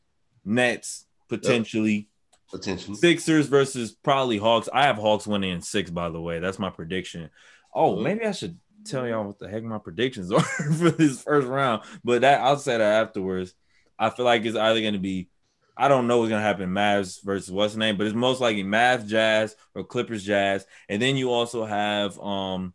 [0.46, 2.08] Nets potentially.
[2.50, 2.96] potential.
[2.96, 4.70] Sixers versus probably Hawks.
[4.74, 6.40] I have Hawks winning in six, by the way.
[6.40, 7.30] That's my prediction.
[7.74, 11.48] Oh, maybe I should tell y'all what the heck my predictions are for this first
[11.48, 11.84] round.
[12.04, 13.54] But that I'll say that afterwards.
[14.00, 15.30] I feel like it's either going to be,
[15.78, 18.42] I don't know what's going to happen, Mavs versus what's the name, but it's most
[18.42, 20.66] likely Mavs Jazz or Clippers Jazz.
[20.90, 22.74] And then you also have um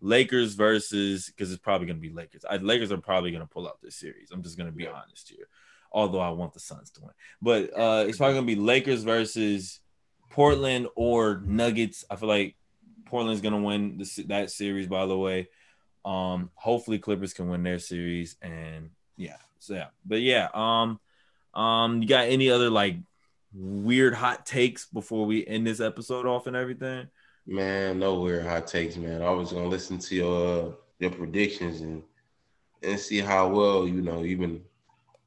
[0.00, 2.44] Lakers versus because it's probably going to be Lakers.
[2.48, 4.30] I, Lakers are probably going to pull out this series.
[4.30, 4.92] I'm just going to be Yeah.
[4.92, 5.46] honest here.
[5.92, 7.10] Although I want the Suns to win.
[7.42, 9.80] But uh, it's probably gonna be Lakers versus
[10.30, 12.04] Portland or Nuggets.
[12.08, 12.54] I feel like
[13.10, 14.86] Portland's gonna win this, that series.
[14.86, 15.48] By the way,
[16.04, 18.36] um, hopefully Clippers can win their series.
[18.40, 21.00] And yeah, so yeah, but yeah, um,
[21.54, 22.96] um, you got any other like
[23.52, 27.08] weird hot takes before we end this episode off and everything?
[27.46, 29.22] Man, no weird hot takes, man.
[29.22, 32.02] I was gonna listen to your uh, your predictions and
[32.82, 34.62] and see how well you know you've been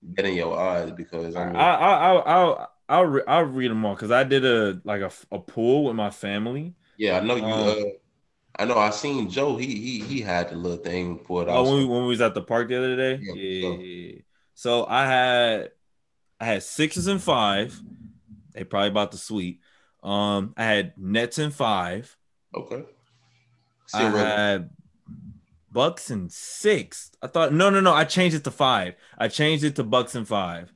[0.01, 3.85] betting your odds because I I mean, I I I'll I'll, re- I'll read them
[3.85, 6.75] all because I did a like a, a pool with my family.
[6.97, 7.43] Yeah, I know you.
[7.45, 7.83] um, uh,
[8.59, 9.57] I know I seen Joe.
[9.57, 11.57] He he he had the little thing pulled out.
[11.57, 13.19] Oh, when we, when we was at the park the other day.
[13.21, 14.15] Yeah, Yeah.
[14.17, 14.21] so-.
[14.55, 15.71] So I had
[16.39, 17.79] I had sixes and five.
[18.53, 19.61] They probably about to sweep.
[20.03, 22.15] Um, I had Nets and five.
[22.55, 22.83] okay.
[23.93, 24.69] I had
[25.71, 27.11] Bucks and six.
[27.21, 27.93] I thought no, no, no.
[27.93, 28.95] I changed it to five.
[29.17, 30.72] I changed it to Bucks and five.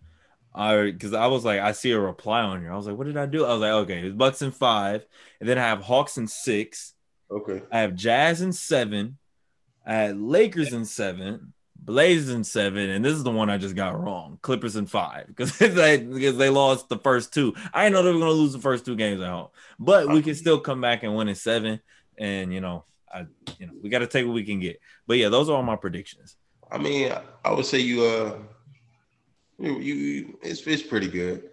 [0.57, 2.73] I because I was like, I see a reply on here.
[2.73, 3.45] I was like, what did I do?
[3.45, 5.05] I was like, okay, it's Bucks and five,
[5.39, 6.93] and then I have Hawks and six.
[7.29, 7.61] okay.
[7.71, 9.17] I have Jazz in seven.
[9.85, 13.75] I had Lakers in seven, Blazers in seven, and this is the one I just
[13.75, 14.39] got wrong.
[14.41, 17.53] Clippers in five because they because they lost the first two.
[17.71, 20.23] I didn't know they were gonna lose the first two games at home, but we
[20.23, 21.79] can still come back and win in seven.
[22.17, 23.27] And you know, I
[23.59, 24.79] you know we got to take what we can get.
[25.05, 26.35] But yeah, those are all my predictions.
[26.71, 27.13] I mean,
[27.45, 28.39] I would say you uh
[29.59, 31.49] you, you it's it's pretty good.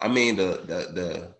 [0.00, 1.34] I mean the the the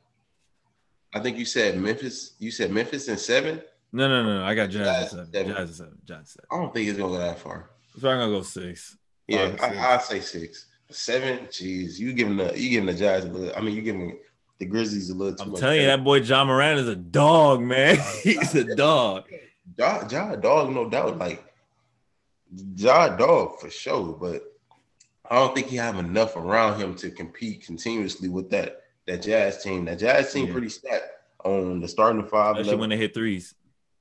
[1.14, 2.34] I think you said Memphis.
[2.38, 3.62] You said Memphis in seven.
[3.92, 4.44] No, no, no.
[4.44, 5.32] I got Jazz seven.
[5.32, 5.52] seven.
[5.54, 5.98] Jazz seven.
[6.04, 6.46] Jazz seven.
[6.50, 7.70] I don't think it's gonna go that far.
[7.98, 8.96] So I'm gonna go six.
[9.26, 9.76] Yeah, Five.
[9.76, 11.46] I, I'd say six, seven.
[11.46, 13.56] Jeez, you giving the you giving the Jazz a little.
[13.56, 14.18] I mean, you giving
[14.58, 15.44] the Grizzlies a little too.
[15.44, 15.60] I'm much.
[15.60, 17.98] telling you, that boy Ja Morant is a dog, man.
[18.22, 19.24] He's a dog.
[19.78, 21.18] Ja, ja dog, no doubt.
[21.18, 21.42] Like
[22.76, 24.42] Ja dog for sure, but
[25.30, 29.62] I don't think he have enough around him to compete continuously with that that Jazz
[29.62, 29.86] team.
[29.86, 30.52] That Jazz team Yeah.
[30.52, 31.10] pretty stacked
[31.44, 32.56] on the starting five.
[32.56, 33.54] Especially when they hit threes.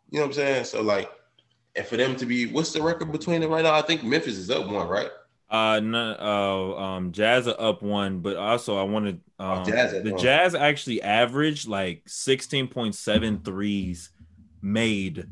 [0.09, 0.63] You know what I'm saying?
[0.65, 1.09] So like,
[1.75, 3.73] and for them to be, what's the record between them right now?
[3.73, 5.09] I think Memphis is up one, right?
[5.49, 10.11] Uh, no, uh, um, Jazz are up one, but also I wanted um, Jazz the
[10.11, 10.21] one.
[10.21, 14.09] Jazz actually averaged like 16.7 threes
[14.61, 15.27] made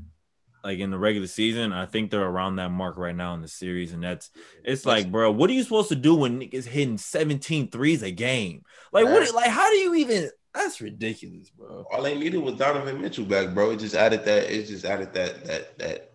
[0.66, 1.72] like in the regular season.
[1.72, 4.32] I think they're around that mark right now in the series, and that's
[4.64, 8.12] it's like, bro, what are you supposed to do when niggas hitting 17 threes a
[8.12, 8.64] game?
[8.92, 9.34] Like, what?
[9.34, 10.30] Like, how do you even?
[10.54, 11.86] That's ridiculous, bro.
[11.92, 13.72] All they needed was Donovan Mitchell back, bro.
[13.72, 14.52] It just added that.
[14.52, 16.12] It just added that that that,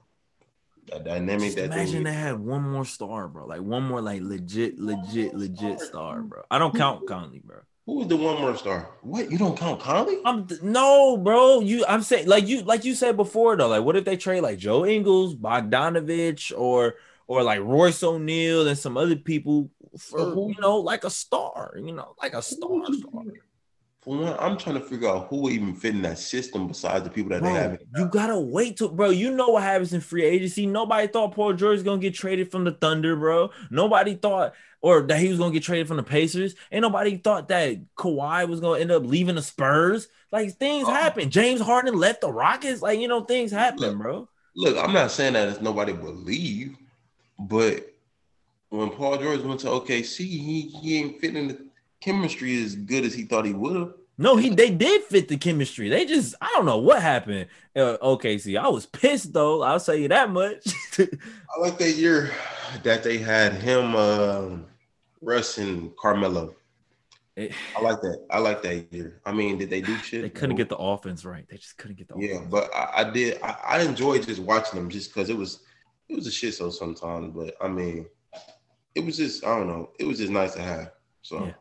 [0.88, 1.42] that dynamic.
[1.42, 3.46] Just that imagine they they had one more star, bro.
[3.46, 6.42] Like one more, like legit, legit, legit star, bro.
[6.50, 7.60] I don't count Conley, bro.
[7.90, 8.88] Who was the one more star?
[9.02, 10.18] What you don't count Conley?
[10.24, 11.58] I'm no, bro.
[11.58, 13.66] You, I'm saying, like you, like you said before, though.
[13.66, 16.94] Like, what if they trade like Joe Ingles, Bogdanovich, or
[17.26, 21.74] or like Royce O'Neale and some other people for who- you know, like a star,
[21.76, 22.70] you know, like a star.
[22.92, 23.22] star.
[24.02, 27.04] For one, I'm trying to figure out who will even fit in that system besides
[27.04, 27.78] the people that bro, they have.
[27.96, 29.10] You gotta wait till bro.
[29.10, 30.64] You know what happens in free agency.
[30.64, 33.50] Nobody thought Paul George was gonna get traded from the Thunder, bro.
[33.70, 36.54] Nobody thought or that he was gonna get traded from the Pacers.
[36.72, 40.08] Ain't nobody thought that Kawhi was gonna end up leaving the Spurs.
[40.32, 40.92] Like things oh.
[40.92, 41.28] happen.
[41.30, 42.80] James Harden left the Rockets.
[42.80, 44.28] Like you know, things happen, look, bro.
[44.56, 46.74] Look, I'm not saying that it's nobody believe,
[47.38, 47.86] but
[48.70, 51.69] when Paul George went to OKC, he, he ain't fitting the
[52.00, 53.92] chemistry as good as he thought he would have.
[54.20, 55.88] No, he they did fit the chemistry.
[55.88, 57.46] They just I don't know what happened.
[57.74, 59.62] Uh, OKC, I was pissed though.
[59.62, 60.66] I'll say you that much.
[60.98, 62.30] I like that year
[62.82, 64.58] that they had him, uh,
[65.22, 66.54] Russ, and Carmelo.
[67.34, 68.26] It, I like that.
[68.30, 69.22] I like that year.
[69.24, 70.20] I mean, did they do shit?
[70.20, 70.58] They couldn't no.
[70.58, 71.46] get the offense right.
[71.48, 72.16] They just couldn't get the.
[72.18, 73.40] Yeah, but I, I did.
[73.42, 75.60] I, I enjoyed just watching them, just because it was
[76.10, 77.34] it was a shit show sometimes.
[77.34, 78.04] But I mean,
[78.94, 79.92] it was just I don't know.
[79.98, 80.92] It was just nice to have.
[81.22, 81.46] So.
[81.46, 81.52] Yeah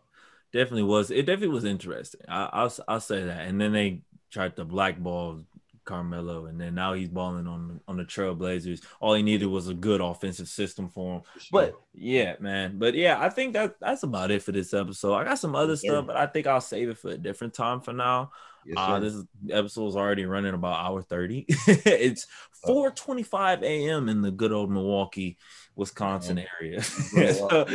[0.51, 1.11] definitely was.
[1.11, 2.21] It definitely was interesting.
[2.27, 3.47] I, will I'll say that.
[3.47, 4.01] And then they
[4.31, 5.43] tried to blackball
[5.89, 8.81] Carmelo, and then now he's balling on on the Trailblazers.
[8.99, 11.21] All he needed was a good offensive system for him.
[11.39, 11.49] Sure.
[11.51, 12.77] But yeah, man.
[12.77, 15.15] But yeah, I think that that's about it for this episode.
[15.15, 17.55] I got some other yes, stuff, but I think I'll save it for a different
[17.55, 18.31] time for now.
[18.65, 19.15] Yes, uh, this
[19.49, 21.45] episode is already running about hour 30.
[21.67, 22.27] it's
[22.67, 24.09] 4:25 a.m.
[24.09, 25.37] in the good old Milwaukee
[25.79, 26.83] Wisconsin area.
[26.83, 27.65] so,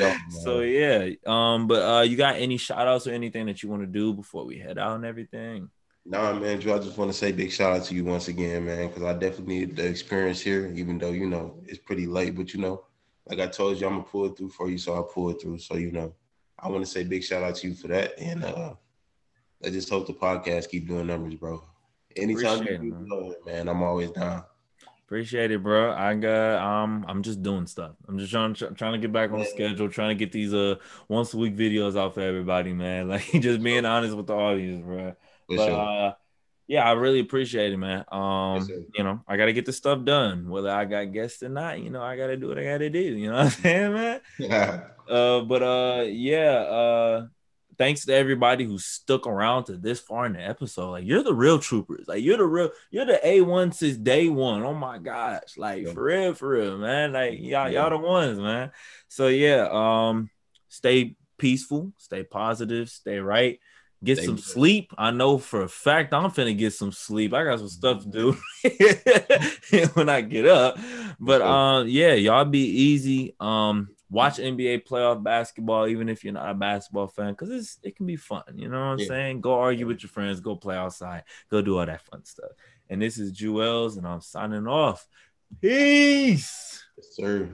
[0.42, 1.10] so, yeah.
[1.26, 4.12] Um, but uh, you got any shout outs or anything that you want to do
[4.12, 5.70] before we head out and everything?
[6.06, 8.66] Nah, man, Drew, I just want to say big shout out to you once again,
[8.66, 12.36] man, because I definitely need the experience here, even though, you know, it's pretty late.
[12.36, 12.84] But, you know,
[13.26, 15.40] like I told you, I'm to pull it through for you, so I pull it
[15.40, 15.58] through.
[15.58, 16.12] So, you know,
[16.58, 18.18] I want to say big shout out to you for that.
[18.18, 18.74] And uh,
[19.64, 21.64] I just hope the podcast keep doing numbers, bro.
[22.16, 24.44] Anytime Appreciate you do it, man, I'm always down.
[25.06, 25.92] Appreciate it, bro.
[25.92, 27.92] I got um, I'm just doing stuff.
[28.08, 30.76] I'm just trying trying to get back on schedule, trying to get these uh
[31.08, 33.08] once a week videos out for everybody, man.
[33.14, 35.14] Like just being honest with the audience, bro.
[35.46, 35.72] but sure.
[35.72, 36.12] uh,
[36.66, 38.06] yeah, I really appreciate it, man.
[38.10, 41.42] Um, yes, you know, I got to get the stuff done, whether I got guests
[41.42, 41.80] or not.
[41.80, 42.98] You know, I got to do what I got to do.
[42.98, 44.20] You know what I'm saying, man?
[44.38, 44.84] Yeah.
[45.04, 46.52] Uh, but uh, yeah.
[46.64, 47.26] Uh,
[47.78, 50.90] thanks to everybody who stuck around to this far in the episode.
[50.90, 52.06] Like you're the real troopers.
[52.08, 54.62] Like you're the real, you're the A1 since day one.
[54.62, 55.56] Oh my gosh.
[55.56, 57.12] Like for real, for real, man.
[57.12, 58.70] Like y'all, y'all the ones, man.
[59.08, 60.30] So yeah, um,
[60.68, 63.58] stay peaceful, stay positive, stay right.
[64.02, 64.42] Get Thank some you.
[64.42, 64.92] sleep.
[64.98, 67.32] I know for a fact I'm finna get some sleep.
[67.32, 68.36] I got some stuff to do
[69.94, 70.78] when I get up.
[71.18, 73.34] But um, yeah, y'all be easy.
[73.40, 77.96] Um, watch NBA playoff basketball, even if you're not a basketball fan, because it's it
[77.96, 78.44] can be fun.
[78.54, 79.06] You know what I'm yeah.
[79.06, 79.40] saying?
[79.40, 82.52] Go argue with your friends, go play outside, go do all that fun stuff.
[82.88, 85.06] And this is Juelz, and I'm signing off.
[85.60, 86.84] Peace.
[86.96, 87.48] Yes, sir.